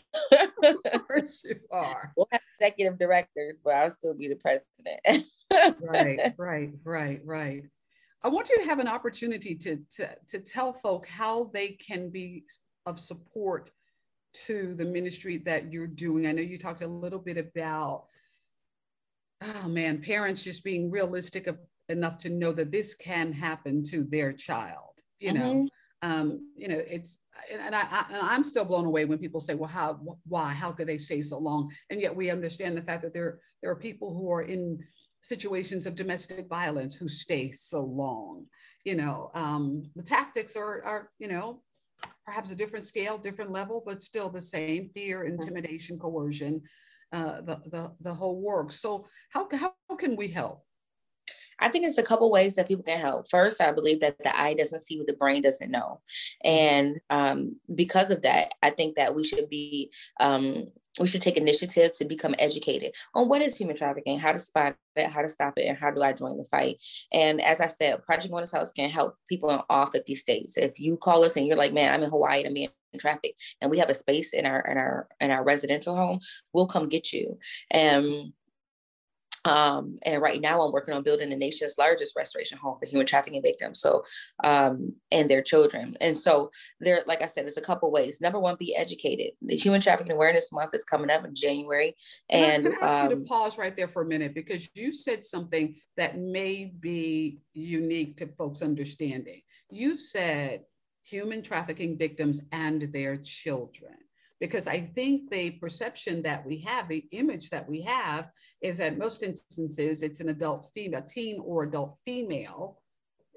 of 0.62 1.06
course 1.06 1.44
you 1.44 1.56
are. 1.70 2.12
We'll 2.16 2.28
have 2.32 2.40
executive 2.60 2.98
directors, 2.98 3.60
but 3.64 3.74
I'll 3.74 3.90
still 3.90 4.14
be 4.14 4.28
the 4.28 4.36
president. 4.36 5.26
right, 5.80 6.34
right, 6.38 6.72
right, 6.84 7.20
right. 7.24 7.62
I 8.24 8.28
want 8.28 8.48
you 8.48 8.58
to 8.58 8.64
have 8.64 8.78
an 8.78 8.88
opportunity 8.88 9.54
to, 9.56 9.78
to, 9.96 10.08
to 10.28 10.38
tell 10.38 10.72
folk 10.72 11.06
how 11.08 11.50
they 11.52 11.70
can 11.70 12.10
be 12.10 12.44
of 12.86 13.00
support 13.00 13.70
to 14.33 14.74
the 14.74 14.85
ministry 14.85 15.39
that 15.39 15.72
you're 15.72 15.87
doing. 15.87 16.26
I 16.26 16.33
know 16.33 16.43
you 16.43 16.59
talked 16.59 16.83
a 16.83 16.87
little 16.87 17.18
bit 17.18 17.39
about, 17.39 18.07
oh 19.43 19.68
man, 19.68 20.01
parents 20.01 20.43
just 20.43 20.64
being 20.64 20.91
realistic 20.91 21.49
enough 21.89 22.18
to 22.18 22.30
know 22.30 22.53
that 22.53 22.70
this 22.70 22.95
can 22.95 23.33
happen 23.33 23.83
to 23.83 24.05
their 24.05 24.33
child 24.33 24.93
you 25.22 25.33
know 25.33 25.55
mm-hmm. 25.55 26.11
um, 26.11 26.51
you 26.57 26.68
know 26.68 26.83
it's 26.91 27.18
and 27.51 27.74
I, 27.74 28.05
I 28.11 28.35
am 28.35 28.45
still 28.45 28.64
blown 28.64 28.85
away 28.85 29.05
when 29.05 29.18
people 29.18 29.41
say 29.41 29.55
well 29.55 29.70
how 29.70 30.01
why 30.26 30.53
how 30.53 30.72
could 30.72 30.87
they 30.87 30.99
stay 30.99 31.22
so 31.22 31.39
long 31.39 31.72
and 31.89 32.01
yet 32.01 32.14
we 32.14 32.28
understand 32.28 32.76
the 32.76 32.83
fact 32.83 33.03
that 33.03 33.14
there 33.14 33.39
there 33.62 33.70
are 33.70 33.76
people 33.76 34.12
who 34.12 34.30
are 34.30 34.43
in 34.43 34.78
situations 35.22 35.87
of 35.87 35.95
domestic 35.95 36.49
violence 36.49 36.95
who 36.95 37.09
stay 37.09 37.53
so 37.53 37.83
long 37.83 38.45
you 38.85 38.97
know 38.97 39.30
um, 39.35 39.85
the 39.95 40.03
tactics 40.03 40.57
are 40.57 40.83
are 40.85 41.11
you 41.18 41.28
know 41.28 41.62
perhaps 42.24 42.50
a 42.50 42.57
different 42.57 42.86
scale 42.86 43.18
different 43.18 43.50
level 43.50 43.82
but 43.84 44.03
still 44.03 44.28
the 44.28 44.40
same 44.40 44.90
fear 44.94 45.24
intimidation 45.24 45.98
coercion 45.98 46.61
uh, 47.12 47.40
the, 47.42 47.61
the 47.66 47.92
the 48.00 48.14
whole 48.14 48.40
work 48.40 48.72
so 48.72 49.05
how, 49.30 49.48
how 49.53 49.72
can 49.98 50.16
we 50.16 50.28
help 50.28 50.64
I 51.62 51.68
think 51.68 51.86
it's 51.86 51.98
a 51.98 52.02
couple 52.02 52.30
ways 52.30 52.56
that 52.56 52.68
people 52.68 52.84
can 52.84 52.98
help. 52.98 53.30
First, 53.30 53.60
I 53.60 53.72
believe 53.72 54.00
that 54.00 54.18
the 54.18 54.38
eye 54.38 54.54
doesn't 54.54 54.80
see 54.80 54.98
what 54.98 55.06
the 55.06 55.12
brain 55.12 55.42
doesn't 55.42 55.70
know. 55.70 56.00
And 56.44 57.00
um, 57.08 57.56
because 57.74 58.10
of 58.10 58.22
that, 58.22 58.54
I 58.62 58.70
think 58.70 58.96
that 58.96 59.14
we 59.14 59.24
should 59.24 59.48
be 59.48 59.92
um, 60.20 60.66
we 61.00 61.06
should 61.06 61.22
take 61.22 61.36
initiative 61.36 61.92
to 61.92 62.04
become 62.04 62.34
educated 62.38 62.92
on 63.14 63.28
what 63.28 63.40
is 63.40 63.56
human 63.56 63.76
trafficking, 63.76 64.18
how 64.18 64.32
to 64.32 64.38
spot 64.38 64.76
it, 64.96 65.08
how 65.08 65.22
to 65.22 65.28
stop 65.28 65.54
it, 65.56 65.66
and 65.66 65.76
how 65.76 65.90
do 65.90 66.02
I 66.02 66.12
join 66.12 66.36
the 66.36 66.44
fight. 66.44 66.78
And 67.12 67.40
as 67.40 67.60
I 67.60 67.66
said, 67.66 68.04
Project 68.04 68.30
Mona's 68.30 68.52
House 68.52 68.72
can 68.72 68.90
help 68.90 69.16
people 69.28 69.50
in 69.50 69.60
all 69.70 69.86
50 69.86 70.14
states. 70.16 70.58
If 70.58 70.78
you 70.78 70.98
call 70.98 71.24
us 71.24 71.36
and 71.36 71.46
you're 71.46 71.56
like, 71.56 71.72
man, 71.72 71.94
I'm 71.94 72.02
in 72.02 72.10
Hawaii 72.10 72.40
and 72.40 72.48
I'm 72.48 72.54
being 72.54 72.68
in 72.92 73.00
traffic 73.00 73.36
and 73.62 73.70
we 73.70 73.78
have 73.78 73.88
a 73.88 73.94
space 73.94 74.34
in 74.34 74.44
our 74.44 74.60
in 74.60 74.76
our 74.76 75.08
in 75.20 75.30
our 75.30 75.42
residential 75.42 75.96
home, 75.96 76.20
we'll 76.52 76.66
come 76.66 76.90
get 76.90 77.12
you. 77.12 77.38
And 77.70 78.34
um, 79.45 79.99
and 80.05 80.22
right 80.22 80.40
now, 80.40 80.61
I'm 80.61 80.72
working 80.72 80.95
on 80.95 81.03
building 81.03 81.30
the 81.30 81.36
nation's 81.36 81.76
largest 81.78 82.14
restoration 82.16 82.59
home 82.59 82.78
for 82.78 82.86
human 82.86 83.07
trafficking 83.07 83.43
victims. 83.43 83.80
So, 83.80 84.05
um, 84.45 84.95
and 85.11 85.28
their 85.28 85.43
children. 85.43 85.97
And 86.01 86.16
so, 86.16 86.51
there, 86.80 87.03
like 87.07 87.22
I 87.22 87.26
said, 87.26 87.45
there's 87.45 87.59
a 87.59 87.62
couple 87.62 87.90
ways. 87.90 88.20
Number 88.20 88.38
one, 88.38 88.57
be 88.59 88.76
educated. 88.76 89.32
The 89.43 89.57
Human 89.57 89.80
Trafficking 89.80 90.12
Awareness 90.12 90.53
Month 90.53 90.74
is 90.74 90.84
coming 90.84 91.11
up 91.11 91.24
in 91.24 91.34
January. 91.34 91.97
And 92.30 92.64
can 92.64 92.72
I, 92.72 92.76
can 92.76 92.84
I 92.84 92.86
ask 92.86 92.99
um, 92.99 93.03
you 93.05 93.09
to 93.11 93.16
um, 93.16 93.24
pause 93.24 93.59
right 93.59 93.76
there 93.76 93.88
for 93.88 94.03
a 94.03 94.07
minute 94.07 94.34
because 94.34 94.68
you 94.74 94.93
said 94.93 95.24
something 95.24 95.74
that 95.97 96.18
may 96.18 96.72
be 96.78 97.38
unique 97.53 98.16
to 98.18 98.28
folks' 98.38 98.62
understanding. 98.62 99.43
You 99.70 99.97
said 99.97 100.62
human 101.05 101.43
trafficking 101.43 101.99
victims 101.99 102.40
and 102.53 102.82
their 102.93 103.16
children 103.16 103.97
because 104.43 104.66
I 104.66 104.80
think 104.80 105.30
the 105.30 105.53
perception 105.53 106.20
that 106.22 106.45
we 106.45 106.59
have, 106.62 106.88
the 106.88 107.07
image 107.12 107.49
that 107.51 107.68
we 107.68 107.80
have, 107.82 108.28
is 108.61 108.78
that 108.78 108.99
most 108.99 109.22
instances 109.22 110.03
it's 110.03 110.18
an 110.18 110.30
adult 110.30 110.68
female, 110.74 111.03
teen 111.03 111.38
or 111.38 111.62
adult 111.62 111.97
female. 112.05 112.82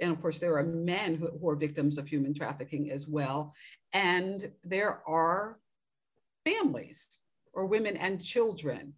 And 0.02 0.12
of 0.12 0.20
course, 0.20 0.40
there 0.40 0.58
are 0.58 0.64
men 0.64 1.14
who, 1.14 1.28
who 1.28 1.48
are 1.48 1.56
victims 1.56 2.00
of 2.00 2.08
human 2.08 2.34
trafficking 2.34 2.90
as 2.90 3.08
well. 3.08 3.54
And 3.94 4.52
there 4.64 5.04
are 5.08 5.60
families 6.44 7.22
or 7.54 7.68
women 7.68 7.98
and 7.98 8.20
children 8.20 8.94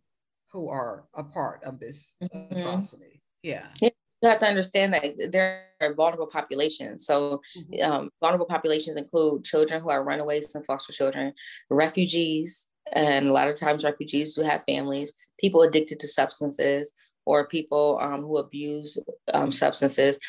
who 0.54 0.70
are 0.70 1.04
a 1.14 1.26
part 1.26 1.62
of 1.66 1.78
this 1.78 2.16
mm-hmm. 2.24 2.56
atrocity. 2.56 3.22
Yeah. 3.44 3.68
yeah 3.82 3.90
you 4.22 4.30
have 4.30 4.40
to 4.40 4.48
understand 4.48 4.94
that 4.94 5.32
there 5.32 5.66
are 5.82 5.94
vulnerable 5.94 6.28
populations. 6.28 7.06
So, 7.06 7.42
mm-hmm. 7.58 7.92
um, 7.92 8.10
vulnerable 8.20 8.48
populations 8.48 8.98
include 8.98 9.44
children 9.44 9.82
who 9.82 9.90
are 9.90 10.04
runaways 10.04 10.54
and 10.56 10.66
foster 10.66 10.94
children, 10.94 11.34
refugees, 11.70 12.68
and 12.94 13.28
a 13.28 13.34
lot 13.34 13.48
of 13.48 13.56
times 13.56 13.84
refugees 13.84 14.36
who 14.36 14.44
have 14.44 14.64
families, 14.68 15.14
people 15.40 15.62
addicted 15.62 16.00
to 16.00 16.08
substances, 16.08 16.94
or 17.26 17.48
people 17.48 18.00
um, 18.02 18.22
who 18.22 18.38
abuse 18.38 18.98
um, 19.34 19.52
substances, 19.52 20.20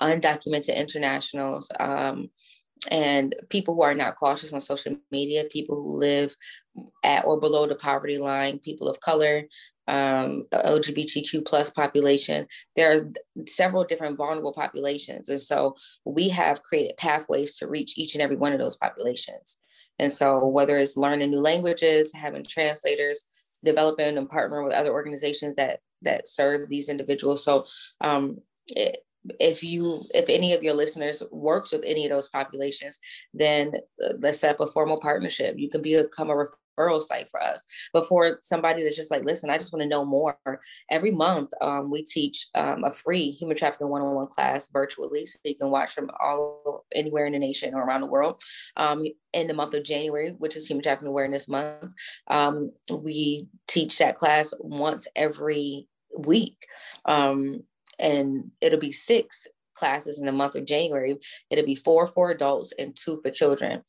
undocumented 0.00 0.74
internationals, 0.76 1.68
um, 1.80 2.30
and 2.90 3.34
people 3.48 3.74
who 3.74 3.82
are 3.82 3.94
not 3.94 4.16
cautious 4.16 4.52
on 4.52 4.60
social 4.60 4.96
media, 5.10 5.44
people 5.50 5.76
who 5.76 5.90
live 5.90 6.34
at 7.02 7.24
or 7.24 7.40
below 7.40 7.66
the 7.66 7.74
poverty 7.74 8.18
line, 8.18 8.58
people 8.58 8.88
of 8.88 9.00
color, 9.00 9.44
um, 9.88 10.46
LGBTQ 10.52 11.44
plus 11.44 11.70
population. 11.70 12.46
There 12.76 12.92
are 12.92 13.10
several 13.46 13.84
different 13.84 14.16
vulnerable 14.16 14.52
populations. 14.52 15.28
And 15.28 15.40
so 15.40 15.76
we 16.04 16.28
have 16.30 16.62
created 16.62 16.96
pathways 16.96 17.56
to 17.58 17.68
reach 17.68 17.98
each 17.98 18.14
and 18.14 18.22
every 18.22 18.36
one 18.36 18.52
of 18.52 18.58
those 18.58 18.76
populations. 18.76 19.58
And 19.98 20.10
so 20.10 20.46
whether 20.46 20.76
it's 20.78 20.96
learning 20.96 21.30
new 21.30 21.40
languages, 21.40 22.12
having 22.14 22.44
translators, 22.44 23.26
developing 23.64 24.18
and 24.18 24.28
partnering 24.28 24.64
with 24.64 24.74
other 24.74 24.92
organizations 24.92 25.56
that 25.56 25.80
that 26.02 26.28
serve 26.28 26.68
these 26.68 26.90
individuals. 26.90 27.42
So 27.42 27.64
um, 28.02 28.38
it, 28.68 28.98
if 29.40 29.62
you 29.64 30.02
if 30.12 30.28
any 30.28 30.52
of 30.52 30.62
your 30.62 30.74
listeners 30.74 31.22
works 31.32 31.72
with 31.72 31.82
any 31.84 32.04
of 32.04 32.10
those 32.10 32.28
populations 32.28 33.00
then 33.32 33.72
uh, 34.04 34.14
let's 34.18 34.38
set 34.38 34.54
up 34.54 34.60
a 34.60 34.70
formal 34.70 35.00
partnership 35.00 35.54
you 35.58 35.70
can 35.70 35.80
become 35.80 36.30
a 36.30 36.44
referral 36.78 37.02
site 37.02 37.28
for 37.30 37.42
us 37.42 37.64
but 37.92 38.06
for 38.06 38.38
somebody 38.40 38.82
that's 38.82 38.96
just 38.96 39.10
like 39.10 39.24
listen 39.24 39.50
i 39.50 39.58
just 39.58 39.72
want 39.72 39.82
to 39.82 39.88
know 39.88 40.04
more 40.04 40.38
every 40.90 41.10
month 41.10 41.50
um, 41.60 41.90
we 41.90 42.02
teach 42.02 42.48
um, 42.54 42.84
a 42.84 42.90
free 42.90 43.30
human 43.30 43.56
trafficking 43.56 43.88
one-on-one 43.88 44.26
class 44.26 44.68
virtually 44.68 45.26
so 45.26 45.38
you 45.44 45.56
can 45.56 45.70
watch 45.70 45.92
from 45.92 46.10
all 46.20 46.84
anywhere 46.94 47.26
in 47.26 47.32
the 47.32 47.38
nation 47.38 47.74
or 47.74 47.84
around 47.84 48.00
the 48.00 48.06
world 48.06 48.40
um, 48.76 49.04
in 49.32 49.46
the 49.46 49.54
month 49.54 49.74
of 49.74 49.84
january 49.84 50.34
which 50.38 50.56
is 50.56 50.66
human 50.66 50.82
trafficking 50.82 51.08
awareness 51.08 51.48
month 51.48 51.92
um, 52.28 52.70
we 52.90 53.48
teach 53.66 53.98
that 53.98 54.16
class 54.16 54.52
once 54.60 55.06
every 55.16 55.86
week 56.18 56.66
um, 57.06 57.62
and 57.98 58.50
it'll 58.60 58.80
be 58.80 58.92
six 58.92 59.46
classes 59.74 60.18
in 60.18 60.26
the 60.26 60.32
month 60.32 60.54
of 60.54 60.64
January. 60.64 61.18
It'll 61.50 61.66
be 61.66 61.74
four 61.74 62.06
for 62.06 62.30
adults 62.30 62.72
and 62.78 62.96
two 62.96 63.20
for 63.22 63.30
children. 63.30 63.82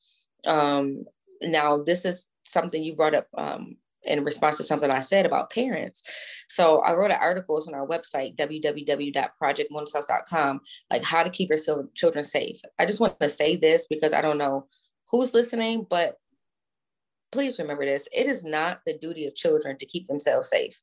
Um, 0.46 1.06
now, 1.42 1.84
this 1.84 2.06
is 2.06 2.30
something 2.44 2.82
you 2.82 2.96
brought 2.96 3.16
up 3.16 3.28
um, 3.38 3.76
in 4.06 4.24
response 4.24 4.58
to 4.58 4.64
something 4.64 4.90
I 4.90 5.02
said 5.02 5.26
about 5.26 5.52
parents. 5.52 6.02
So 6.48 6.80
I 6.80 6.96
wrote 6.96 7.12
an 7.12 7.18
article 7.20 7.62
on 7.68 7.74
our 7.74 7.86
website, 7.88 8.38
www.projectmonashouse.com, 8.38 10.62
like 10.92 11.04
how 11.04 11.24
to 11.24 11.30
keep 11.30 11.50
your 11.50 11.60
children 11.94 12.24
safe. 12.24 12.62
I 12.80 12.86
just 12.86 13.00
want 13.00 13.20
to 13.20 13.30
say 13.30 13.56
this 13.56 13.88
because 13.88 14.14
I 14.14 14.22
don't 14.22 14.38
know 14.38 14.68
who's 15.10 15.34
listening, 15.34 15.88
but 15.90 16.18
please 17.32 17.58
remember 17.60 17.86
this. 17.86 18.08
It 18.14 18.28
is 18.28 18.44
not 18.44 18.82
the 18.86 18.98
duty 18.98 19.26
of 19.26 19.36
children 19.36 19.78
to 19.78 19.86
keep 19.86 20.08
themselves 20.08 20.50
safe. 20.50 20.82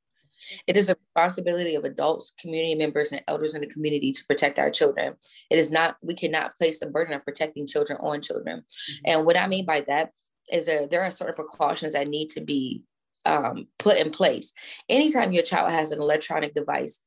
It 0.67 0.77
is 0.77 0.87
the 0.87 0.97
responsibility 1.15 1.75
of 1.75 1.85
adults, 1.85 2.33
community 2.39 2.75
members, 2.75 3.13
and 3.13 3.23
elders 3.29 3.55
in 3.55 3.61
the 3.61 3.67
community 3.67 4.13
to 4.13 4.25
protect 4.27 4.59
our 4.59 4.71
children. 4.71 5.15
It 5.51 5.59
is 5.59 5.71
not, 5.71 5.97
we 6.03 6.15
cannot 6.15 6.57
place 6.57 6.81
the 6.81 6.91
burden 6.91 7.15
of 7.15 7.25
protecting 7.25 7.67
children 7.67 7.99
on 8.01 8.23
children. 8.23 8.59
Mm-hmm. 8.59 9.03
And 9.07 9.27
what 9.27 9.37
I 9.37 9.47
mean 9.47 9.67
by 9.67 9.83
that 9.83 10.13
is 10.51 10.67
that 10.67 10.91
there 10.91 11.03
are 11.03 11.11
certain 11.11 11.35
precautions 11.35 11.93
that 11.93 12.09
need 12.09 12.29
to 12.31 12.41
be 12.41 12.83
um, 13.25 13.69
put 13.79 13.97
in 13.97 14.11
place. 14.11 14.53
Anytime 14.89 15.33
your 15.33 15.45
child 15.45 15.71
has 15.71 15.93
an 15.93 16.01
electronic 16.01 16.55
device, 16.55 17.01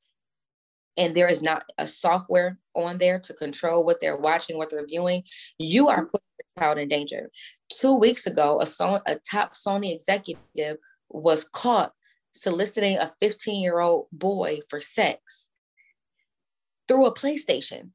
and 0.97 1.13
there 1.13 1.27
is 1.27 1.43
not 1.43 1.65
a 1.77 1.87
software 1.87 2.57
on 2.73 2.97
there 2.97 3.19
to 3.19 3.33
control 3.33 3.85
what 3.85 3.99
they're 3.99 4.17
watching, 4.17 4.57
what 4.57 4.69
they're 4.69 4.85
viewing, 4.85 5.23
you 5.57 5.89
are 5.89 6.05
putting 6.05 6.25
your 6.39 6.63
child 6.63 6.77
in 6.77 6.87
danger. 6.87 7.29
Two 7.69 7.95
weeks 7.95 8.25
ago, 8.25 8.61
a, 8.61 9.01
a 9.05 9.19
top 9.29 9.53
Sony 9.53 9.93
executive 9.93 10.77
was 11.09 11.43
caught 11.43 11.91
soliciting 12.31 12.97
a 12.97 13.11
15 13.19 13.61
year 13.61 13.79
old 13.79 14.07
boy 14.11 14.59
for 14.69 14.79
sex 14.79 15.49
through 16.87 17.05
a 17.05 17.13
PlayStation, 17.13 17.89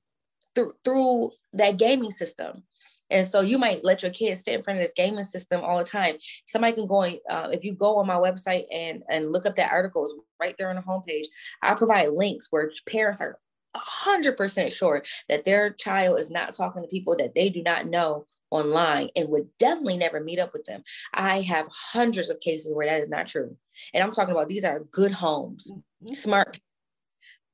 through, 0.55 0.73
through 0.85 1.31
that 1.53 1.79
gaming 1.79 2.11
system. 2.11 2.65
And 3.11 3.27
so 3.27 3.41
you 3.41 3.59
might 3.59 3.85
let 3.85 4.03
your 4.03 4.13
kids 4.13 4.45
sit 4.45 4.55
in 4.55 4.63
front 4.63 4.79
of 4.79 4.85
this 4.85 4.95
gaming 4.95 5.25
system 5.25 5.63
all 5.63 5.79
the 5.79 5.85
time. 5.85 6.17
Somebody 6.47 6.75
can 6.75 6.87
go, 6.87 7.03
uh, 7.03 7.49
if 7.53 7.65
you 7.65 7.75
go 7.75 7.97
on 7.97 8.07
my 8.07 8.17
website 8.17 8.65
and, 8.73 9.03
and 9.11 9.33
look 9.33 9.47
up 9.47 9.57
that 9.57 9.73
article, 9.73 10.05
it's 10.05 10.15
right 10.41 10.55
there 10.59 10.71
on 10.71 10.77
the 10.77 10.83
homepage. 10.83 11.27
I 11.63 11.75
provide 11.75 12.11
links 12.11 12.49
where 12.51 12.71
parents 12.87 13.21
are 13.21 13.39
100% 13.77 14.73
sure 14.73 15.03
that 15.29 15.45
their 15.45 15.73
child 15.73 16.19
is 16.19 16.31
not 16.31 16.55
talking 16.55 16.83
to 16.83 16.89
people 16.89 17.17
that 17.17 17.35
they 17.35 17.49
do 17.49 17.63
not 17.63 17.87
know 17.87 18.27
online 18.51 19.09
and 19.15 19.29
would 19.29 19.47
definitely 19.59 19.97
never 19.97 20.21
meet 20.21 20.39
up 20.39 20.53
with 20.53 20.65
them. 20.65 20.83
I 21.15 21.41
have 21.43 21.69
hundreds 21.71 22.31
of 22.31 22.41
cases 22.41 22.75
where 22.75 22.89
that 22.89 23.01
is 23.01 23.09
not 23.09 23.29
true. 23.29 23.57
And 23.95 24.03
I'm 24.03 24.13
talking 24.13 24.33
about 24.33 24.49
these 24.49 24.65
are 24.65 24.81
good 24.81 25.13
homes, 25.13 25.71
mm-hmm. 25.71 26.15
smart, 26.15 26.59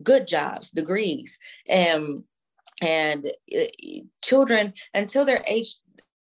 good 0.02 0.26
jobs, 0.26 0.70
degrees, 0.70 1.38
and 1.68 2.24
and 2.82 3.26
uh, 3.26 3.64
children 4.22 4.72
until 4.94 5.24
they're 5.24 5.44
age 5.46 5.76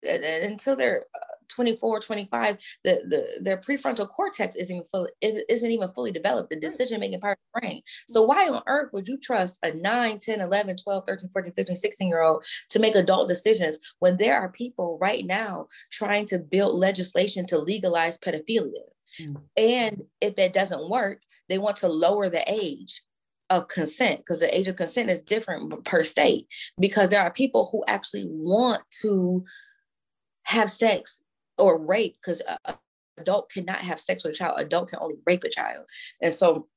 uh, 0.08 0.18
until 0.42 0.76
they're 0.76 1.04
uh, 1.14 1.34
24 1.48 2.00
25 2.00 2.58
the, 2.84 3.02
the 3.08 3.26
their 3.42 3.56
prefrontal 3.58 4.08
cortex 4.08 4.56
isn't 4.56 4.76
even 4.76 4.86
fully 4.86 5.10
isn't 5.20 5.70
even 5.70 5.90
fully 5.92 6.12
developed. 6.12 6.50
The 6.50 6.60
decision 6.60 7.00
making 7.00 7.20
part 7.20 7.38
of 7.38 7.42
the 7.54 7.60
brain. 7.60 7.82
So 8.08 8.22
why 8.22 8.48
on 8.48 8.62
earth 8.66 8.90
would 8.92 9.08
you 9.08 9.18
trust 9.18 9.58
a 9.62 9.72
9 9.72 10.18
10 10.18 10.40
11 10.40 10.76
12 10.76 11.04
13 11.06 11.30
14 11.32 11.52
15 11.52 11.76
16 11.76 12.08
year 12.08 12.22
old 12.22 12.44
to 12.70 12.78
make 12.78 12.94
adult 12.94 13.28
decisions 13.28 13.78
when 13.98 14.16
there 14.16 14.38
are 14.38 14.48
people 14.48 14.98
right 15.00 15.24
now 15.24 15.68
trying 15.92 16.26
to 16.26 16.38
build 16.38 16.74
legislation 16.78 17.46
to 17.46 17.58
legalize 17.58 18.18
pedophilia? 18.18 18.84
Mm. 19.20 19.42
and 19.56 20.02
if 20.20 20.36
it 20.38 20.52
doesn't 20.52 20.88
work 20.88 21.20
they 21.48 21.58
want 21.58 21.76
to 21.76 21.88
lower 21.88 22.28
the 22.28 22.42
age 22.50 23.02
of 23.50 23.68
consent 23.68 24.18
because 24.18 24.40
the 24.40 24.56
age 24.56 24.68
of 24.68 24.76
consent 24.76 25.10
is 25.10 25.22
different 25.22 25.84
per 25.84 26.02
state 26.02 26.46
because 26.78 27.10
there 27.10 27.20
are 27.20 27.32
people 27.32 27.68
who 27.70 27.84
actually 27.86 28.26
want 28.28 28.82
to 29.02 29.44
have 30.44 30.70
sex 30.70 31.22
or 31.58 31.78
rape 31.78 32.16
because 32.22 32.42
adult 33.18 33.50
cannot 33.50 33.78
have 33.78 34.00
sex 34.00 34.24
with 34.24 34.34
a 34.34 34.36
child. 34.36 34.58
Adult 34.58 34.88
can 34.88 34.98
only 35.00 35.16
rape 35.26 35.44
a 35.44 35.50
child. 35.50 35.84
And 36.20 36.32
so 36.32 36.68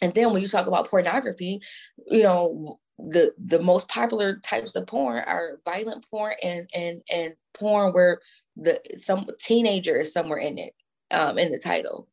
and 0.00 0.12
then 0.14 0.32
when 0.32 0.42
you 0.42 0.48
talk 0.48 0.66
about 0.66 0.88
pornography 0.88 1.60
you 2.06 2.22
know 2.22 2.78
the 2.98 3.32
the 3.38 3.60
most 3.60 3.88
popular 3.88 4.36
types 4.38 4.76
of 4.76 4.86
porn 4.86 5.22
are 5.26 5.60
violent 5.64 6.06
porn 6.10 6.34
and 6.42 6.68
and 6.74 7.02
and 7.10 7.34
porn 7.54 7.92
where 7.92 8.20
the 8.56 8.80
some 8.96 9.26
teenager 9.40 9.96
is 9.96 10.12
somewhere 10.12 10.38
in 10.38 10.58
it 10.58 10.74
um 11.10 11.38
in 11.38 11.50
the 11.50 11.58
title 11.58 12.08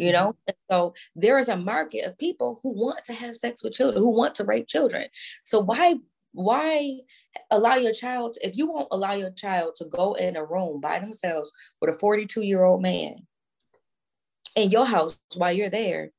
you 0.00 0.12
know? 0.12 0.34
And 0.46 0.56
so 0.70 0.94
there 1.14 1.38
is 1.38 1.48
a 1.48 1.56
market 1.56 2.06
of 2.06 2.18
people 2.18 2.58
who 2.62 2.72
want 2.72 3.04
to 3.06 3.12
have 3.12 3.36
sex 3.36 3.62
with 3.62 3.74
children 3.74 4.02
who 4.02 4.16
want 4.16 4.34
to 4.36 4.44
rape 4.44 4.66
children. 4.66 5.06
So 5.44 5.60
why 5.60 5.96
why 6.32 6.98
allow 7.50 7.74
your 7.74 7.92
child 7.92 8.36
if 8.40 8.56
you 8.56 8.66
won't 8.70 8.88
allow 8.92 9.14
your 9.14 9.32
child 9.32 9.74
to 9.74 9.84
go 9.84 10.14
in 10.14 10.36
a 10.36 10.44
room 10.44 10.80
by 10.80 10.98
themselves 11.00 11.52
with 11.80 11.90
a 11.90 11.98
42 11.98 12.42
year 12.42 12.62
old 12.62 12.80
man 12.80 13.16
in 14.54 14.70
your 14.70 14.86
house 14.86 15.18
while 15.36 15.52
you're 15.52 15.70
there 15.70 16.10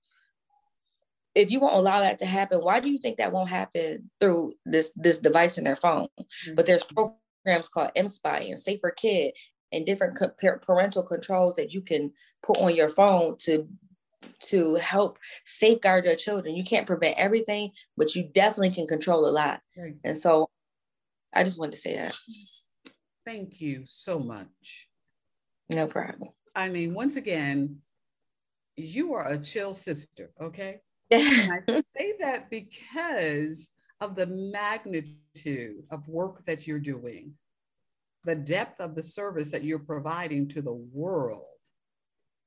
if 1.34 1.50
you 1.50 1.62
won't 1.62 1.78
allow 1.78 2.02
that 2.02 2.18
to 2.18 2.26
happen 2.26 2.60
why 2.60 2.82
do 2.82 2.90
you 2.90 2.98
think 2.98 3.18
that 3.18 3.32
won't 3.32 3.48
happen 3.48 4.12
through 4.20 4.52
this 4.66 4.92
this 4.98 5.20
device 5.20 5.58
in 5.58 5.64
their 5.64 5.78
phone? 5.78 6.08
Mm-hmm. 6.20 6.56
but 6.56 6.66
there's 6.66 6.84
programs 6.84 7.70
called 7.70 7.92
mspy 7.96 8.50
and 8.50 8.60
safer 8.60 8.92
kid 8.92 9.34
and 9.72 9.86
different 9.86 10.18
parental 10.62 11.04
controls 11.04 11.56
that 11.56 11.74
you 11.74 11.82
can 11.82 12.12
put 12.44 12.58
on 12.60 12.76
your 12.76 12.90
phone 12.90 13.38
to 13.40 13.68
to 14.40 14.76
help 14.76 15.18
safeguard 15.46 16.06
your 16.06 16.16
children. 16.16 16.56
You 16.56 16.64
can't 16.64 16.88
prevent 16.88 17.18
everything, 17.18 17.72
but 17.98 18.16
you 18.16 18.24
definitely 18.24 18.72
can 18.72 18.88
control 18.88 19.28
a 19.28 19.32
lot. 19.32 19.62
Right. 19.78 19.96
And 20.04 20.18
so 20.18 20.50
I 21.34 21.44
just 21.44 21.60
wanted 21.60 21.74
to 21.74 21.78
say 21.78 21.96
that. 21.96 22.16
Thank 23.26 23.62
you 23.62 23.84
so 23.86 24.20
much. 24.20 24.90
No 25.70 25.88
problem. 25.88 26.30
I 26.56 26.70
mean, 26.70 26.94
once 26.94 27.16
again, 27.16 27.78
you 28.76 29.14
are 29.14 29.28
a 29.28 29.38
chill 29.38 29.74
sister, 29.74 30.32
okay? 30.40 30.82
I 31.14 31.60
say 31.96 32.14
that 32.20 32.50
because 32.50 33.70
of 34.00 34.16
the 34.16 34.26
magnitude 34.26 35.84
of 35.92 36.08
work 36.08 36.46
that 36.46 36.68
you're 36.68 36.80
doing, 36.80 37.34
the 38.24 38.36
depth 38.36 38.80
of 38.80 38.96
the 38.96 39.04
service 39.04 39.52
that 39.52 39.64
you're 39.64 39.80
providing 39.80 40.48
to 40.48 40.62
the 40.62 40.74
world 40.74 41.46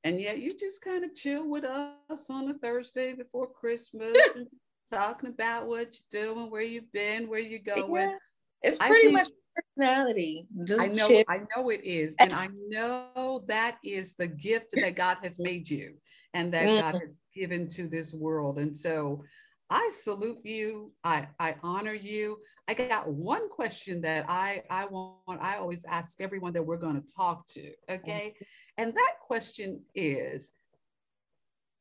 and 0.05 0.20
yet 0.20 0.39
you 0.39 0.55
just 0.55 0.83
kind 0.83 1.03
of 1.03 1.14
chill 1.14 1.49
with 1.49 1.64
us 1.64 2.31
on 2.31 2.51
a 2.51 2.55
Thursday 2.55 3.14
before 3.14 3.49
Christmas 3.49 4.16
and 4.37 4.47
talking 4.91 5.31
about 5.31 5.66
what 5.66 5.97
you're 6.12 6.35
doing, 6.35 6.51
where 6.51 6.62
you've 6.62 6.93
been, 6.93 7.27
where 7.29 7.41
you're 7.41 7.59
going. 7.59 8.11
Yeah. 8.11 8.16
It's 8.62 8.79
pretty 8.79 9.11
much 9.11 9.29
personality. 9.77 10.47
Just 10.66 10.83
I 10.83 10.87
know, 10.89 11.09
chill. 11.09 11.25
I 11.29 11.41
know 11.57 11.70
it 11.70 11.83
is. 11.85 12.14
And 12.20 12.35
I 12.35 12.49
know 12.68 13.43
that 13.49 13.79
is 13.83 14.14
the 14.14 14.27
gift 14.27 14.72
that 14.75 14.95
God 14.95 15.18
has 15.22 15.39
made 15.39 15.68
you 15.68 15.95
and 16.35 16.53
that 16.53 16.66
mm. 16.66 16.81
God 16.81 17.01
has 17.03 17.18
given 17.35 17.66
to 17.68 17.89
this 17.89 18.12
world. 18.12 18.59
And 18.59 18.77
so 18.77 19.22
I 19.70 19.91
salute 19.93 20.41
you. 20.45 20.93
I, 21.03 21.29
I 21.39 21.57
honor 21.62 21.95
you. 21.95 22.39
I 22.67 22.75
got 22.75 23.09
one 23.09 23.49
question 23.51 24.01
that 24.03 24.25
I, 24.29 24.62
I 24.71 24.87
want, 24.87 25.19
I 25.41 25.57
always 25.57 25.85
ask 25.85 26.21
everyone 26.21 26.55
that 26.55 26.65
we're 26.65 26.79
going 26.79 27.01
to 27.01 27.15
talk 27.15 27.47
to. 27.49 27.73
Okay. 27.91 28.35
And 28.79 28.95
that 28.95 29.15
question 29.21 29.83
is 29.95 30.51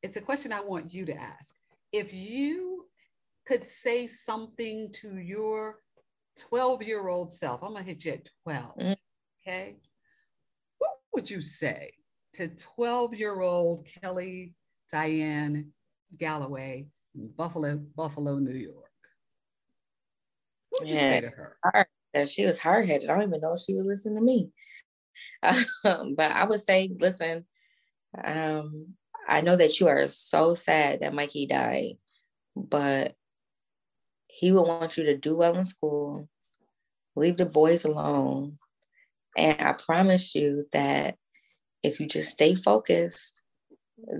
it's 0.01 0.17
a 0.17 0.21
question 0.21 0.51
I 0.51 0.59
want 0.59 0.93
you 0.93 1.05
to 1.05 1.15
ask. 1.15 1.55
If 1.93 2.13
you 2.13 2.85
could 3.47 3.65
say 3.65 4.07
something 4.07 4.91
to 5.01 5.17
your 5.17 5.79
12 6.49 6.83
year 6.83 7.07
old 7.07 7.31
self, 7.31 7.63
I'm 7.63 7.71
going 7.71 7.85
to 7.85 7.89
hit 7.89 8.03
you 8.03 8.11
at 8.13 8.29
12. 8.43 8.77
Mm. 8.77 8.95
Okay. 9.47 9.75
What 10.79 10.91
would 11.13 11.29
you 11.29 11.39
say 11.39 11.91
to 12.33 12.49
12 12.49 13.15
year 13.15 13.39
old 13.39 13.87
Kelly 14.01 14.53
Diane 14.91 15.71
Galloway 16.17 16.87
Buffalo, 17.15 17.77
Buffalo, 17.95 18.37
New 18.39 18.57
York? 18.57 18.92
What 20.73 20.87
would 20.87 20.89
yeah. 20.89 21.09
say 21.09 21.21
to 21.21 21.29
her? 21.29 21.87
That 22.13 22.29
she 22.29 22.45
was 22.45 22.59
hard 22.59 22.85
headed. 22.85 23.09
I 23.09 23.13
don't 23.13 23.27
even 23.27 23.41
know 23.41 23.53
if 23.53 23.61
she 23.61 23.73
would 23.73 23.85
listen 23.85 24.15
to 24.15 24.21
me. 24.21 24.49
Um, 25.83 26.15
but 26.15 26.31
I 26.31 26.45
would 26.45 26.61
say, 26.61 26.89
listen, 26.99 27.45
um, 28.23 28.95
I 29.27 29.41
know 29.41 29.55
that 29.55 29.79
you 29.79 29.87
are 29.87 30.07
so 30.07 30.55
sad 30.55 31.01
that 31.01 31.13
Mikey 31.13 31.45
died, 31.45 31.97
but 32.55 33.15
he 34.27 34.51
will 34.51 34.65
want 34.65 34.97
you 34.97 35.03
to 35.03 35.17
do 35.17 35.37
well 35.37 35.55
in 35.55 35.65
school, 35.65 36.27
leave 37.15 37.37
the 37.37 37.45
boys 37.45 37.85
alone. 37.85 38.57
And 39.37 39.61
I 39.61 39.73
promise 39.73 40.33
you 40.33 40.65
that 40.71 41.15
if 41.83 41.99
you 41.99 42.07
just 42.07 42.31
stay 42.31 42.55
focused, 42.55 43.43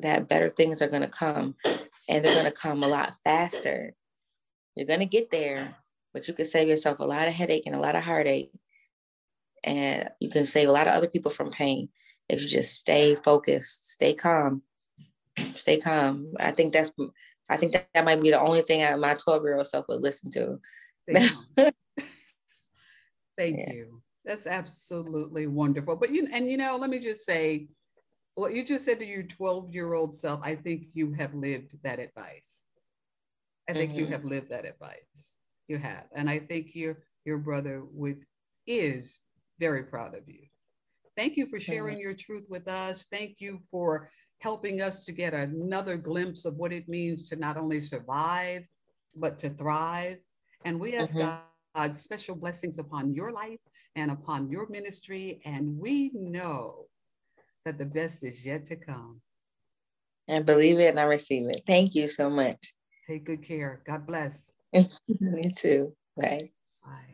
that 0.01 0.27
better 0.27 0.49
things 0.49 0.81
are 0.81 0.89
going 0.89 1.01
to 1.01 1.07
come 1.07 1.55
and 2.07 2.23
they're 2.23 2.35
going 2.35 2.45
to 2.45 2.51
come 2.51 2.83
a 2.83 2.87
lot 2.87 3.13
faster. 3.23 3.93
You're 4.75 4.87
going 4.87 4.99
to 4.99 5.05
get 5.05 5.31
there, 5.31 5.75
but 6.14 6.28
you 6.28 6.34
can 6.34 6.45
save 6.45 6.68
yourself 6.68 6.99
a 6.99 7.05
lot 7.05 7.28
of 7.28 7.34
headache 7.34 7.64
and 7.66 7.76
a 7.76 7.80
lot 7.80 7.95
of 7.95 8.03
heartache. 8.03 8.51
And 9.64 10.09
you 10.20 10.30
can 10.30 10.45
save 10.45 10.68
a 10.70 10.72
lot 10.72 10.88
of 10.88 10.93
other 10.93 11.07
people 11.07 11.32
from 11.32 11.51
pain 11.51 11.89
if 12.30 12.41
you 12.41 12.47
just 12.47 12.74
stay 12.74 13.16
focused, 13.16 13.91
stay 13.91 14.14
calm, 14.14 14.61
stay 15.55 15.78
calm. 15.80 16.34
I 16.39 16.51
think 16.51 16.74
that's, 16.74 16.91
I 17.49 17.57
think 17.57 17.74
that, 17.74 17.88
that 17.93 18.05
might 18.05 18.22
be 18.22 18.30
the 18.30 18.39
only 18.39 18.61
thing 18.61 18.84
I, 18.84 18.95
my 18.95 19.14
12 19.16 19.43
year 19.43 19.57
old 19.57 19.68
self 19.68 19.86
would 19.89 20.01
listen 20.01 20.32
to. 20.32 20.59
Thank 23.38 23.59
yeah. 23.59 23.74
you. 23.74 24.01
That's 24.26 24.47
absolutely 24.47 25.47
wonderful. 25.47 25.95
But 25.95 26.11
you, 26.11 26.28
and 26.32 26.49
you 26.49 26.57
know, 26.57 26.78
let 26.78 26.89
me 26.89 26.99
just 26.99 27.26
say, 27.26 27.68
what 28.36 28.53
you 28.53 28.64
just 28.64 28.86
said 28.86 28.99
to 28.99 29.05
your 29.05 29.24
12 29.24 29.74
year 29.74 29.93
old 29.93 30.16
self, 30.16 30.39
I 30.43 30.55
think 30.55 30.88
you 30.93 31.11
have 31.14 31.34
lived 31.34 31.78
that 31.84 31.99
advice. 31.99 32.64
I 33.70 33.74
think 33.74 33.91
mm-hmm. 33.91 33.99
you 33.99 34.05
have 34.07 34.26
lived 34.26 34.49
that 34.49 34.66
advice. 34.66 35.38
You 35.68 35.78
have. 35.78 36.05
And 36.14 36.30
I 36.30 36.39
think 36.39 36.76
your 36.76 36.99
your 37.26 37.38
brother 37.38 37.84
would 37.91 38.26
is 38.68 39.22
very 39.59 39.84
proud 39.84 40.16
of 40.16 40.28
you. 40.28 40.47
Thank 41.16 41.38
you 41.38 41.47
for 41.47 41.59
sharing 41.59 41.99
your 41.99 42.14
truth 42.14 42.45
with 42.49 42.68
us. 42.68 43.05
Thank 43.11 43.39
you 43.39 43.59
for 43.70 44.09
helping 44.39 44.82
us 44.82 45.05
to 45.05 45.11
get 45.11 45.34
another 45.34 45.95
glimpse 45.95 46.45
of 46.45 46.55
what 46.55 46.74
it 46.74 46.89
means 46.89 47.30
to 47.30 47.36
not 47.36 47.55
only 47.55 47.80
survive, 47.80 48.64
but 49.16 49.38
to 49.39 49.49
thrive. 49.49 50.18
And 50.66 50.80
we 50.80 50.95
ask 50.95 51.16
mm-hmm. 51.16 51.38
God 51.76 51.95
special 51.95 52.36
blessings 52.36 52.80
upon 52.80 53.14
your 53.14 53.32
life 53.32 53.59
and 53.95 54.11
upon 54.11 54.49
your 54.49 54.68
ministry. 54.70 55.41
And 55.45 55.78
we 55.78 56.11
know 56.14 56.88
that 57.66 57.78
the 57.78 57.86
best 57.86 58.24
is 58.24 58.45
yet 58.45 58.66
to 58.68 58.76
come. 58.76 59.22
I 60.30 60.39
believe 60.39 60.80
it 60.80 60.89
and 60.89 60.99
I 60.99 61.03
receive 61.03 61.49
it. 61.49 61.61
Thank 61.68 61.95
you 61.95 62.07
so 62.07 62.30
much. 62.30 62.74
Take 63.05 63.26
good 63.26 63.43
care. 63.43 63.82
God 63.86 64.07
bless. 64.07 64.52
Me 65.19 65.51
too. 65.55 65.95
Bye. 66.17 66.51
Bye. 66.84 67.12